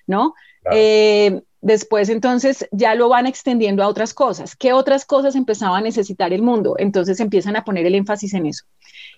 ¿no? 0.08 0.34
Eh, 0.72 1.42
después 1.62 2.10
entonces 2.10 2.68
ya 2.72 2.96
lo 2.96 3.08
van 3.08 3.28
extendiendo 3.28 3.82
a 3.82 3.88
otras 3.88 4.14
cosas. 4.14 4.56
¿Qué 4.56 4.74
otras 4.74 5.06
cosas 5.06 5.36
empezaba 5.36 5.78
a 5.78 5.82
necesitar 5.82 6.34
el 6.34 6.42
mundo? 6.42 6.76
Entonces 6.78 7.20
empiezan 7.20 7.56
a 7.56 7.64
poner 7.64 7.86
el 7.86 7.96
énfasis 7.96 8.34
en 8.34 8.48
eso. 8.48 8.66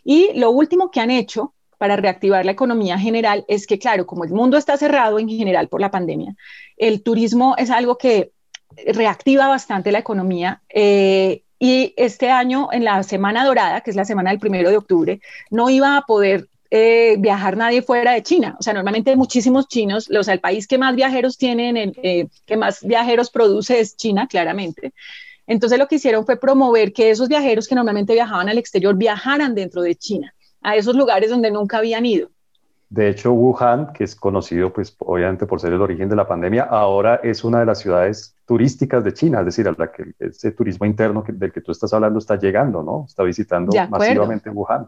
Y 0.04 0.32
lo 0.36 0.52
último 0.52 0.92
que 0.92 1.00
han 1.00 1.10
hecho 1.10 1.54
para 1.78 1.96
reactivar 1.96 2.46
la 2.46 2.52
economía 2.52 2.98
general 2.98 3.44
es 3.48 3.68
que, 3.68 3.80
claro, 3.80 4.06
como 4.06 4.24
el 4.24 4.32
mundo 4.32 4.58
está 4.58 4.78
cerrado 4.78 5.20
en 5.20 5.28
general 5.28 5.68
por 5.68 5.82
la 5.82 5.92
pandemia, 5.92 6.36
el 6.78 7.04
turismo 7.04 7.56
es 7.58 7.70
algo 7.72 7.98
que 7.98 8.32
reactiva 8.94 9.48
bastante 9.48 9.92
la 9.92 10.00
economía. 10.00 10.62
Eh, 10.70 11.44
y 11.60 11.94
este 11.96 12.30
año, 12.30 12.70
en 12.72 12.84
la 12.84 13.04
Semana 13.04 13.46
Dorada, 13.46 13.82
que 13.82 13.90
es 13.90 13.96
la 13.96 14.06
semana 14.06 14.32
del 14.32 14.40
primero 14.40 14.70
de 14.70 14.78
octubre, 14.78 15.22
no 15.50 15.70
iba 15.70 15.96
a 15.98 16.02
poder 16.02 16.50
eh, 16.76 17.18
viajar 17.20 17.56
nadie 17.56 17.82
fuera 17.82 18.14
de 18.14 18.24
China. 18.24 18.58
O 18.60 18.64
sea, 18.64 18.74
normalmente 18.74 19.16
muchísimos 19.16 19.68
chinos, 19.68 20.10
o 20.10 20.24
sea, 20.24 20.34
el 20.34 20.40
país 20.40 20.68
que 20.68 20.78
más 20.78 20.96
viajeros 20.96 21.38
tienen, 21.38 21.78
eh, 21.78 22.28
que 22.46 22.58
más 22.58 22.84
viajeros 22.84 23.30
produce 23.30 23.80
es 23.80 23.96
China, 23.96 24.28
claramente. 24.28 24.92
Entonces 25.48 25.78
lo 25.78 25.88
que 25.88 25.96
hicieron 25.96 26.26
fue 26.26 26.40
promover 26.40 26.92
que 26.92 27.12
esos 27.12 27.30
viajeros 27.30 27.68
que 27.68 27.76
normalmente 27.76 28.14
viajaban 28.14 28.50
al 28.50 28.58
exterior 28.58 28.96
viajaran 28.96 29.56
dentro 29.56 29.84
de 29.84 29.96
China, 29.96 30.34
a 30.62 30.76
esos 30.76 30.96
lugares 30.96 31.30
donde 31.30 31.52
nunca 31.52 31.78
habían 31.78 32.06
ido. 32.06 32.33
De 32.94 33.10
hecho, 33.10 33.34
Wuhan, 33.34 33.92
que 33.92 34.04
es 34.04 34.16
conocido, 34.16 34.72
pues 34.72 34.96
obviamente 35.00 35.48
por 35.48 35.60
ser 35.60 35.74
el 35.74 35.82
origen 35.82 36.10
de 36.10 36.16
la 36.16 36.28
pandemia, 36.28 36.66
ahora 36.66 37.22
es 37.24 37.44
una 37.44 37.62
de 37.62 37.66
las 37.66 37.80
ciudades 37.80 38.36
turísticas 38.46 39.04
de 39.04 39.12
China, 39.16 39.40
es 39.40 39.46
decir, 39.46 39.68
a 39.68 39.74
la 39.76 39.92
que 39.92 40.14
ese 40.20 40.52
turismo 40.52 40.86
interno 40.86 41.24
del 41.28 41.52
que 41.52 41.62
tú 41.62 41.72
estás 41.72 41.92
hablando 41.92 42.20
está 42.20 42.36
llegando, 42.36 42.84
¿no? 42.84 43.06
Está 43.08 43.24
visitando 43.24 43.72
masivamente 43.90 44.52
Wuhan. 44.52 44.88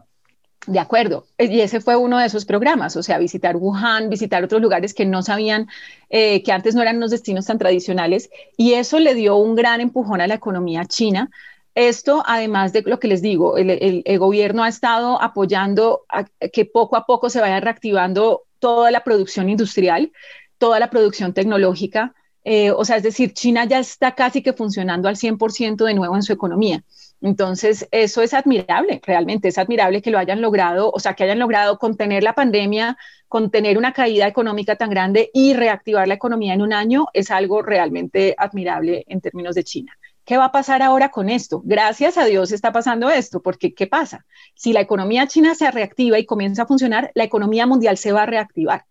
De 0.68 0.78
acuerdo. 0.78 1.26
Y 1.36 1.58
ese 1.58 1.80
fue 1.80 1.96
uno 1.96 2.18
de 2.18 2.26
esos 2.26 2.44
programas, 2.44 2.96
o 2.96 3.02
sea, 3.02 3.18
visitar 3.18 3.56
Wuhan, 3.56 4.08
visitar 4.08 4.44
otros 4.44 4.62
lugares 4.62 4.94
que 4.94 5.04
no 5.04 5.22
sabían, 5.22 5.66
eh, 6.08 6.44
que 6.44 6.52
antes 6.52 6.76
no 6.76 6.82
eran 6.82 6.98
unos 6.98 7.10
destinos 7.10 7.46
tan 7.46 7.58
tradicionales, 7.58 8.30
y 8.56 8.74
eso 8.74 9.00
le 9.00 9.16
dio 9.16 9.34
un 9.34 9.56
gran 9.56 9.80
empujón 9.80 10.20
a 10.20 10.28
la 10.28 10.34
economía 10.34 10.84
china, 10.84 11.28
esto, 11.76 12.22
además 12.26 12.72
de 12.72 12.82
lo 12.82 12.98
que 12.98 13.06
les 13.06 13.20
digo, 13.20 13.58
el, 13.58 14.02
gobierno 14.18 14.64
ha 14.64 14.68
estado 14.68 15.22
apoyando 15.22 16.06
que 16.52 16.64
poco 16.64 16.96
a 16.96 17.04
poco 17.04 17.28
se 17.28 17.40
vaya 17.40 17.60
reactivando 17.60 18.44
toda 18.58 18.90
la 18.90 19.04
producción 19.04 19.50
industrial, 19.50 20.10
toda 20.56 20.80
la 20.80 20.88
producción 20.88 21.34
tecnológica. 21.34 22.14
Eh, 22.44 22.70
o 22.70 22.84
sea, 22.86 22.96
es 22.96 23.02
decir, 23.02 23.34
China 23.34 23.66
ya 23.66 23.78
está 23.78 24.14
casi 24.14 24.42
que 24.42 24.54
funcionando 24.54 25.06
al 25.06 25.16
100% 25.16 25.84
de 25.84 25.92
nuevo 25.92 26.16
en 26.16 26.22
su 26.22 26.32
economía. 26.32 26.82
Entonces, 27.20 27.86
eso 27.90 28.22
es 28.22 28.32
admirable, 28.32 29.00
realmente 29.04 29.48
es 29.48 29.58
admirable 29.58 30.00
que 30.00 30.10
lo 30.10 30.18
hayan 30.18 30.40
logrado, 30.40 30.90
o 30.90 30.98
sea, 30.98 31.12
que 31.12 31.24
hayan 31.24 31.38
logrado 31.38 31.78
contener 31.78 32.22
la 32.22 32.34
pandemia, 32.34 32.96
contener 33.28 33.76
una 33.76 33.92
caída 33.92 34.26
económica 34.26 34.76
tan 34.76 34.88
grande 34.88 35.30
y 35.34 35.52
reactivar 35.52 36.08
la 36.08 36.14
economía 36.14 36.54
en 36.54 36.62
un 36.62 36.72
año, 36.72 37.06
es 37.12 37.30
algo 37.30 37.60
realmente 37.60 38.34
admirable 38.38 39.04
en 39.08 39.20
términos 39.20 39.54
de 39.54 39.64
China. 39.64 39.92
¿Qué 40.26 40.36
va 40.36 40.46
a 40.46 40.52
pasar 40.52 40.82
ahora 40.82 41.10
con 41.10 41.28
esto? 41.28 41.62
Gracias 41.64 42.18
a 42.18 42.24
Dios 42.24 42.50
está 42.50 42.72
pasando 42.72 43.08
esto, 43.10 43.40
porque 43.40 43.74
¿qué 43.74 43.86
pasa? 43.86 44.26
Si 44.56 44.72
la 44.72 44.80
economía 44.80 45.28
china 45.28 45.54
se 45.54 45.70
reactiva 45.70 46.18
y 46.18 46.26
comienza 46.26 46.64
a 46.64 46.66
funcionar, 46.66 47.12
la 47.14 47.22
economía 47.22 47.64
mundial 47.64 47.96
se 47.96 48.10
va 48.10 48.24
a 48.24 48.26
reactivar. 48.26 48.84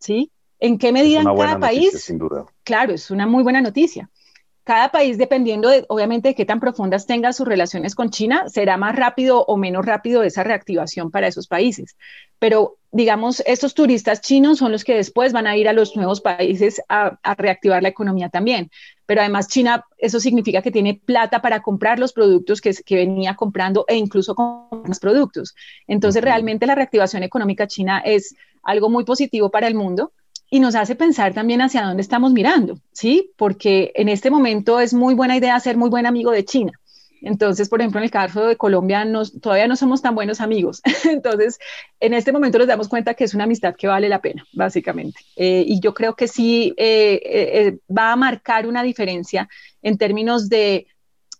¿Sí? 0.00 0.32
¿En 0.58 0.78
qué 0.78 0.90
medida 0.90 1.20
en 1.20 1.36
cada 1.36 1.60
país? 1.60 2.02
sin 2.02 2.18
duda. 2.18 2.44
Claro, 2.64 2.92
es 2.92 3.12
una 3.12 3.28
muy 3.28 3.44
buena 3.44 3.60
noticia. 3.60 4.10
cada 4.64 4.90
país, 4.90 5.16
dependiendo 5.16 5.68
de, 5.68 5.84
obviamente, 5.88 6.28
de 6.28 6.34
qué 6.34 6.44
tan 6.44 6.60
profundas 6.60 7.06
tenga 7.06 7.32
sus 7.32 7.46
relaciones 7.46 7.94
con 7.94 8.10
China, 8.10 8.48
será 8.48 8.76
más 8.76 8.94
rápido 8.94 9.44
o 9.44 9.56
menos 9.56 9.86
rápido 9.86 10.22
esa 10.22 10.44
reactivación 10.44 11.10
para 11.10 11.28
esos 11.28 11.48
países. 11.48 11.96
Pero, 12.38 12.78
digamos, 12.92 13.42
estos 13.46 13.74
turistas 13.74 14.20
chinos 14.20 14.58
son 14.58 14.70
los 14.70 14.84
que 14.84 14.94
después 14.94 15.32
van 15.32 15.46
a 15.46 15.56
ir 15.56 15.68
a 15.68 15.72
los 15.72 15.96
nuevos 15.96 16.20
países 16.20 16.82
a, 16.88 17.18
reactivar 17.36 17.82
la 17.82 17.88
economía 17.88 18.28
también. 18.28 18.70
Pero 19.10 19.22
además, 19.22 19.48
China, 19.48 19.84
eso 19.98 20.20
significa 20.20 20.62
que 20.62 20.70
tiene 20.70 20.94
plata 20.94 21.42
para 21.42 21.62
comprar 21.62 21.98
los 21.98 22.12
productos 22.12 22.60
que, 22.60 22.72
que 22.72 22.94
venía 22.94 23.34
comprando 23.34 23.84
e 23.88 23.96
incluso 23.96 24.36
con 24.36 24.84
más 24.86 25.00
productos. 25.00 25.56
Entonces, 25.88 26.22
realmente 26.22 26.64
la 26.64 26.76
reactivación 26.76 27.24
económica 27.24 27.66
china 27.66 27.98
es 28.04 28.36
algo 28.62 28.88
muy 28.88 29.04
positivo 29.04 29.50
para 29.50 29.66
el 29.66 29.74
mundo 29.74 30.12
y 30.48 30.60
nos 30.60 30.76
hace 30.76 30.94
pensar 30.94 31.34
también 31.34 31.60
hacia 31.60 31.82
dónde 31.82 32.02
estamos 32.02 32.32
mirando, 32.32 32.78
¿sí? 32.92 33.32
Porque 33.36 33.90
en 33.96 34.08
este 34.08 34.30
momento 34.30 34.78
es 34.78 34.94
muy 34.94 35.14
buena 35.14 35.36
idea 35.36 35.58
ser 35.58 35.76
muy 35.76 35.90
buen 35.90 36.06
amigo 36.06 36.30
de 36.30 36.44
China. 36.44 36.79
Entonces, 37.22 37.68
por 37.68 37.80
ejemplo, 37.80 38.00
en 38.00 38.04
el 38.04 38.10
caso 38.10 38.46
de 38.46 38.56
Colombia, 38.56 39.06
todavía 39.40 39.68
no 39.68 39.76
somos 39.76 40.02
tan 40.02 40.14
buenos 40.14 40.40
amigos. 40.40 40.80
Entonces, 41.04 41.58
en 42.00 42.14
este 42.14 42.32
momento 42.32 42.58
nos 42.58 42.66
damos 42.66 42.88
cuenta 42.88 43.14
que 43.14 43.24
es 43.24 43.34
una 43.34 43.44
amistad 43.44 43.74
que 43.76 43.86
vale 43.86 44.08
la 44.08 44.20
pena, 44.20 44.44
básicamente. 44.52 45.20
Eh, 45.36 45.64
y 45.66 45.80
yo 45.80 45.94
creo 45.94 46.14
que 46.14 46.28
sí 46.28 46.74
eh, 46.76 47.20
eh, 47.24 47.78
va 47.92 48.12
a 48.12 48.16
marcar 48.16 48.66
una 48.66 48.82
diferencia 48.82 49.48
en 49.82 49.98
términos 49.98 50.48
de, 50.48 50.86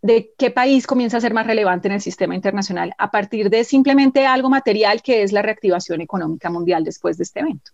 de 0.02 0.32
qué 0.38 0.50
país 0.50 0.86
comienza 0.86 1.18
a 1.18 1.20
ser 1.20 1.34
más 1.34 1.46
relevante 1.46 1.88
en 1.88 1.94
el 1.94 2.00
sistema 2.00 2.34
internacional 2.34 2.94
a 2.98 3.10
partir 3.10 3.50
de 3.50 3.64
simplemente 3.64 4.26
algo 4.26 4.48
material 4.48 5.02
que 5.02 5.22
es 5.22 5.32
la 5.32 5.42
reactivación 5.42 6.00
económica 6.00 6.50
mundial 6.50 6.84
después 6.84 7.16
de 7.18 7.24
este 7.24 7.40
evento. 7.40 7.72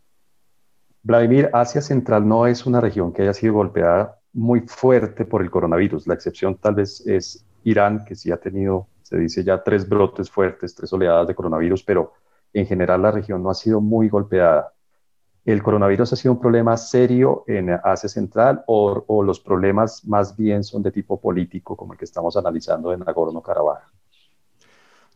Vladimir, 1.02 1.50
Asia 1.52 1.80
Central 1.80 2.26
no 2.26 2.48
es 2.48 2.66
una 2.66 2.80
región 2.80 3.12
que 3.12 3.22
haya 3.22 3.32
sido 3.32 3.54
golpeada 3.54 4.18
muy 4.32 4.60
fuerte 4.62 5.24
por 5.24 5.40
el 5.40 5.50
coronavirus. 5.50 6.08
La 6.08 6.14
excepción 6.14 6.56
tal 6.56 6.74
vez 6.74 7.06
es 7.06 7.45
Irán, 7.66 8.04
que 8.04 8.14
sí 8.14 8.30
ha 8.30 8.36
tenido, 8.36 8.86
se 9.02 9.18
dice 9.18 9.42
ya, 9.42 9.62
tres 9.62 9.88
brotes 9.88 10.30
fuertes, 10.30 10.74
tres 10.74 10.92
oleadas 10.92 11.26
de 11.26 11.34
coronavirus, 11.34 11.82
pero 11.82 12.12
en 12.52 12.64
general 12.64 13.02
la 13.02 13.10
región 13.10 13.42
no 13.42 13.50
ha 13.50 13.54
sido 13.54 13.80
muy 13.80 14.08
golpeada. 14.08 14.72
¿El 15.44 15.62
coronavirus 15.62 16.12
ha 16.12 16.16
sido 16.16 16.34
un 16.34 16.40
problema 16.40 16.76
serio 16.76 17.42
en 17.48 17.70
Asia 17.70 18.08
Central 18.08 18.62
o, 18.66 19.04
o 19.08 19.22
los 19.22 19.40
problemas 19.40 20.04
más 20.06 20.36
bien 20.36 20.62
son 20.62 20.82
de 20.82 20.92
tipo 20.92 21.20
político, 21.20 21.76
como 21.76 21.92
el 21.92 21.98
que 21.98 22.04
estamos 22.04 22.36
analizando 22.36 22.92
en 22.92 23.00
Nagorno-Karabaj? 23.00 23.95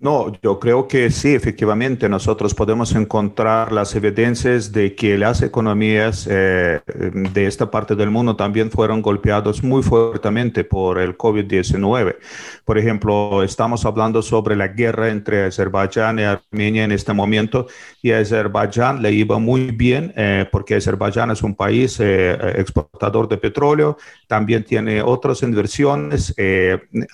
No, 0.02 0.32
yo 0.42 0.58
creo 0.58 0.88
que 0.88 1.10
sí, 1.10 1.34
efectivamente, 1.34 2.08
nosotros 2.08 2.54
podemos 2.54 2.94
encontrar 2.94 3.70
las 3.70 3.94
evidencias 3.94 4.72
de 4.72 4.94
que 4.94 5.18
las 5.18 5.42
economías 5.42 6.26
eh, 6.30 6.80
de 6.86 7.46
esta 7.46 7.70
parte 7.70 7.94
del 7.94 8.10
mundo 8.10 8.34
también 8.34 8.70
fueron 8.70 9.02
golpeados 9.02 9.62
muy 9.62 9.82
fuertemente 9.82 10.64
por 10.64 10.98
el 10.98 11.18
COVID-19. 11.18 12.16
Por 12.64 12.78
ejemplo, 12.78 13.42
estamos 13.42 13.84
hablando 13.84 14.22
sobre 14.22 14.56
la 14.56 14.68
guerra 14.68 15.10
entre 15.10 15.44
Azerbaiyán 15.44 16.18
y 16.18 16.22
Armenia 16.22 16.84
en 16.84 16.92
este 16.92 17.12
momento 17.12 17.66
y 18.00 18.12
a 18.12 18.20
Azerbaiyán 18.20 19.02
le 19.02 19.12
iba 19.12 19.38
muy 19.38 19.70
bien 19.70 20.14
eh, 20.16 20.46
porque 20.50 20.76
Azerbaiyán 20.76 21.30
es 21.30 21.42
un 21.42 21.54
país 21.54 22.00
eh, 22.00 22.38
exportador 22.56 23.28
de 23.28 23.36
petróleo, 23.36 23.98
también 24.26 24.64
tiene 24.64 25.02
otras 25.02 25.42
inversiones, 25.42 26.34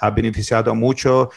ha 0.01 0.11
beneficiado 0.11 0.73
mucho 0.77 1.31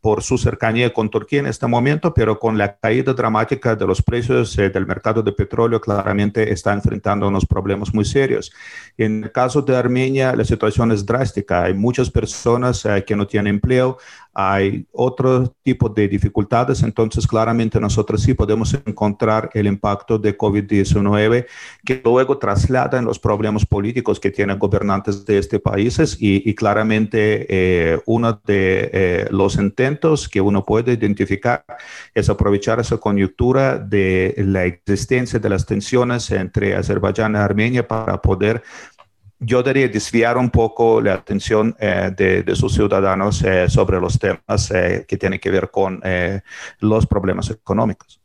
por 0.00 0.22
su 0.22 0.38
cercanía 0.38 0.92
con 0.92 1.10
Turquía 1.10 1.40
en 1.40 1.46
este 1.46 1.66
momento, 1.66 2.14
pero 2.14 2.38
con 2.38 2.56
la 2.56 2.76
caída 2.76 3.12
dramática 3.12 3.76
de 3.76 3.86
los 3.86 4.02
precios 4.02 4.56
eh, 4.58 4.70
del 4.70 4.86
mercado 4.86 5.22
de 5.22 5.32
petróleo, 5.32 5.80
claramente 5.80 6.52
está 6.52 6.72
enfrentando 6.72 7.28
unos 7.28 7.44
problemas 7.46 7.92
muy 7.92 8.04
serios. 8.04 8.52
En 8.96 9.24
el 9.24 9.32
caso 9.32 9.62
de 9.62 9.76
Armenia, 9.76 10.34
la 10.34 10.44
situación 10.44 10.92
es 10.92 11.04
drástica. 11.04 11.64
Hay 11.64 11.74
muchas 11.74 12.10
personas 12.10 12.84
eh, 12.86 13.04
que 13.06 13.16
no 13.16 13.26
tienen 13.26 13.54
empleo, 13.54 13.98
hay 14.32 14.86
otro 14.92 15.54
tipo 15.62 15.88
de 15.88 16.08
dificultades, 16.08 16.82
entonces 16.82 17.26
claramente 17.26 17.80
nosotros 17.80 18.22
sí 18.22 18.34
podemos 18.34 18.72
encontrar 18.74 19.50
el 19.54 19.66
impacto 19.66 20.18
de 20.18 20.36
COVID-19 20.36 21.46
que 21.84 22.00
luego 22.04 22.38
traslada 22.38 22.98
en 22.98 23.04
los 23.04 23.18
problemas 23.18 23.66
políticos 23.66 24.20
que 24.20 24.30
tienen 24.30 24.58
gobernantes 24.58 25.24
de 25.24 25.38
este 25.38 25.58
países 25.58 26.16
y, 26.20 26.54
claramente 26.54 27.46
eh, 27.48 28.00
uno 28.06 28.40
de 28.44 28.90
eh, 28.92 29.28
los 29.30 29.56
intentos 29.56 30.28
que 30.28 30.40
uno 30.40 30.64
puede 30.64 30.92
identificar 30.92 31.64
es 32.14 32.28
aprovechar 32.28 32.80
esa 32.80 32.98
coyuntura 32.98 33.78
de 33.78 34.34
la 34.38 34.64
existencia 34.64 35.38
de 35.38 35.48
las 35.48 35.66
tensiones 35.66 36.30
entre 36.30 36.74
Azerbaiyán 36.74 37.34
y 37.34 37.38
Armenia 37.38 37.86
para 37.86 38.20
poder 38.20 38.62
yo 39.40 39.62
diría 39.62 39.88
desviar 39.88 40.36
un 40.36 40.50
poco 40.50 41.00
la 41.00 41.14
atención 41.14 41.74
eh, 41.80 42.12
de, 42.14 42.54
sus 42.54 42.74
ciudadanos 42.74 43.42
eh, 43.42 43.68
sobre 43.70 43.98
los 43.98 44.18
temas 44.18 44.70
eh, 44.70 45.06
que 45.08 45.16
tienen 45.16 45.40
que 45.40 45.50
ver 45.50 45.70
con 45.70 46.00
los 46.80 47.06
problemas 47.06 47.50
económicos. 47.50 48.20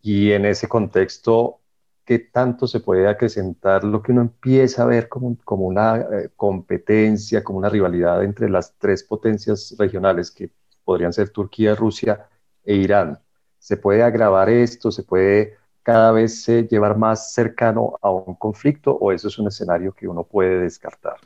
Y 0.00 0.32
en 0.32 0.46
ese 0.46 0.68
contexto, 0.68 1.60
¿qué 2.04 2.20
tanto 2.20 2.66
se 2.66 2.80
puede 2.80 3.08
acrecentar 3.08 3.82
lo 3.82 4.02
que 4.02 4.12
uno 4.12 4.22
empieza 4.22 4.84
a 4.84 4.86
ver 4.86 5.08
como, 5.08 5.36
como 5.44 5.66
una 5.66 6.06
competencia, 6.36 7.42
como 7.42 7.58
una 7.58 7.68
rivalidad 7.68 8.22
entre 8.24 8.48
las 8.48 8.74
tres 8.78 9.02
potencias 9.02 9.74
regionales 9.78 10.30
que 10.30 10.50
podrían 10.84 11.12
ser 11.12 11.30
Turquía, 11.30 11.74
Rusia 11.74 12.28
e 12.64 12.76
Irán? 12.76 13.18
¿Se 13.58 13.76
puede 13.76 14.02
agravar 14.02 14.48
esto? 14.48 14.90
¿Se 14.90 15.02
puede 15.02 15.56
cada 15.82 16.12
vez 16.12 16.42
se 16.42 16.64
llevar 16.64 16.96
más 16.96 17.32
cercano 17.32 17.98
a 18.02 18.10
un 18.10 18.34
conflicto 18.36 18.92
o 18.96 19.12
eso 19.12 19.28
es 19.28 19.38
un 19.38 19.48
escenario 19.48 19.92
que 19.94 20.08
uno 20.08 20.24
puede 20.24 20.60
descartar? 20.60 21.16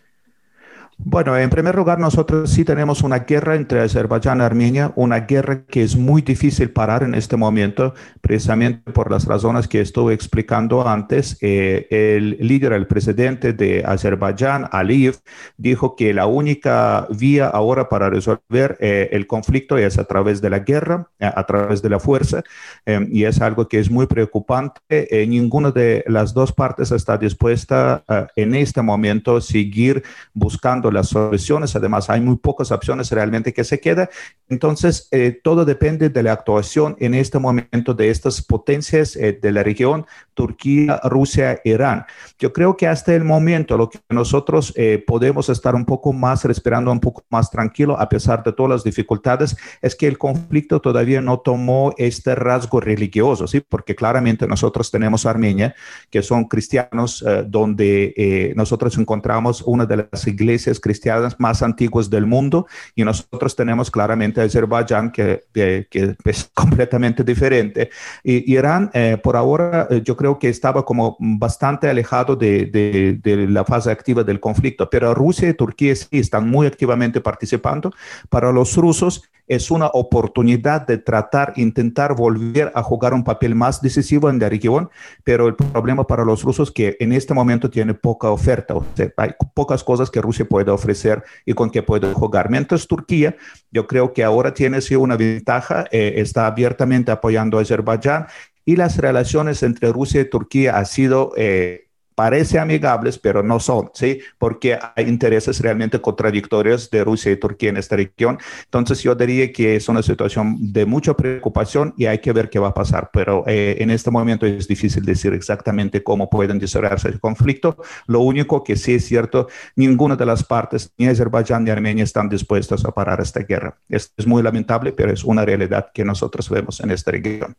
Bueno, 0.99 1.37
en 1.37 1.51
primer 1.51 1.77
lugar, 1.77 1.99
nosotros 1.99 2.51
sí 2.51 2.65
tenemos 2.65 3.03
una 3.03 3.19
guerra 3.21 3.55
entre 3.55 3.81
Azerbaiyán 3.81 4.39
y 4.39 4.43
Armenia, 4.43 4.93
una 4.97 5.21
guerra 5.21 5.65
que 5.67 5.83
es 5.83 5.95
muy 5.95 6.23
difícil 6.23 6.71
parar 6.71 7.03
en 7.03 7.15
este 7.15 7.37
momento, 7.37 7.93
precisamente 8.23 8.91
por 8.93 9.11
las 9.11 9.27
razones 9.27 9.69
que 9.69 9.83
estuve 9.83 10.15
explicando 10.15 10.89
antes. 10.89 11.37
Eh, 11.43 11.87
el 11.91 12.39
líder, 12.41 12.73
el 12.73 12.87
presidente 12.87 13.53
de 13.53 13.85
Azerbaiyán, 13.85 14.69
Aliyev, 14.73 15.17
dijo 15.59 15.97
que 15.97 16.15
la 16.15 16.27
única 16.27 17.07
vía 17.11 17.47
ahora 17.47 17.91
para 17.91 18.09
resolver 18.09 18.79
eh, 18.81 19.11
el 19.13 19.27
conflicto 19.27 19.77
es 19.77 19.99
a 19.99 20.05
través 20.05 20.41
de 20.41 20.49
la 20.49 20.61
guerra, 20.61 21.11
eh, 21.19 21.31
a 21.33 21.45
través 21.45 21.83
de 21.83 21.91
la 21.91 22.01
fuerza, 22.01 22.43
y 22.87 23.25
es 23.25 23.41
algo 23.43 23.69
que 23.69 23.81
es 23.81 23.91
muy 23.91 24.07
preocupante. 24.07 24.81
ninguna 25.29 25.73
de 25.73 26.05
las 26.07 26.33
dos 26.33 26.53
partes 26.53 26.91
está 26.91 27.19
dispuesta 27.19 28.03
en 28.35 28.55
este 28.55 28.81
momento 28.81 29.37
a 29.37 29.41
seguir 29.41 30.03
buscando 30.33 30.86
las 30.91 31.09
soluciones. 31.09 31.74
Además, 31.76 32.11
hay 32.11 32.20
muy 32.20 32.37
pocas 32.37 32.70
opciones 32.70 33.11
realmente 33.11 33.53
que 33.53 33.64
se 33.64 33.80
quedan. 33.80 34.09
Entonces, 34.49 35.09
eh, 35.11 35.41
todo 35.43 35.64
depende 35.64 36.09
de 36.09 36.22
la 36.22 36.32
actuación 36.32 36.97
en 37.01 37.14
este 37.14 37.39
momento 37.39 37.95
de 37.95 38.11
estas 38.11 38.43
potencias 38.43 39.16
eh, 39.16 39.39
de 39.41 39.53
la 39.53 39.62
región, 39.62 40.07
Turquía, 40.34 41.01
Rusia, 41.05 41.61
Irán. 41.64 42.05
Yo 42.39 42.53
creo 42.53 42.76
que 42.76 42.87
hasta 42.87 43.14
el 43.14 43.24
momento 43.24 43.76
lo 43.76 43.89
que 43.89 43.99
nosotros 44.09 44.72
eh, 44.76 45.03
podemos 45.05 45.49
estar 45.49 45.74
un 45.74 45.84
poco 45.84 46.12
más 46.12 46.45
respirando 46.45 46.93
un 46.93 47.01
poco 47.01 47.24
más 47.30 47.51
tranquilo 47.51 47.99
a 47.99 48.09
pesar 48.09 48.43
de 48.45 48.53
todas 48.53 48.70
las 48.70 48.84
dificultades 48.84 49.57
es 49.82 49.95
que 49.95 50.07
el 50.07 50.18
conflicto 50.18 50.80
todavía 50.80 51.20
no 51.20 51.41
tomó 51.41 51.93
este 51.97 52.34
rasgo 52.34 52.80
religioso, 52.80 53.47
¿sí? 53.47 53.61
Porque 53.61 53.95
claramente 53.95 54.47
nosotros 54.47 54.91
tenemos 54.91 55.26
Armenia, 55.26 55.74
que 56.11 56.22
son 56.22 56.45
cristianos, 56.45 57.24
donde 57.47 58.53
nosotros 58.57 58.97
encontramos 58.99 59.62
una 59.62 59.87
de 59.87 60.09
las 60.11 60.26
iglesias 60.26 60.76
cristianas 60.81 61.37
más 61.39 61.62
antiguas 61.62 62.11
del 62.11 62.27
mundo 62.27 62.66
y 62.95 63.05
nosotros 63.05 63.55
tenemos 63.57 63.91
claramente 63.91 64.41
Azerbaiyán 64.41 65.11
que, 65.11 65.45
que, 65.53 66.16
es 66.24 66.51
completamente 66.55 67.24
diferente. 67.24 67.91
Y 68.22 68.53
Irán, 68.53 68.91
eh, 68.95 69.18
por 69.22 69.37
ahora, 69.37 69.87
eh, 69.91 70.03
yo 70.05 70.16
creo 70.16 70.39
que 70.39 70.49
estaba 70.49 70.85
como 70.85 71.16
bastante 71.18 71.89
alejado 71.89 72.37
de, 72.37 72.66
de, 72.66 73.18
de, 73.22 73.47
la 73.49 73.64
fase 73.64 73.91
activa 73.91 74.22
del 74.24 74.41
conflicto, 74.41 74.89
pero 74.91 75.14
Rusia 75.14 75.49
y 75.49 75.55
Turquía 75.55 75.95
sí 75.95 76.18
están 76.18 76.49
muy 76.49 76.66
activamente 76.66 77.20
participando. 77.20 77.93
Para 78.29 78.53
los 78.53 78.77
rusos, 78.77 79.22
es 79.47 79.70
una 79.70 79.87
oportunidad 79.87 80.87
de 80.87 80.99
tratar, 80.99 81.53
intentar 81.57 82.14
volver 82.16 82.72
a 82.74 82.83
jugar 82.83 83.14
un 83.14 83.24
papel 83.24 83.55
más 83.55 83.81
decisivo 83.81 84.29
en 84.29 84.39
la 84.39 84.49
región, 84.49 84.91
pero 85.24 85.47
el 85.47 85.55
problema 85.55 86.07
para 86.07 86.24
los 86.24 86.43
rusos 86.43 86.68
es 86.68 86.74
que 86.74 86.97
en 86.99 87.12
este 87.12 87.33
momento 87.33 87.70
tiene 87.70 87.95
poca 87.95 88.31
oferta, 88.31 88.74
o 88.74 88.85
sea, 88.95 89.12
hay 89.16 89.31
pocas 89.55 89.85
cosas 89.85 90.11
que 90.11 90.20
Rusia 90.20 90.47
puede 90.49 90.66
ofrecer 90.71 91.25
y 91.45 91.55
con 91.55 91.71
que 91.71 91.83
puede 91.83 92.12
jugar. 92.12 92.51
Mientras 92.51 92.87
Turquía, 92.87 93.37
yo 93.71 93.87
creo 93.87 94.12
que 94.12 94.25
ahora 94.25 94.55
tiene 94.55 94.81
sí 94.81 94.95
una 94.95 95.17
ventaja, 95.17 95.85
eh, 95.91 96.14
está 96.17 96.47
abiertamente 96.47 97.11
apoyando 97.11 97.59
a 97.59 97.62
Azerbaiyán 97.62 98.27
y 98.64 98.77
las 98.77 98.99
relaciones 98.99 99.62
entre 99.62 99.93
Rusia 99.93 100.21
y 100.21 100.31
Turquía 100.31 100.79
ha 100.79 100.85
sido... 100.85 101.33
Eh, 101.37 101.86
parece 102.17 102.59
amigables, 102.59 103.19
pero 103.19 103.43
no 103.43 103.61
son, 103.61 103.91
¿sí? 103.93 104.21
Porque 104.39 104.77
hay 104.97 105.05
intereses 105.07 105.61
realmente 105.61 106.01
contradictorios 106.01 106.91
de 106.91 107.05
Rusia 107.05 107.31
y 107.31 107.37
Turquía 107.37 107.69
en 107.69 107.77
esta 107.77 107.95
región. 107.95 108.39
Entonces 108.64 109.03
yo 109.03 109.14
diría 109.14 109.53
que 109.53 109.77
es 109.77 109.89
una 109.89 110.03
situación 110.03 110.57
de 110.73 110.87
mucha 110.87 111.14
preocupación 111.14 111.95
y 111.97 112.07
hay 112.07 112.19
que 112.19 112.33
ver 112.33 112.49
qué 112.49 112.59
va 112.59 112.69
a 112.69 112.75
pasar, 112.75 113.11
pero 113.12 113.45
eh, 113.47 113.77
en 113.81 113.91
este 113.91 114.11
momento 114.11 114.47
es 114.47 114.67
difícil 114.67 115.05
decir 115.05 115.35
exactamente 115.35 116.03
cómo 116.03 116.29
pueden 116.31 116.59
desarrollarse 116.59 117.09
el 117.09 117.21
conflicto. 117.21 117.77
Lo 118.07 118.21
único 118.21 118.64
que 118.64 118.77
sí 118.77 118.95
es 118.95 119.05
cierto, 119.05 119.49
ninguna 119.77 120.17
de 120.17 120.25
las 120.25 120.43
partes, 120.43 120.93
ni 120.97 121.07
Azerbaiyán 121.07 121.64
ni 121.64 121.71
Armenia, 121.71 122.03
están 122.03 122.31
dispuestas 122.31 122.85
a 122.87 122.93
parar 122.93 123.21
esta 123.21 123.41
guerra. 123.41 123.77
Es, 123.89 124.12
muy 124.27 124.43
lamentable, 124.43 124.93
pero 124.93 125.12
es 125.12 125.23
una 125.23 125.45
realidad 125.45 125.91
que 125.93 126.05
nosotros 126.05 126.49
vemos 126.49 126.81
en 126.81 126.91
esta 126.91 127.11
región. 127.11 127.55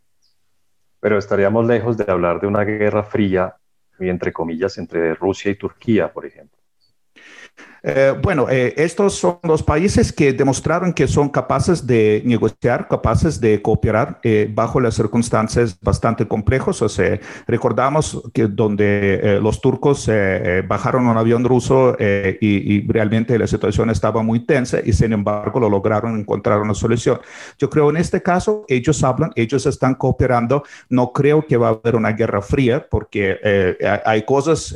Pero 0.99 1.19
estaríamos 1.19 1.67
lejos 1.67 1.95
de 1.95 2.11
hablar 2.11 2.41
de 2.41 2.47
una 2.47 2.63
guerra 2.63 3.03
fría 3.03 3.55
entre 3.99 4.33
comillas, 4.33 4.77
entre 4.77 5.13
Rusia 5.15 5.51
y 5.51 5.55
Turquía, 5.55 6.11
por 6.11 6.25
ejemplo. 6.25 6.56
Eh, 7.83 8.13
bueno, 8.21 8.47
eh, 8.49 8.73
estos 8.77 9.15
son 9.15 9.39
los 9.43 9.63
países 9.63 10.11
que 10.11 10.33
demostraron 10.33 10.93
que 10.93 11.07
son 11.07 11.29
capaces 11.29 11.85
de 11.85 12.21
negociar, 12.25 12.87
capaces 12.87 13.39
de 13.39 13.61
cooperar 13.61 14.19
eh, 14.23 14.49
bajo 14.53 14.79
las 14.79 14.95
circunstancias 14.95 15.77
bastante 15.81 16.27
complejas. 16.27 16.81
O 16.81 16.89
sea, 16.89 17.19
recordamos 17.47 18.21
que 18.33 18.47
donde 18.47 19.39
los 19.41 19.61
turcos 19.61 20.09
bajaron 20.67 21.07
un 21.07 21.17
avión 21.17 21.43
ruso 21.43 21.95
y, 21.99 22.37
y, 22.41 22.87
realmente 22.87 23.37
la 23.37 23.47
situación 23.47 23.89
estaba 23.89 24.23
muy 24.23 24.45
tensa 24.45 24.79
y 24.83 24.93
sin 24.93 25.13
embargo 25.13 25.59
lo 25.59 25.69
lograron 25.69 26.19
encontrar 26.19 26.61
una 26.61 26.73
solución. 26.73 27.19
Yo 27.57 27.69
creo 27.69 27.89
en 27.89 27.97
este 27.97 28.21
caso 28.21 28.65
ellos 28.67 29.03
hablan, 29.03 29.31
ellos 29.35 29.65
están 29.65 29.95
cooperando. 29.95 30.63
No 30.89 31.11
creo 31.11 31.45
que 31.45 31.57
va 31.57 31.69
a 31.69 31.71
haber 31.71 31.95
una 31.95 32.11
guerra 32.11 32.41
fría 32.41 32.87
porque 32.89 33.77
hay 34.05 34.23
cosas 34.23 34.73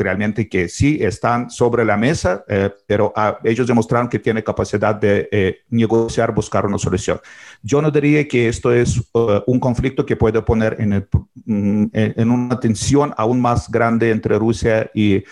realmente 0.00 0.48
que 0.48 0.68
sí 0.68 0.98
están 1.00 1.50
sobre 1.50 1.84
la 1.84 1.96
mesa, 1.96 2.44
eh, 2.48 2.70
pero 2.86 3.12
ah, 3.14 3.38
ellos 3.44 3.66
demostraron 3.66 4.08
que 4.08 4.18
tienen 4.18 4.42
capacidad 4.42 4.94
de 4.94 5.28
eh, 5.30 5.58
negociar, 5.68 6.34
buscar 6.34 6.66
una 6.66 6.78
solución. 6.78 7.20
Yo 7.62 7.82
no 7.82 7.90
diría 7.90 8.26
que 8.26 8.48
esto 8.48 8.72
es 8.72 8.98
uh, 9.12 9.42
un 9.46 9.60
conflicto 9.60 10.04
que 10.06 10.16
puede 10.16 10.40
poner 10.42 10.76
en, 10.80 11.06
mm, 11.44 11.86
en, 11.92 12.30
una 12.30 12.58
tensión 12.58 13.12
aún 13.16 13.40
más 13.40 13.70
grande 13.70 14.10
entre 14.10 14.38
Rusia 14.38 14.90
y 14.94 15.22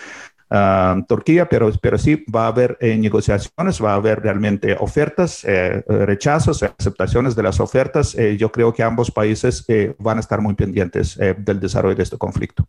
ah, 0.49 0.95
Turquía, 1.07 1.49
pero, 1.49 1.71
pero 1.81 1.97
sí 1.97 2.23
va 2.33 2.45
a 2.45 2.47
haber 2.47 2.77
eh, 2.79 2.95
negociaciones, 2.97 3.83
va 3.83 3.93
a 3.93 3.95
haber 3.95 4.21
realmente 4.21 4.75
ofertas, 4.79 5.45
rechazos, 5.87 6.63
aceptaciones 6.63 7.35
de 7.35 7.43
las 7.43 7.59
ofertas. 7.59 8.15
yo 8.37 8.51
creo 8.51 8.73
que 8.73 8.83
ambos 8.83 9.11
países 9.11 9.65
van 9.97 10.17
a 10.17 10.21
estar 10.21 10.41
muy 10.41 10.53
pendientes 10.53 11.17
del 11.17 11.59
desarrollo 11.59 11.95
de 11.95 12.03
este 12.03 12.17
conflicto. 12.17 12.67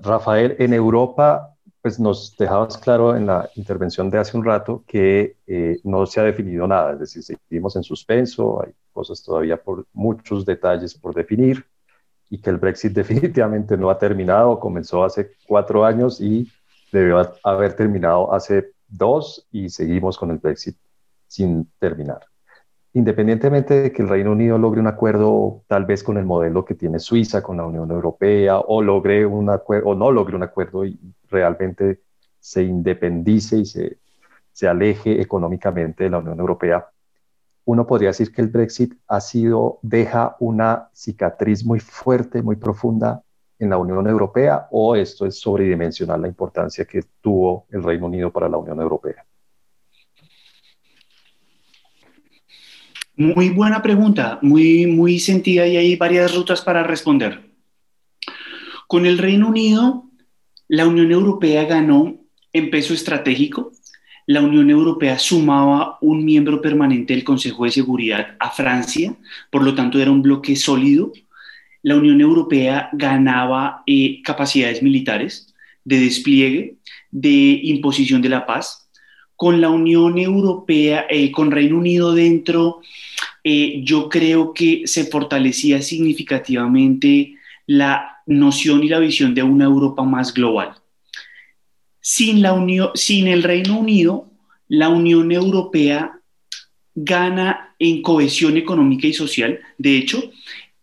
Rafael, 0.00 0.56
en 0.58 0.72
Europa, 0.72 1.54
pues 1.80 1.98
nos 1.98 2.36
dejabas 2.36 2.78
claro 2.78 3.16
en 3.16 3.26
la 3.26 3.50
intervención 3.56 4.08
de 4.08 4.18
hace 4.18 4.36
un 4.36 4.44
rato 4.44 4.84
que 4.86 5.36
eh, 5.46 5.80
no 5.84 6.06
se 6.06 6.20
ha 6.20 6.24
definido 6.24 6.66
nada, 6.66 6.92
es 6.92 7.00
decir, 7.00 7.22
seguimos 7.22 7.76
en 7.76 7.82
suspenso, 7.82 8.62
hay 8.62 8.72
cosas 8.92 9.22
todavía 9.22 9.60
por 9.60 9.86
muchos 9.92 10.46
detalles 10.46 10.94
por 10.94 11.14
definir 11.14 11.66
y 12.30 12.38
que 12.38 12.50
el 12.50 12.58
Brexit 12.58 12.92
definitivamente 12.94 13.76
no 13.76 13.90
ha 13.90 13.98
terminado, 13.98 14.58
comenzó 14.60 15.04
hace 15.04 15.32
cuatro 15.46 15.84
años 15.84 16.20
y 16.20 16.50
debió 16.92 17.20
haber 17.42 17.74
terminado 17.74 18.32
hace 18.32 18.72
dos 18.88 19.46
y 19.50 19.68
seguimos 19.68 20.16
con 20.18 20.30
el 20.30 20.38
Brexit 20.38 20.76
sin 21.26 21.70
terminar 21.78 22.31
independientemente 22.94 23.82
de 23.82 23.92
que 23.92 24.02
el 24.02 24.08
Reino 24.08 24.32
Unido 24.32 24.58
logre 24.58 24.80
un 24.80 24.86
acuerdo 24.86 25.62
tal 25.66 25.86
vez 25.86 26.02
con 26.02 26.18
el 26.18 26.26
modelo 26.26 26.64
que 26.64 26.74
tiene 26.74 26.98
Suiza 26.98 27.42
con 27.42 27.56
la 27.56 27.64
Unión 27.64 27.90
Europea 27.90 28.58
o 28.58 28.82
logre 28.82 29.24
un 29.24 29.48
o 29.48 29.94
no 29.94 30.12
logre 30.12 30.36
un 30.36 30.42
acuerdo 30.42 30.84
y 30.84 30.98
realmente 31.30 32.00
se 32.38 32.62
independice 32.62 33.58
y 33.58 33.66
se, 33.66 33.98
se 34.52 34.68
aleje 34.68 35.20
económicamente 35.20 36.04
de 36.04 36.10
la 36.10 36.18
Unión 36.18 36.38
Europea, 36.38 36.88
uno 37.64 37.86
podría 37.86 38.10
decir 38.10 38.32
que 38.32 38.42
el 38.42 38.48
Brexit 38.48 38.94
ha 39.06 39.20
sido, 39.20 39.78
deja 39.82 40.36
una 40.40 40.88
cicatriz 40.92 41.64
muy 41.64 41.80
fuerte, 41.80 42.42
muy 42.42 42.56
profunda 42.56 43.22
en 43.58 43.70
la 43.70 43.78
Unión 43.78 44.06
Europea 44.08 44.66
o 44.72 44.96
esto 44.96 45.24
es 45.24 45.38
sobredimensionar 45.38 46.18
la 46.18 46.28
importancia 46.28 46.84
que 46.84 47.04
tuvo 47.20 47.66
el 47.70 47.82
Reino 47.82 48.06
Unido 48.06 48.32
para 48.32 48.48
la 48.48 48.56
Unión 48.56 48.80
Europea? 48.80 49.24
Muy 53.16 53.50
buena 53.50 53.82
pregunta, 53.82 54.38
muy, 54.40 54.86
muy 54.86 55.18
sentida 55.18 55.66
y 55.66 55.76
hay 55.76 55.96
varias 55.96 56.34
rutas 56.34 56.62
para 56.62 56.82
responder. 56.82 57.42
Con 58.86 59.04
el 59.04 59.18
Reino 59.18 59.48
Unido, 59.48 60.10
la 60.66 60.86
Unión 60.86 61.12
Europea 61.12 61.64
ganó 61.64 62.16
en 62.54 62.70
peso 62.70 62.94
estratégico. 62.94 63.72
La 64.26 64.40
Unión 64.40 64.70
Europea 64.70 65.18
sumaba 65.18 65.98
un 66.00 66.24
miembro 66.24 66.62
permanente 66.62 67.12
del 67.12 67.24
Consejo 67.24 67.64
de 67.64 67.70
Seguridad 67.70 68.36
a 68.38 68.50
Francia, 68.50 69.14
por 69.50 69.62
lo 69.62 69.74
tanto 69.74 70.00
era 70.00 70.10
un 70.10 70.22
bloque 70.22 70.56
sólido. 70.56 71.12
La 71.82 71.96
Unión 71.96 72.20
Europea 72.20 72.88
ganaba 72.92 73.82
eh, 73.86 74.22
capacidades 74.22 74.82
militares 74.82 75.54
de 75.84 76.00
despliegue, 76.00 76.76
de 77.10 77.60
imposición 77.62 78.22
de 78.22 78.30
la 78.30 78.46
paz, 78.46 78.81
con 79.42 79.60
la 79.60 79.70
Unión 79.70 80.18
Europea, 80.18 81.04
eh, 81.10 81.32
con 81.32 81.50
Reino 81.50 81.76
Unido 81.76 82.14
dentro, 82.14 82.80
eh, 83.42 83.80
yo 83.82 84.08
creo 84.08 84.54
que 84.54 84.82
se 84.84 85.06
fortalecía 85.06 85.82
significativamente 85.82 87.34
la 87.66 88.22
noción 88.24 88.84
y 88.84 88.88
la 88.88 89.00
visión 89.00 89.34
de 89.34 89.42
una 89.42 89.64
Europa 89.64 90.04
más 90.04 90.32
global. 90.32 90.74
Sin, 92.00 92.40
la 92.40 92.52
Unión, 92.52 92.90
sin 92.94 93.26
el 93.26 93.42
Reino 93.42 93.80
Unido, 93.80 94.30
la 94.68 94.90
Unión 94.90 95.32
Europea 95.32 96.20
gana 96.94 97.74
en 97.80 98.00
cohesión 98.00 98.56
económica 98.56 99.08
y 99.08 99.12
social. 99.12 99.58
De 99.76 99.96
hecho, 99.96 100.22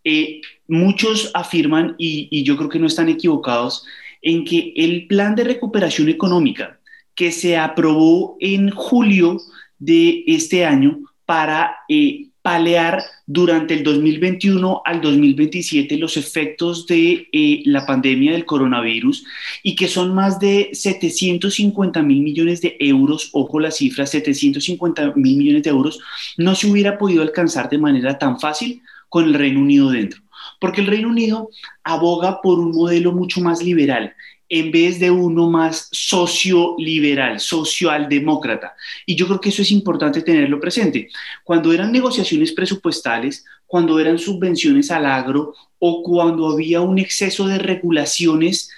eh, 0.03 0.41
muchos 0.67 1.31
afirman, 1.33 1.95
y, 1.97 2.27
y 2.29 2.43
yo 2.43 2.57
creo 2.57 2.67
que 2.67 2.79
no 2.79 2.87
están 2.87 3.07
equivocados, 3.07 3.85
en 4.21 4.43
que 4.43 4.73
el 4.75 5.07
plan 5.07 5.33
de 5.33 5.45
recuperación 5.45 6.09
económica 6.09 6.78
que 7.19 7.33
se 7.33 7.57
aprobó 7.57 8.37
en 8.39 8.69
julio 8.69 9.41
de 9.77 10.23
este 10.25 10.63
año 10.63 11.01
para 11.25 11.75
eh, 11.89 12.27
palear 12.41 13.03
durante 13.27 13.73
el 13.73 13.83
2021 13.83 14.81
al 14.85 15.01
2027 15.01 15.97
los 15.97 16.15
efectos 16.15 16.87
de 16.87 17.27
eh, 17.33 17.61
la 17.65 17.85
pandemia 17.85 18.31
del 18.31 18.45
coronavirus 18.45 19.25
y 19.63 19.75
que 19.75 19.89
son 19.89 20.15
más 20.15 20.39
de 20.39 20.69
750 20.71 22.01
mil 22.03 22.21
millones 22.21 22.61
de 22.61 22.77
euros, 22.79 23.31
ojo 23.33 23.59
la 23.59 23.71
cifra, 23.71 24.05
750 24.05 25.11
mil 25.17 25.35
millones 25.35 25.63
de 25.63 25.71
euros, 25.71 25.99
no 26.37 26.55
se 26.55 26.67
hubiera 26.67 26.97
podido 26.97 27.21
alcanzar 27.21 27.69
de 27.69 27.79
manera 27.79 28.17
tan 28.17 28.39
fácil 28.39 28.81
con 29.09 29.25
el 29.25 29.33
Reino 29.33 29.59
Unido 29.59 29.89
dentro. 29.89 30.21
Porque 30.61 30.79
el 30.79 30.87
Reino 30.87 31.09
Unido 31.09 31.49
aboga 31.83 32.41
por 32.41 32.59
un 32.59 32.71
modelo 32.71 33.11
mucho 33.11 33.41
más 33.41 33.61
liberal 33.61 34.13
en 34.49 34.71
vez 34.71 34.99
de 34.99 35.11
uno 35.11 35.49
más 35.49 35.87
socioliberal, 35.91 37.39
socialdemócrata. 37.39 38.73
Y 39.05 39.15
yo 39.15 39.27
creo 39.27 39.39
que 39.39 39.49
eso 39.49 39.61
es 39.61 39.71
importante 39.71 40.23
tenerlo 40.23 40.59
presente. 40.59 41.09
Cuando 41.43 41.71
eran 41.71 41.91
negociaciones 41.91 42.51
presupuestales, 42.51 43.45
cuando 43.67 43.99
eran 43.99 44.17
subvenciones 44.17 44.89
al 44.89 45.05
agro 45.05 45.53
o 45.77 46.01
cuando 46.01 46.47
había 46.47 46.81
un 46.81 46.97
exceso 46.97 47.47
de 47.47 47.59
regulaciones, 47.59 48.71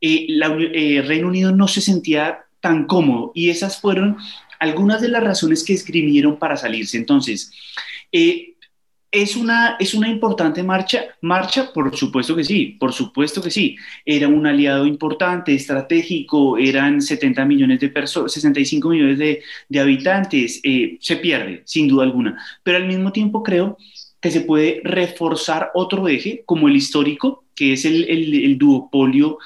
eh, 0.00 0.26
el 0.28 0.72
eh, 0.74 1.02
Reino 1.02 1.26
Unido 1.26 1.50
no 1.50 1.66
se 1.66 1.80
sentía 1.80 2.44
tan 2.60 2.86
cómodo 2.86 3.32
y 3.34 3.50
esas 3.50 3.80
fueron 3.80 4.16
algunas 4.60 5.00
de 5.00 5.08
las 5.08 5.22
razones 5.22 5.64
que 5.64 5.72
escribieron 5.72 6.38
para 6.38 6.56
salirse. 6.56 6.96
Entonces, 6.96 7.52
eh, 8.12 8.54
¿Es 9.10 9.36
una, 9.36 9.76
¿Es 9.80 9.94
una 9.94 10.08
importante 10.08 10.62
marcha? 10.62 11.06
Marcha, 11.22 11.72
por 11.72 11.96
supuesto 11.96 12.36
que 12.36 12.44
sí, 12.44 12.76
por 12.78 12.92
supuesto 12.92 13.40
que 13.40 13.50
sí. 13.50 13.76
Era 14.04 14.28
un 14.28 14.46
aliado 14.46 14.84
importante, 14.86 15.54
estratégico, 15.54 16.58
eran 16.58 17.00
70 17.00 17.44
millones 17.46 17.80
de 17.80 17.88
personas, 17.88 18.32
65 18.32 18.88
millones 18.90 19.18
de, 19.18 19.42
de 19.68 19.80
habitantes, 19.80 20.60
eh, 20.62 20.98
se 21.00 21.16
pierde, 21.16 21.62
sin 21.64 21.88
duda 21.88 22.04
alguna. 22.04 22.38
Pero 22.62 22.76
al 22.76 22.86
mismo 22.86 23.10
tiempo 23.10 23.42
creo 23.42 23.78
que 24.20 24.30
se 24.30 24.42
puede 24.42 24.80
reforzar 24.84 25.70
otro 25.74 26.06
eje, 26.08 26.42
como 26.44 26.68
el 26.68 26.76
histórico, 26.76 27.44
que 27.54 27.72
es 27.72 27.84
el, 27.84 28.04
el, 28.08 28.58
duopolio 28.58 29.38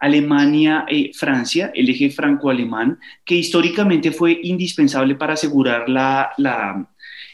em, 0.00 0.06
Alemania-Francia, 0.06 1.72
el 1.74 1.88
eje 1.90 2.10
franco-alemán, 2.10 2.98
que 3.24 3.36
históricamente 3.36 4.12
fue 4.12 4.38
indispensable 4.42 5.14
para 5.14 5.34
asegurar 5.34 5.88
la 5.88 6.32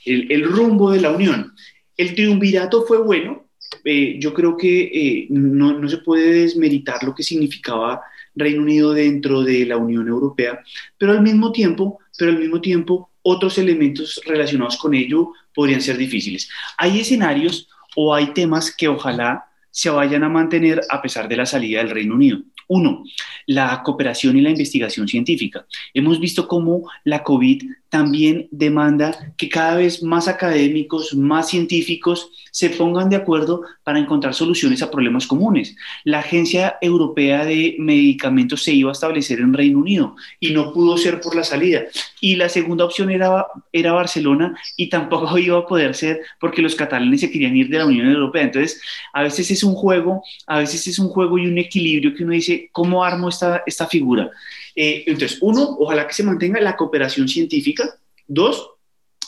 el, 0.05 0.45
rumbo 0.45 0.91
de 0.91 1.01
la 1.01 1.11
Unión. 1.11 1.55
El 1.97 2.15
triunvirato 2.15 2.85
fue 2.87 2.99
bueno, 2.99 3.47
eh, 3.85 4.17
yo 4.19 4.35
creo 4.35 4.57
que 4.57 4.83
eh, 4.83 5.27
no, 5.31 5.79
no, 5.79 5.89
se 5.89 5.99
puede 5.99 6.33
desmeritar 6.43 7.03
lo 7.03 7.15
que 7.15 7.23
significaba 7.23 8.03
Reino 8.35 8.63
Unido 8.63 8.93
dentro 8.93 9.43
de 9.43 9.65
la 9.67 9.77
Unión 9.77 10.09
Europea, 10.09 10.61
pero 10.99 11.13
al 11.13 11.23
mismo 11.23 11.53
tiempo, 11.53 11.99
pero 12.19 12.31
al 12.31 12.39
mismo 12.39 12.61
tiempo 12.61 13.11
otros 13.23 13.59
elementos 13.59 14.21
relacionados 14.27 14.77
con 14.77 14.95
ello 14.95 15.33
podrían 15.55 15.81
ser 15.81 15.97
difíciles. 15.97 16.49
Hay 16.79 17.01
escenarios 17.01 17.69
o 17.97 18.15
hay 18.15 18.33
temas 18.35 18.75
que 18.75 18.89
ojalá 18.89 19.47
se 19.71 19.91
vayan 19.91 20.25
a 20.25 20.29
mantener 20.29 20.81
a 20.91 21.01
pesar 21.01 21.29
de 21.29 21.37
la 21.37 21.47
salida 21.47 21.79
del 21.79 21.91
Reino 21.91 22.15
Unido. 22.15 22.39
Uno, 22.69 23.05
la 23.47 23.83
cooperación 23.83 24.37
y 24.37 24.41
la 24.41 24.51
investigación 24.51 25.09
científica. 25.09 25.67
Hemos 25.93 26.21
visto 26.21 26.49
cómo 26.49 26.89
la 27.05 27.23
COVID 27.23 27.63
también 27.95 28.49
demanda 28.51 29.33
que 29.37 29.49
cada 29.49 29.77
vez 29.77 30.03
más 30.03 30.27
académicos, 30.27 31.15
más 31.15 31.49
científicos 31.49 32.29
se 32.51 32.71
pongan 32.71 33.09
de 33.09 33.15
acuerdo 33.15 33.63
para 33.85 34.01
encontrar 34.01 34.35
soluciones 34.35 34.83
a 34.83 34.91
problemas 34.91 35.29
comunes. 35.29 35.77
La 36.03 36.19
Agencia 36.19 36.77
Europea 36.81 37.45
de 37.45 37.77
Medicamentos 37.79 38.65
se 38.65 38.73
iba 38.73 38.91
a 38.91 38.95
establecer 38.95 39.39
en 39.39 39.53
Reino 39.53 39.79
Unido 39.79 40.17
y 40.41 40.51
no 40.51 40.73
pudo 40.73 40.97
ser 40.97 41.21
por 41.21 41.37
la 41.37 41.45
salida. 41.45 41.83
Y 42.21 42.35
la 42.35 42.49
segunda 42.49 42.85
opción 42.85 43.13
era, 43.13 43.47
era 43.73 43.93
Barcelona 43.93 44.59
y 44.77 44.89
tampoco 44.89 45.39
iba 45.39 45.59
a 45.59 45.67
poder 45.67 45.95
ser 45.95 46.21
porque 46.41 46.63
los 46.63 46.75
catalanes 46.75 47.21
se 47.21 47.31
querían 47.31 47.57
ir 47.57 47.69
de 47.69 47.79
la 47.79 47.87
Unión 47.87 48.11
Europea. 48.11 48.43
Entonces, 48.43 48.83
a 49.13 49.23
veces 49.23 49.53
es 49.53 49.63
un 49.63 49.75
juego, 49.75 50.25
a 50.49 50.59
veces 50.59 50.85
es 50.89 50.99
un 50.99 51.11
juego 51.11 51.39
y 51.39 51.47
un 51.47 51.59
equilibrio 51.59 52.13
que 52.13 52.25
uno 52.25 52.33
dice, 52.33 52.71
¿cómo 52.73 53.05
armo 53.05 53.29
esta, 53.29 53.63
esta 53.65 53.87
figura? 53.87 54.33
Eh, 54.77 55.05
entonces, 55.07 55.39
uno, 55.41 55.77
ojalá 55.79 56.07
que 56.07 56.15
se 56.15 56.25
mantenga 56.25 56.61
la 56.61 56.77
cooperación 56.77 57.29
científica. 57.29 57.84
Dos, 58.27 58.71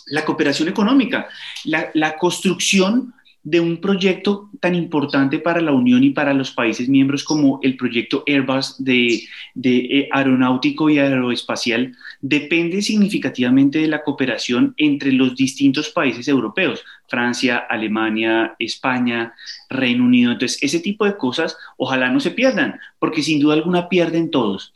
la 0.07 0.25
cooperación 0.25 0.69
económica, 0.69 1.29
la, 1.65 1.91
la 1.95 2.17
construcción 2.17 3.15
de 3.47 3.61
un 3.61 3.81
proyecto 3.81 4.51
tan 4.59 4.75
importante 4.75 5.39
para 5.39 5.61
la 5.61 5.71
Unión 5.71 6.03
y 6.03 6.11
para 6.11 6.35
los 6.35 6.51
países 6.51 6.89
miembros 6.89 7.23
como 7.23 7.61
el 7.63 7.77
proyecto 7.77 8.25
Airbus 8.27 8.75
de, 8.83 9.23
de, 9.55 9.77
eh, 9.77 10.09
aeronáutico 10.11 10.91
y 10.91 10.99
aeroespacial 10.99 11.95
depende 12.21 12.83
significativamente 12.83 13.79
de 13.79 13.87
la 13.87 14.03
cooperación 14.03 14.75
entre 14.79 15.13
los 15.13 15.37
distintos 15.37 15.91
países 15.91 16.27
europeos, 16.27 16.83
Francia, 17.07 17.59
Alemania, 17.59 18.57
España, 18.59 19.33
Reino 19.71 20.07
Unido. 20.07 20.33
Entonces, 20.33 20.61
ese 20.61 20.81
tipo 20.81 21.05
de 21.05 21.17
cosas 21.17 21.57
ojalá 21.77 22.11
no 22.11 22.19
se 22.19 22.33
pierdan, 22.33 22.81
porque 22.99 23.23
sin 23.23 23.39
duda 23.39 23.55
alguna 23.55 23.89
pierden 23.89 24.33
todos. 24.33 24.75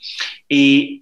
Eh, 0.49 1.01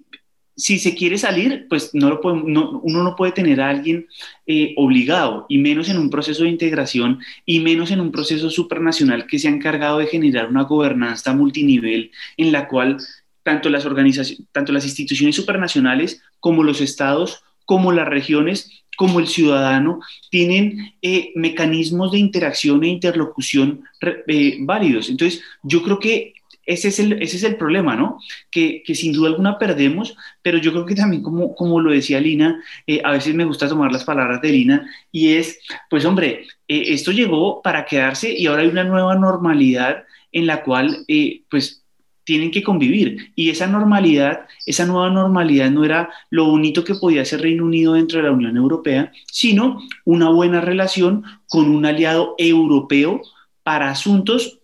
si 0.59 0.77
se 0.77 0.93
quiere 0.93 1.17
salir, 1.17 1.67
pues 1.69 1.91
no 1.93 2.09
lo 2.09 2.19
uno 2.21 3.03
no 3.03 3.15
puede 3.15 3.31
tener 3.31 3.61
a 3.61 3.69
alguien 3.69 4.07
eh, 4.45 4.73
obligado, 4.75 5.45
y 5.47 5.57
menos 5.57 5.89
en 5.89 5.97
un 5.97 6.09
proceso 6.09 6.43
de 6.43 6.49
integración, 6.49 7.19
y 7.45 7.61
menos 7.61 7.91
en 7.91 8.01
un 8.01 8.11
proceso 8.11 8.49
supranacional 8.49 9.25
que 9.25 9.39
se 9.39 9.47
ha 9.47 9.51
encargado 9.51 9.99
de 9.99 10.07
generar 10.07 10.49
una 10.49 10.63
gobernanza 10.63 11.33
multinivel 11.33 12.11
en 12.37 12.51
la 12.51 12.67
cual 12.67 12.97
tanto 13.41 13.69
las 13.69 13.85
organizaciones, 13.85 14.45
tanto 14.51 14.73
las 14.73 14.83
instituciones 14.85 15.35
supranacionales 15.35 16.21
como 16.39 16.63
los 16.63 16.81
estados, 16.81 17.41
como 17.65 17.91
las 17.93 18.07
regiones, 18.07 18.83
como 18.97 19.21
el 19.21 19.27
ciudadano, 19.27 20.01
tienen 20.29 20.93
eh, 21.01 21.31
mecanismos 21.35 22.11
de 22.11 22.19
interacción 22.19 22.83
e 22.83 22.87
interlocución 22.89 23.83
eh, 24.27 24.57
válidos. 24.59 25.09
Entonces, 25.09 25.41
yo 25.63 25.81
creo 25.83 25.99
que 25.99 26.33
ese 26.69 26.89
es 26.89 26.99
el, 26.99 27.13
ese 27.13 27.37
es 27.37 27.43
el 27.43 27.55
problema, 27.55 27.95
¿no? 27.95 28.19
Que, 28.51 28.83
que, 28.85 28.93
sin 28.93 29.11
duda 29.11 29.29
alguna 29.29 29.57
perdemos, 29.57 30.15
pero 30.43 30.59
yo 30.59 30.71
creo 30.71 30.85
que 30.85 30.93
también, 30.93 31.23
como, 31.23 31.55
como 31.55 31.79
lo 31.79 31.91
decía 31.91 32.21
Lina, 32.21 32.63
eh, 32.85 33.01
a 33.03 33.11
veces 33.11 33.33
me 33.33 33.43
gusta 33.43 33.67
tomar 33.67 33.91
las 33.91 34.03
palabras 34.03 34.39
de 34.41 34.51
Lina, 34.51 34.87
y 35.11 35.33
es, 35.33 35.59
pues 35.89 36.05
hombre, 36.05 36.45
eh, 36.67 36.83
esto 36.89 37.11
llegó 37.11 37.63
para 37.63 37.85
quedarse 37.85 38.31
y 38.31 38.45
ahora 38.45 38.61
hay 38.61 38.67
una 38.67 38.83
nueva 38.83 39.15
normalidad 39.15 40.03
en 40.31 40.45
la 40.45 40.61
cual, 40.61 41.05
eh, 41.07 41.41
pues, 41.49 41.83
tienen 42.23 42.51
que 42.51 42.61
convivir. 42.61 43.31
Y 43.33 43.49
esa 43.49 43.65
normalidad, 43.65 44.41
esa 44.67 44.85
nueva 44.85 45.09
normalidad 45.09 45.71
no 45.71 45.83
era 45.83 46.11
lo 46.29 46.45
bonito 46.45 46.83
que 46.83 46.93
podía 46.93 47.25
ser 47.25 47.41
Reino 47.41 47.65
Unido 47.65 47.93
dentro 47.93 48.19
de 48.19 48.25
la 48.25 48.31
Unión 48.31 48.55
Europea, 48.55 49.11
sino 49.25 49.81
una 50.05 50.29
buena 50.29 50.61
relación 50.61 51.23
con 51.47 51.67
un 51.67 51.87
aliado 51.87 52.35
europeo 52.37 53.23
para 53.63 53.89
asuntos 53.89 54.59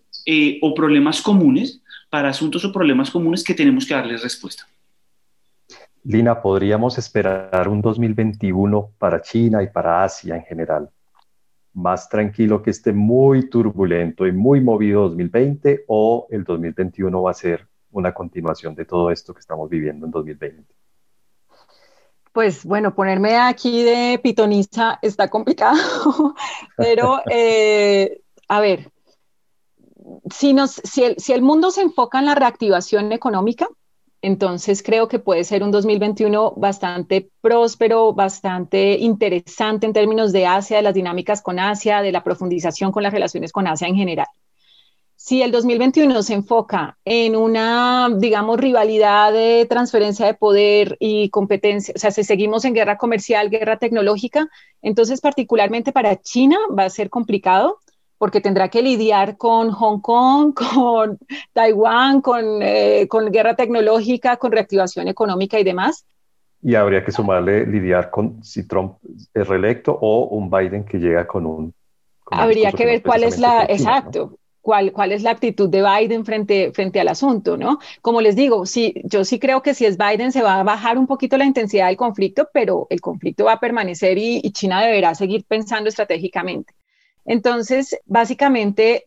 o 0.60 0.74
problemas 0.74 1.22
comunes 1.22 1.80
para 2.16 2.30
asuntos 2.30 2.64
o 2.64 2.72
problemas 2.72 3.10
comunes 3.10 3.44
que 3.44 3.52
tenemos 3.52 3.84
que 3.84 3.92
darles 3.92 4.22
respuesta. 4.22 4.64
Lina, 6.02 6.40
¿podríamos 6.40 6.96
esperar 6.96 7.68
un 7.68 7.82
2021 7.82 8.92
para 8.96 9.20
China 9.20 9.62
y 9.62 9.66
para 9.66 10.02
Asia 10.02 10.34
en 10.34 10.42
general? 10.44 10.88
¿Más 11.74 12.08
tranquilo 12.08 12.62
que 12.62 12.70
esté 12.70 12.94
muy 12.94 13.50
turbulento 13.50 14.26
y 14.26 14.32
muy 14.32 14.62
movido 14.62 15.10
2020 15.10 15.84
o 15.88 16.26
el 16.30 16.42
2021 16.42 17.22
va 17.22 17.32
a 17.32 17.34
ser 17.34 17.68
una 17.90 18.14
continuación 18.14 18.74
de 18.74 18.86
todo 18.86 19.10
esto 19.10 19.34
que 19.34 19.40
estamos 19.40 19.68
viviendo 19.68 20.06
en 20.06 20.12
2020? 20.12 20.72
Pues 22.32 22.64
bueno, 22.64 22.94
ponerme 22.94 23.36
aquí 23.36 23.82
de 23.82 24.18
pitoniza 24.22 24.98
está 25.02 25.28
complicado, 25.28 25.76
pero 26.78 27.20
eh, 27.30 28.22
a 28.48 28.60
ver, 28.60 28.90
si, 30.30 31.32
el, 31.32 31.42
mundo 31.42 31.70
se 31.70 31.82
enfoca 31.82 32.18
en 32.18 32.26
la 32.26 32.34
reactivación 32.34 33.12
económica, 33.12 33.68
entonces 34.22 34.82
creo 34.82 35.08
que 35.08 35.18
puede 35.18 35.44
ser 35.44 35.62
un 35.62 35.70
2021 35.70 36.54
bastante 36.56 37.30
próspero, 37.40 38.12
bastante 38.12 38.98
interesante 38.98 39.86
en 39.86 39.92
términos 39.92 40.32
de 40.32 40.46
Asia, 40.46 40.78
de 40.78 40.82
las 40.82 40.94
dinámicas 40.94 41.42
con 41.42 41.58
Asia, 41.58 42.02
de 42.02 42.12
la 42.12 42.24
profundización 42.24 42.92
con 42.92 43.02
las 43.02 43.12
relaciones 43.12 43.52
con 43.52 43.66
Asia 43.66 43.88
en 43.88 43.96
general. 43.96 44.26
Si 45.18 45.42
el 45.42 45.50
2021 45.50 46.22
se 46.22 46.34
enfoca 46.34 46.98
en 47.04 47.36
una, 47.36 48.10
digamos, 48.16 48.58
rivalidad 48.58 49.32
de 49.32 49.66
transferencia 49.68 50.26
de 50.26 50.34
poder 50.34 50.96
y 51.00 51.30
competencia, 51.30 51.94
o 51.96 51.98
sea, 51.98 52.10
si 52.10 52.22
seguimos 52.22 52.64
en 52.64 52.74
guerra 52.74 52.98
comercial, 52.98 53.48
guerra 53.48 53.78
tecnológica, 53.78 54.48
entonces 54.82 55.20
particularmente 55.20 55.90
para 55.90 56.20
China 56.20 56.58
va 56.76 56.84
a 56.84 56.90
ser 56.90 57.10
complicado 57.10 57.80
porque 58.18 58.40
tendrá 58.40 58.68
que 58.68 58.82
lidiar 58.82 59.36
con 59.36 59.70
Hong 59.70 60.00
Kong, 60.00 60.54
con 60.74 61.18
Taiwán, 61.52 62.20
con, 62.20 62.62
eh, 62.62 63.06
con 63.08 63.30
guerra 63.30 63.54
tecnológica, 63.54 64.36
con 64.36 64.52
reactivación 64.52 65.08
económica 65.08 65.58
y 65.58 65.64
demás. 65.64 66.04
Y 66.62 66.74
habría 66.74 67.04
que 67.04 67.12
sumarle 67.12 67.66
lidiar 67.66 68.10
con 68.10 68.42
si 68.42 68.66
Trump 68.66 68.96
es 69.34 69.46
reelecto 69.46 69.96
o 70.00 70.28
un 70.28 70.50
Biden 70.50 70.84
que 70.84 70.98
llega 70.98 71.26
con 71.26 71.46
un... 71.46 71.74
habría 72.30 72.72
que 72.72 72.86
ver 72.86 73.02
cuál 73.02 73.24
es 73.24 73.38
la... 73.38 73.64
exacto. 73.64 74.38
Cuál, 74.62 74.90
cuál, 74.90 75.12
es 75.12 75.22
la 75.22 75.30
actitud 75.30 75.68
de 75.68 75.80
Biden 75.80 76.24
frente, 76.24 76.72
frente 76.72 76.98
al 76.98 77.06
asunto, 77.06 77.56
¿no? 77.56 77.78
Como 78.02 78.20
les 78.20 78.34
digo, 78.34 78.66
sí, 78.66 79.00
yo 79.04 79.24
sí 79.24 79.38
creo 79.38 79.62
que 79.62 79.74
si 79.74 79.84
es 79.84 79.96
Biden 79.96 80.32
se 80.32 80.42
va 80.42 80.58
a 80.58 80.64
bajar 80.64 80.98
un 80.98 81.06
poquito 81.06 81.36
la 81.36 81.44
intensidad 81.44 81.86
del 81.86 81.96
conflicto, 81.96 82.48
pero 82.52 82.88
el 82.90 83.00
conflicto 83.00 83.44
va 83.44 83.52
a 83.52 83.60
permanecer 83.60 84.18
y 84.18 84.40
China 84.50 84.82
deberá 84.82 85.14
seguir 85.14 85.44
pensando 85.46 85.88
estratégicamente. 85.88 86.74
Entonces, 87.26 87.98
básicamente, 88.06 89.06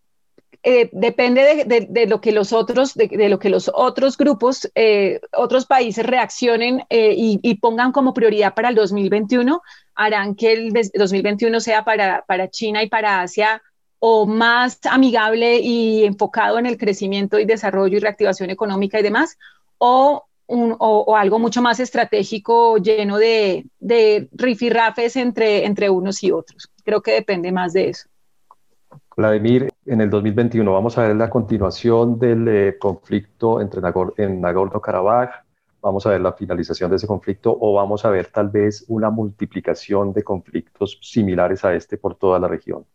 eh, 0.61 0.89
depende 0.91 1.63
de, 1.65 2.05
lo 2.07 2.19
que 2.19 2.33
los 2.33 2.51
otros, 2.51 2.93
de, 2.93 3.29
lo 3.29 3.39
que 3.39 3.49
los 3.49 3.71
otros 3.73 4.17
grupos, 4.17 4.69
eh, 4.75 5.21
otros 5.31 5.65
países 5.65 6.05
reaccionen 6.05 6.83
eh, 6.89 7.13
y, 7.15 7.55
pongan 7.55 7.93
como 7.93 8.13
prioridad 8.13 8.53
para 8.53 8.69
el 8.69 8.75
2021, 8.75 9.61
harán 9.95 10.35
que 10.35 10.51
el 10.51 10.73
2021 10.93 11.61
sea 11.61 11.85
para, 11.85 12.25
para 12.27 12.49
China 12.49 12.83
y 12.83 12.89
para 12.89 13.21
Asia 13.21 13.61
o 13.99 14.25
más 14.25 14.79
amigable 14.83 15.59
y 15.59 16.03
enfocado 16.03 16.59
en 16.59 16.65
el 16.65 16.77
crecimiento 16.77 17.39
y 17.39 17.45
desarrollo 17.45 17.97
y 17.97 18.01
reactivación 18.01 18.49
económica 18.49 18.99
y 18.99 19.03
demás, 19.03 19.37
o, 19.77 20.25
o, 20.49 21.15
algo 21.15 21.39
mucho 21.39 21.61
más 21.61 21.79
estratégico 21.79 22.77
lleno 22.77 23.17
de, 23.17 23.65
de 23.79 24.27
rifirrafes 24.31 25.15
entre, 25.15 25.65
entre 25.65 25.89
unos 25.89 26.23
y 26.23 26.31
otros. 26.31 26.71
Creo 26.83 27.01
que 27.01 27.11
depende 27.13 27.51
más 27.51 27.73
de 27.73 27.89
eso. 27.89 28.09
Vladimir, 29.15 29.69
en 29.85 30.01
el 30.01 30.09
2021 30.09 30.71
vamos 30.71 30.97
a 30.97 31.03
ver 31.03 31.15
la 31.15 31.29
continuación 31.29 32.17
del 32.17 32.47
eh, 32.47 32.77
conflicto 32.79 33.59
entre 33.61 33.81
en 34.17 34.41
Nagorno-Karabaj, 34.41 35.29
vamos 35.81 36.05
a 36.05 36.11
ver 36.11 36.21
la 36.21 36.33
finalización 36.33 36.89
de 36.89 36.95
ese 36.95 37.07
conflicto 37.07 37.55
o 37.59 37.73
vamos 37.73 38.05
a 38.05 38.09
ver 38.09 38.27
tal 38.27 38.49
vez 38.49 38.85
una 38.87 39.09
multiplicación 39.09 40.13
de 40.13 40.23
conflictos 40.23 40.99
similares 41.01 41.63
a 41.65 41.73
este 41.73 41.97
por 41.97 42.15
toda 42.15 42.39
la 42.39 42.47
región. 42.47 42.85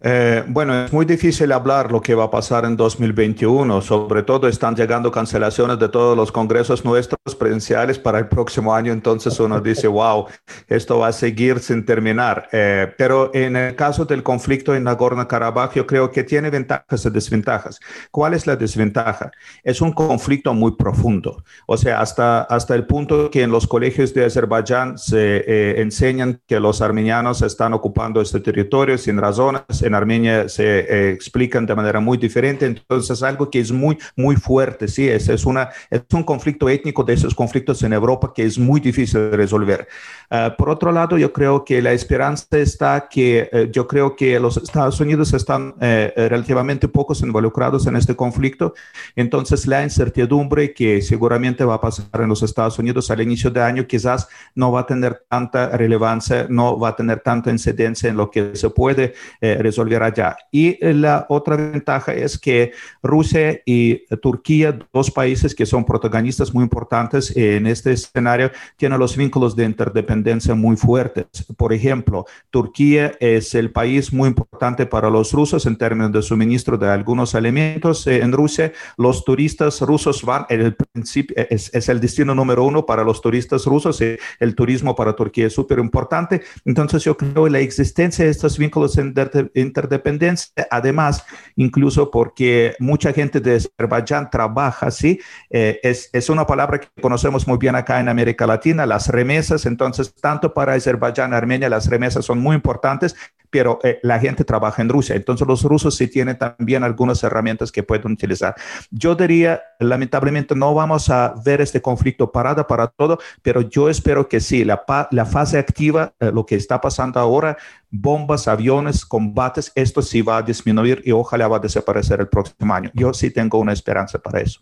Eh, 0.00 0.44
bueno, 0.46 0.84
es 0.84 0.92
muy 0.92 1.04
difícil 1.04 1.50
hablar 1.50 1.90
lo 1.90 2.00
que 2.00 2.14
va 2.14 2.24
a 2.24 2.30
pasar 2.30 2.64
en 2.64 2.76
2021. 2.76 3.80
Sobre 3.80 4.22
todo 4.22 4.48
están 4.48 4.76
llegando 4.76 5.10
cancelaciones 5.10 5.78
de 5.78 5.88
todos 5.88 6.16
los 6.16 6.30
congresos 6.30 6.84
nuestros 6.84 7.34
presenciales 7.34 7.98
para 7.98 8.18
el 8.18 8.28
próximo 8.28 8.74
año. 8.74 8.92
Entonces 8.92 9.38
uno 9.40 9.60
dice, 9.60 9.88
wow, 9.88 10.26
esto 10.68 11.00
va 11.00 11.08
a 11.08 11.12
seguir 11.12 11.58
sin 11.58 11.84
terminar. 11.84 12.48
Eh, 12.52 12.92
pero 12.96 13.30
en 13.34 13.56
el 13.56 13.74
caso 13.74 14.04
del 14.04 14.22
conflicto 14.22 14.74
en 14.74 14.84
Nagorno-Karabaj, 14.84 15.74
yo 15.74 15.86
creo 15.86 16.10
que 16.10 16.22
tiene 16.22 16.50
ventajas 16.50 17.04
y 17.04 17.10
desventajas. 17.10 17.80
¿Cuál 18.10 18.34
es 18.34 18.46
la 18.46 18.54
desventaja? 18.56 19.30
Es 19.64 19.80
un 19.80 19.92
conflicto 19.92 20.54
muy 20.54 20.76
profundo. 20.76 21.42
O 21.66 21.76
sea, 21.76 22.00
hasta, 22.00 22.42
hasta 22.42 22.74
el 22.74 22.86
punto 22.86 23.30
que 23.30 23.42
en 23.42 23.50
los 23.50 23.66
colegios 23.66 24.14
de 24.14 24.26
Azerbaiyán 24.26 24.96
se 24.96 25.38
eh, 25.38 25.80
enseñan 25.80 26.40
que 26.46 26.60
los 26.60 26.80
armenianos 26.82 27.42
están 27.42 27.72
ocupando 27.74 28.20
este 28.20 28.40
territorio 28.40 28.96
sin 28.96 29.18
razones 29.18 29.62
en 29.88 29.94
Armenia 29.94 30.48
se 30.48 30.80
eh, 30.80 31.10
explican 31.10 31.66
de 31.66 31.74
manera 31.74 32.00
muy 32.00 32.16
diferente, 32.16 32.66
entonces 32.66 33.10
es 33.10 33.22
algo 33.22 33.50
que 33.50 33.60
es 33.60 33.72
muy, 33.72 33.98
muy 34.16 34.36
fuerte, 34.36 34.88
¿sí? 34.88 35.08
Es, 35.08 35.28
es, 35.28 35.44
una, 35.44 35.70
es 35.90 36.02
un 36.12 36.22
conflicto 36.22 36.68
étnico 36.68 37.04
de 37.04 37.14
esos 37.14 37.34
conflictos 37.34 37.82
en 37.82 37.92
Europa 37.92 38.32
que 38.34 38.44
es 38.44 38.58
muy 38.58 38.80
difícil 38.80 39.30
de 39.30 39.36
resolver. 39.36 39.88
Ah, 40.30 40.54
por 40.58 40.68
otro 40.68 40.92
lado, 40.92 41.16
yo 41.16 41.32
creo 41.32 41.64
que 41.64 41.80
la 41.80 41.92
esperanza 41.92 42.58
está 42.58 43.08
que 43.08 43.48
eh, 43.50 43.70
yo 43.72 43.88
creo 43.88 44.14
que 44.14 44.38
los 44.38 44.58
Estados 44.58 45.00
Unidos 45.00 45.32
están 45.32 45.74
eh, 45.80 46.12
relativamente 46.14 46.86
pocos 46.86 47.22
involucrados 47.22 47.86
en 47.86 47.96
este 47.96 48.14
conflicto, 48.14 48.74
entonces 49.16 49.66
la 49.66 49.82
incertidumbre 49.82 50.74
que 50.74 51.00
seguramente 51.00 51.64
va 51.64 51.74
a 51.74 51.80
pasar 51.80 52.20
en 52.20 52.28
los 52.28 52.42
Estados 52.42 52.78
Unidos 52.78 53.10
al 53.10 53.22
inicio 53.22 53.50
de 53.50 53.62
año 53.62 53.86
quizás 53.86 54.28
no 54.54 54.70
va 54.70 54.80
a 54.80 54.86
tener 54.86 55.24
tanta 55.30 55.70
relevancia, 55.70 56.46
no 56.50 56.78
va 56.78 56.90
a 56.90 56.96
tener 56.96 57.20
tanta 57.20 57.50
incidencia 57.50 58.10
en 58.10 58.16
lo 58.18 58.30
que 58.30 58.54
se 58.54 58.68
puede 58.68 59.14
eh, 59.40 59.56
resolver 59.60 60.02
allá. 60.02 60.36
Y 60.52 60.76
la 60.92 61.24
otra 61.30 61.56
ventaja 61.56 62.12
es 62.12 62.38
que 62.38 62.72
Rusia 63.02 63.60
y 63.64 64.06
Turquía, 64.20 64.78
dos 64.92 65.10
países 65.10 65.54
que 65.54 65.64
son 65.64 65.86
protagonistas 65.86 66.52
muy 66.52 66.64
importantes 66.64 67.34
en 67.34 67.66
este 67.66 67.92
escenario, 67.92 68.50
tienen 68.76 68.98
los 68.98 69.16
vínculos 69.16 69.56
de 69.56 69.64
interdependencia 69.64 70.17
muy 70.54 70.76
fuertes. 70.76 71.26
Por 71.56 71.72
ejemplo, 71.72 72.26
Turquía 72.50 73.12
es 73.20 73.54
el 73.54 73.70
país 73.70 74.12
muy 74.12 74.28
importante 74.28 74.86
para 74.86 75.10
los 75.10 75.32
rusos 75.32 75.66
en 75.66 75.76
términos 75.76 76.12
de 76.12 76.22
suministro 76.22 76.76
de 76.76 76.88
algunos 76.88 77.34
alimentos 77.34 78.06
eh, 78.06 78.20
en 78.20 78.32
Rusia. 78.32 78.72
Los 78.96 79.24
turistas 79.24 79.80
rusos 79.80 80.22
van, 80.22 80.46
el 80.48 80.74
principio 80.74 81.36
es, 81.50 81.70
es 81.74 81.88
el 81.88 82.00
destino 82.00 82.34
número 82.34 82.64
uno 82.64 82.84
para 82.84 83.04
los 83.04 83.20
turistas 83.20 83.64
rusos 83.64 84.00
y 84.00 84.16
el 84.40 84.54
turismo 84.54 84.94
para 84.94 85.14
Turquía 85.14 85.46
es 85.46 85.52
súper 85.52 85.78
importante. 85.78 86.42
Entonces 86.64 87.04
yo 87.04 87.16
creo 87.16 87.44
que 87.44 87.50
la 87.50 87.60
existencia 87.60 88.24
de 88.24 88.30
estos 88.30 88.58
vínculos 88.58 88.96
de 88.96 89.50
interdependencia, 89.54 90.52
además, 90.70 91.24
incluso 91.56 92.10
porque 92.10 92.74
mucha 92.78 93.12
gente 93.12 93.40
de 93.40 93.56
Azerbaiyán 93.56 94.30
trabaja, 94.30 94.90
¿sí? 94.90 95.20
Eh, 95.50 95.80
es, 95.82 96.10
es 96.12 96.28
una 96.28 96.46
palabra 96.46 96.80
que 96.80 96.88
conocemos 97.00 97.46
muy 97.46 97.58
bien 97.58 97.74
acá 97.74 98.00
en 98.00 98.08
América 98.08 98.46
Latina, 98.46 98.86
las 98.86 99.08
remesas, 99.08 99.66
entonces 99.66 100.07
tanto 100.14 100.52
para 100.54 100.74
Azerbaiyán, 100.74 101.34
Armenia, 101.34 101.68
las 101.68 101.88
remesas 101.88 102.24
son 102.24 102.38
muy 102.38 102.56
importantes 102.56 103.14
pero 103.50 103.78
eh, 103.82 103.98
la 104.02 104.18
gente 104.18 104.44
trabaja 104.44 104.82
en 104.82 104.88
Rusia. 104.88 105.16
Entonces 105.16 105.46
los 105.46 105.62
rusos 105.62 105.96
sí 105.96 106.08
tienen 106.08 106.38
también 106.38 106.84
algunas 106.84 107.22
herramientas 107.22 107.72
que 107.72 107.82
pueden 107.82 108.12
utilizar. 108.12 108.54
Yo 108.90 109.14
diría, 109.14 109.62
lamentablemente 109.78 110.54
no 110.54 110.74
vamos 110.74 111.10
a 111.10 111.34
ver 111.44 111.60
este 111.60 111.80
conflicto 111.80 112.30
parada 112.30 112.66
para 112.66 112.88
todo, 112.88 113.18
pero 113.42 113.62
yo 113.62 113.88
espero 113.88 114.28
que 114.28 114.40
sí, 114.40 114.64
la, 114.64 114.84
la 115.10 115.24
fase 115.24 115.58
activa, 115.58 116.12
eh, 116.20 116.30
lo 116.32 116.44
que 116.44 116.56
está 116.56 116.80
pasando 116.80 117.20
ahora, 117.20 117.56
bombas, 117.90 118.48
aviones, 118.48 119.04
combates, 119.06 119.72
esto 119.74 120.02
sí 120.02 120.22
va 120.22 120.38
a 120.38 120.42
disminuir 120.42 121.02
y 121.04 121.12
ojalá 121.12 121.48
va 121.48 121.56
a 121.56 121.60
desaparecer 121.60 122.20
el 122.20 122.28
próximo 122.28 122.74
año. 122.74 122.90
Yo 122.94 123.12
sí 123.14 123.30
tengo 123.30 123.58
una 123.58 123.72
esperanza 123.72 124.18
para 124.18 124.40
eso. 124.40 124.60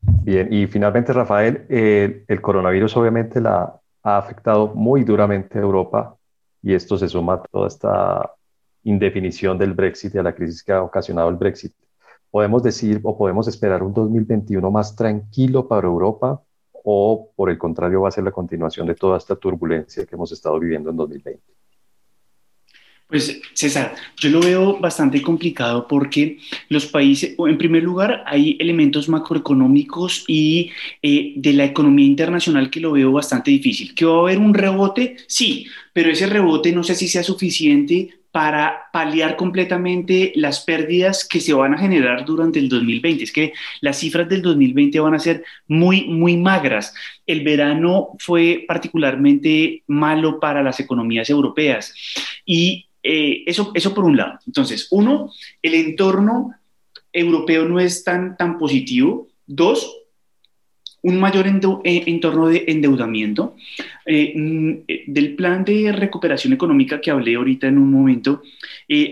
Bien, 0.00 0.50
y 0.52 0.66
finalmente, 0.66 1.12
Rafael, 1.12 1.66
eh, 1.68 2.24
el 2.28 2.40
coronavirus 2.40 2.96
obviamente 2.96 3.40
la 3.40 3.78
ha 4.02 4.18
afectado 4.18 4.68
muy 4.74 5.04
duramente 5.04 5.58
a 5.58 5.62
Europa 5.62 6.16
y 6.62 6.74
esto 6.74 6.98
se 6.98 7.08
suma 7.08 7.34
a 7.34 7.42
toda 7.42 7.68
esta 7.68 8.32
indefinición 8.84 9.58
del 9.58 9.74
Brexit 9.74 10.14
y 10.14 10.18
a 10.18 10.22
la 10.22 10.34
crisis 10.34 10.62
que 10.62 10.72
ha 10.72 10.82
ocasionado 10.82 11.28
el 11.28 11.36
Brexit. 11.36 11.72
¿Podemos 12.30 12.62
decir 12.62 13.00
o 13.02 13.16
podemos 13.16 13.48
esperar 13.48 13.82
un 13.82 13.92
2021 13.92 14.70
más 14.70 14.94
tranquilo 14.94 15.66
para 15.66 15.86
Europa 15.86 16.42
o 16.72 17.30
por 17.34 17.50
el 17.50 17.58
contrario 17.58 18.02
va 18.02 18.08
a 18.08 18.12
ser 18.12 18.24
la 18.24 18.32
continuación 18.32 18.86
de 18.86 18.94
toda 18.94 19.18
esta 19.18 19.36
turbulencia 19.36 20.06
que 20.06 20.14
hemos 20.14 20.32
estado 20.32 20.58
viviendo 20.58 20.90
en 20.90 20.96
2020? 20.96 21.57
Pues 23.08 23.40
César, 23.54 23.94
yo 24.18 24.28
lo 24.28 24.40
veo 24.40 24.78
bastante 24.80 25.22
complicado 25.22 25.88
porque 25.88 26.38
los 26.68 26.84
países, 26.84 27.34
en 27.38 27.56
primer 27.56 27.82
lugar, 27.82 28.22
hay 28.26 28.58
elementos 28.60 29.08
macroeconómicos 29.08 30.24
y 30.28 30.70
eh, 31.00 31.32
de 31.36 31.54
la 31.54 31.64
economía 31.64 32.04
internacional 32.04 32.68
que 32.68 32.80
lo 32.80 32.92
veo 32.92 33.10
bastante 33.10 33.50
difícil. 33.50 33.94
¿Que 33.94 34.04
va 34.04 34.16
a 34.16 34.20
haber 34.20 34.38
un 34.38 34.52
rebote? 34.52 35.16
Sí, 35.26 35.66
pero 35.94 36.10
ese 36.10 36.26
rebote 36.26 36.70
no 36.70 36.84
sé 36.84 36.94
si 36.94 37.08
sea 37.08 37.22
suficiente 37.22 38.10
para 38.30 38.90
paliar 38.92 39.36
completamente 39.36 40.32
las 40.36 40.60
pérdidas 40.60 41.26
que 41.26 41.40
se 41.40 41.54
van 41.54 41.74
a 41.74 41.78
generar 41.78 42.26
durante 42.26 42.58
el 42.58 42.68
2020. 42.68 43.24
Es 43.24 43.32
que 43.32 43.54
las 43.80 43.98
cifras 43.98 44.28
del 44.28 44.42
2020 44.42 45.00
van 45.00 45.14
a 45.14 45.18
ser 45.18 45.44
muy, 45.66 46.04
muy 46.04 46.36
magras. 46.36 46.92
El 47.26 47.42
verano 47.42 48.10
fue 48.18 48.64
particularmente 48.68 49.82
malo 49.86 50.38
para 50.38 50.62
las 50.62 50.78
economías 50.78 51.30
europeas 51.30 51.94
y 52.44 52.87
eh, 53.02 53.44
eso, 53.46 53.70
eso 53.74 53.94
por 53.94 54.04
un 54.04 54.16
lado. 54.16 54.38
Entonces, 54.46 54.88
uno, 54.90 55.32
el 55.62 55.74
entorno 55.74 56.54
europeo 57.12 57.64
no 57.66 57.80
es 57.80 58.04
tan, 58.04 58.36
tan 58.36 58.58
positivo. 58.58 59.28
Dos, 59.46 59.96
un 61.02 61.20
mayor 61.20 61.46
eh, 61.46 62.02
entorno 62.06 62.48
de 62.48 62.64
endeudamiento. 62.66 63.56
Eh, 64.04 64.32
mm, 64.34 64.72
del 65.06 65.36
plan 65.36 65.64
de 65.64 65.92
recuperación 65.92 66.52
económica 66.52 67.00
que 67.00 67.10
hablé 67.10 67.36
ahorita 67.36 67.66
en 67.66 67.78
un 67.78 67.90
momento, 67.90 68.42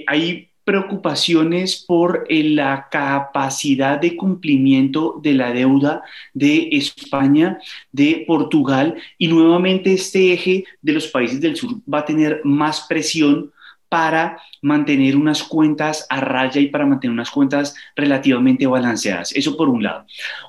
hay 0.06 0.48
preocupaciones 0.66 1.76
por 1.76 2.26
la 2.28 2.88
capacidad 2.90 4.00
de 4.00 4.16
cumplimiento 4.16 5.20
de 5.22 5.32
la 5.32 5.52
deuda 5.52 6.02
de 6.34 6.70
España, 6.72 7.60
de 7.92 8.24
Portugal 8.26 8.96
y 9.16 9.28
nuevamente 9.28 9.92
este 9.92 10.32
eje 10.32 10.64
de 10.82 10.92
los 10.92 11.06
países 11.06 11.40
del 11.40 11.54
sur 11.54 11.70
va 11.88 12.00
a 12.00 12.04
tener 12.04 12.40
más 12.42 12.84
presión 12.88 13.52
para 13.96 14.42
mantener 14.60 15.16
unas 15.16 15.42
cuentas 15.42 16.06
a 16.10 16.20
raya 16.20 16.60
y 16.60 16.66
para 16.66 16.84
mantener 16.84 17.14
unas 17.14 17.30
cuentas 17.30 17.74
relativamente 17.94 18.66
balanceadas. 18.66 19.32
Eso 19.34 19.56
por 19.56 19.70
un 19.70 19.82
lado. 19.82 20.04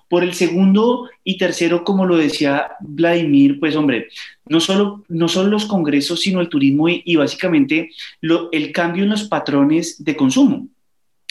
Por 0.10 0.26
el 0.26 0.34
segundo 0.34 1.10
y 1.24 1.38
tercero, 1.38 1.86
como 1.86 2.06
lo 2.06 2.18
decía 2.18 2.72
Vladimir, 2.82 3.58
pues 3.62 3.78
hombre, 3.78 4.10
no 4.50 4.60
solo, 4.60 5.06
no 5.08 5.30
solo 5.30 5.50
los 5.50 5.64
congresos, 5.64 6.20
sino 6.20 6.42
el 6.42 6.50
turismo 6.50 6.90
y, 6.90 7.16
básicamente 7.16 7.92
el 8.52 8.74
cambio 8.74 9.06
en 9.06 9.12
los 9.12 9.24
patrones 9.30 10.04
de 10.04 10.18
consumo. 10.18 10.68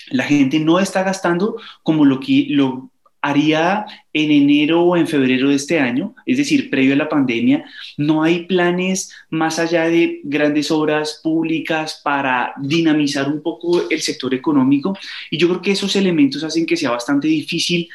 La 0.09 0.25
gente 0.25 0.59
no 0.59 0.81
está 0.81 1.03
gastando 1.03 1.57
como 1.83 2.07
lo 2.07 2.19
que, 2.19 2.47
lo, 2.49 2.91
haría 3.27 3.87
en 4.13 4.31
enero 4.31 4.83
o 4.83 4.97
en 4.97 5.07
febrero 5.07 5.49
de 5.49 5.57
este 5.57 5.81
año, 5.81 6.15
es 6.25 6.39
decir, 6.39 6.71
previo 6.71 6.95
a 6.95 6.97
la 6.97 7.09
pandemia, 7.09 7.65
no 7.97 8.23
hay 8.23 8.45
planes 8.47 9.13
más 9.31 9.59
allá 9.59 9.85
de 9.89 10.21
grandes 10.23 10.71
obras 10.71 11.21
públicas 11.23 12.01
para 12.05 12.55
dinamizar 12.61 13.29
un 13.29 13.43
poco 13.43 13.89
el 13.91 14.01
sector 14.01 14.33
económico. 14.33 14.97
Y 15.31 15.39
yo 15.39 15.49
creo 15.49 15.63
que 15.63 15.73
esos 15.73 15.97
elementos 15.97 16.45
hacen 16.45 16.67
que 16.67 16.77
sea 16.77 16.91
bastante 16.91 17.27
difícil 17.27 17.89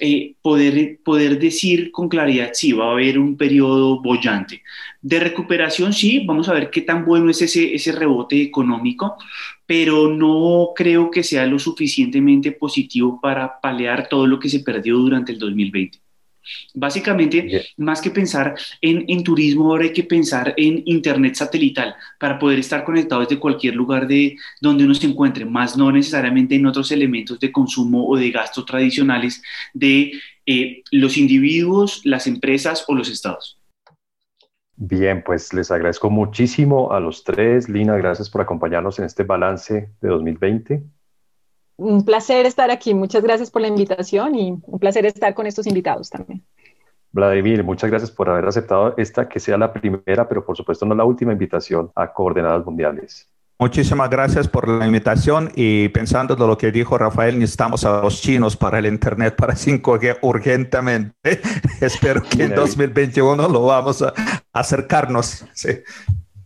eh, 0.00 0.34
poder, 0.42 0.98
poder 1.04 1.38
decir 1.38 1.92
con 1.92 2.08
claridad 2.08 2.50
si 2.54 2.72
va 2.72 2.88
a 2.88 2.92
haber 2.92 3.18
un 3.18 3.36
periodo 3.36 4.00
bollante. 4.02 4.62
De 5.02 5.20
recuperación, 5.20 5.92
sí, 5.92 6.24
vamos 6.26 6.48
a 6.48 6.54
ver 6.54 6.70
qué 6.70 6.82
tan 6.82 7.04
bueno 7.04 7.30
es 7.30 7.42
ese, 7.42 7.74
ese 7.74 7.92
rebote 7.92 8.40
económico, 8.42 9.16
pero 9.66 10.08
no 10.08 10.70
creo 10.74 11.10
que 11.10 11.22
sea 11.22 11.46
lo 11.46 11.58
suficientemente 11.58 12.52
positivo 12.52 13.20
para 13.20 13.60
palear 13.60 14.08
todo 14.08 14.26
lo 14.26 14.38
que 14.38 14.48
se 14.48 14.60
perdió 14.60 14.96
durante 14.96 15.32
el 15.32 15.38
2020. 15.38 16.00
Básicamente, 16.74 17.66
más 17.76 18.00
que 18.00 18.10
pensar 18.10 18.54
en, 18.80 19.24
turismo, 19.24 19.70
ahora 19.70 19.84
hay 19.84 19.92
que 19.92 20.04
pensar 20.04 20.54
en 20.56 20.82
Internet 20.86 21.34
satelital 21.34 21.94
para 22.18 22.38
poder 22.38 22.58
estar 22.58 22.84
conectados 22.84 23.28
desde 23.28 23.40
cualquier 23.40 23.74
lugar 23.74 24.06
de 24.06 24.36
donde 24.60 24.84
uno 24.84 24.94
se 24.94 25.06
encuentre, 25.06 25.44
más 25.44 25.76
no 25.76 25.90
necesariamente 25.90 26.54
en 26.54 26.66
otros 26.66 26.90
elementos 26.92 27.38
de 27.40 27.52
consumo 27.52 28.06
o 28.08 28.16
de 28.16 28.30
gastos 28.30 28.66
tradicionales 28.66 29.42
de 29.74 30.12
eh, 30.46 30.82
los 30.90 31.16
individuos, 31.16 32.00
las 32.04 32.26
empresas 32.26 32.84
o 32.88 32.94
los 32.94 33.08
estados. 33.08 33.58
Bien, 34.76 35.22
pues 35.22 35.52
les 35.52 35.70
agradezco 35.70 36.08
muchísimo 36.08 36.92
a 36.92 37.00
los 37.00 37.22
tres. 37.22 37.68
Lina, 37.68 37.96
gracias 37.96 38.30
por 38.30 38.40
acompañarnos 38.40 38.98
en 38.98 39.04
este 39.04 39.24
balance 39.24 39.90
de 40.00 40.08
2020 40.08 40.82
un 41.80 42.04
placer 42.04 42.46
estar 42.46 42.70
aquí. 42.70 42.94
Muchas 42.94 43.22
gracias 43.22 43.50
por 43.50 43.62
la 43.62 43.68
invitación 43.68 44.34
y 44.34 44.58
un 44.62 44.78
placer 44.78 45.06
estar 45.06 45.34
con 45.34 45.46
estos 45.46 45.66
invitados 45.66 46.10
también. 46.10 46.44
Vladimir, 47.12 47.64
muchas 47.64 47.90
gracias 47.90 48.10
por 48.10 48.28
haber 48.28 48.46
aceptado 48.46 48.94
esta 48.96 49.28
que 49.28 49.40
sea 49.40 49.58
la 49.58 49.72
primera, 49.72 50.28
pero 50.28 50.44
por 50.44 50.56
supuesto 50.56 50.86
no 50.86 50.94
la 50.94 51.04
última 51.04 51.32
invitación 51.32 51.90
a 51.96 52.12
Coordenadas 52.12 52.64
Mundiales. 52.64 53.28
Muchísimas 53.58 54.08
gracias 54.08 54.46
por 54.46 54.68
la 54.68 54.86
invitación 54.86 55.50
y 55.54 55.88
pensando 55.88 56.36
de 56.36 56.46
lo 56.46 56.56
que 56.56 56.70
dijo 56.70 56.96
Rafael, 56.96 57.38
necesitamos 57.38 57.84
a 57.84 58.00
los 58.00 58.20
chinos 58.20 58.56
para 58.56 58.78
el 58.78 58.86
Internet 58.86 59.34
para 59.36 59.54
5G 59.54 60.18
urgentemente. 60.22 61.14
Espero 61.80 62.22
que 62.22 62.44
en 62.44 62.54
2021 62.54 63.48
lo 63.48 63.66
vamos 63.66 64.02
a 64.02 64.14
acercarnos. 64.52 65.44
Sí. 65.52 65.80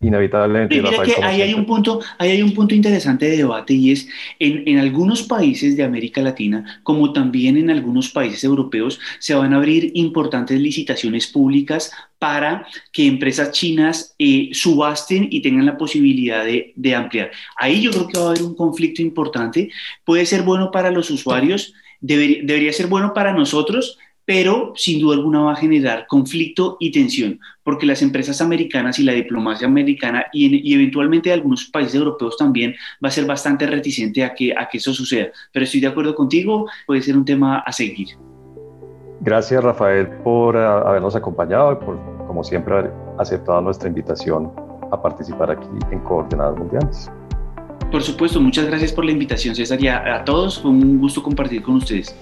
Inevitablemente. 0.07 0.80
mira 0.80 1.02
que 1.02 1.22
ahí 1.22 1.42
hay, 1.42 1.55
un 1.55 1.64
punto, 1.66 2.00
ahí 2.18 2.30
hay 2.30 2.42
un 2.42 2.52
punto 2.52 2.74
interesante 2.74 3.26
de 3.26 3.38
debate 3.38 3.74
y 3.74 3.92
es 3.92 4.09
en, 4.38 4.62
en, 4.66 4.78
algunos 4.78 5.22
países 5.22 5.76
de 5.76 5.82
América 5.82 6.20
Latina, 6.20 6.80
como 6.82 7.12
también 7.12 7.57
en 7.57 7.70
algunos 7.70 8.11
países 8.11 8.44
europeos, 8.44 9.00
se 9.18 9.34
van 9.34 9.52
a 9.52 9.57
abrir 9.57 9.90
importantes 9.94 10.61
licitaciones 10.61 11.26
públicas 11.26 11.90
para 12.18 12.66
que 12.90 13.07
empresas 13.07 13.50
chinas 13.50 14.14
eh, 14.18 14.48
subasten 14.52 15.28
y 15.30 15.42
tengan 15.42 15.66
la 15.66 15.76
posibilidad 15.76 16.44
de, 16.44 16.72
de 16.74 16.94
ampliar. 16.94 17.30
Ahí 17.59 17.82
yo 17.82 17.90
creo 17.90 18.09
que 18.09 18.18
va 18.18 18.24
a 18.24 18.28
haber 18.30 18.42
un 18.42 18.55
conflicto 18.55 19.02
importante. 19.02 19.70
Puede 20.05 20.24
ser 20.24 20.42
bueno 20.42 20.70
para 20.70 20.90
los 20.90 21.11
usuarios, 21.11 21.74
debería, 22.00 22.38
debería 22.42 22.72
ser 22.72 22.86
bueno 22.86 23.12
para 23.12 23.34
nosotros, 23.34 23.98
pero 24.25 24.72
sin 24.77 25.01
duda 25.01 25.16
alguna 25.16 25.41
va 25.41 25.53
a 25.53 25.57
generar 25.57 26.07
conflicto 26.07 26.77
y 26.81 26.91
tensión, 26.91 27.39
porque 27.62 27.87
las 27.87 28.03
empresas 28.03 28.41
americanas 28.41 28.99
y 28.99 29.05
la 29.05 29.12
diplomacia 29.12 29.66
americana 29.66 30.27
y, 30.33 30.75
eventualmente 30.75 31.33
algunos 31.33 31.64
países 31.66 31.95
europeos 31.95 32.37
también 32.37 32.75
va 33.05 33.09
a 33.09 33.12
ser 33.12 33.27
bastante 33.27 33.66
reticente 33.66 34.25
a 34.25 34.35
que, 34.35 34.53
a 34.57 34.68
que 34.68 34.79
eso 34.79 34.95
suceda. 34.95 35.29
Pero 35.53 35.64
estoy 35.64 35.81
de 35.81 35.89
acuerdo 35.89 36.14
contigo, 36.14 36.68
puede 36.87 37.03
ser 37.03 37.16
un 37.16 37.25
tema 37.25 37.59
a 37.59 37.72
seguir. 37.72 38.09
Gracias 39.20 39.62
Rafael 39.62 40.09
por 40.22 40.57
ah, 40.57 40.81
habernos 40.89 41.14
acompañado 41.16 41.72
y 41.72 41.85
por, 41.85 41.99
como 42.27 42.43
siempre, 42.45 42.75
haber 42.75 42.93
aceptado 43.18 43.61
nuestra 43.61 43.89
invitación 43.89 44.51
a 44.91 45.01
participar 45.01 45.51
aquí 45.51 45.66
en 45.91 45.99
Coordenadas 46.01 46.59
Mundiales. 46.59 47.11
Por 47.91 48.03
supuesto, 48.03 48.41
muchas 48.41 48.66
gracias 48.66 48.93
por 48.93 49.05
la 49.05 49.12
invitación, 49.12 49.55
César, 49.55 49.81
y 49.83 49.89
a 49.89 50.25
todos 50.25 50.61
fue 50.61 50.70
un 50.70 50.99
gusto 50.99 51.22
compartir 51.22 51.62
con 51.62 51.77
ustedes. 51.77 52.14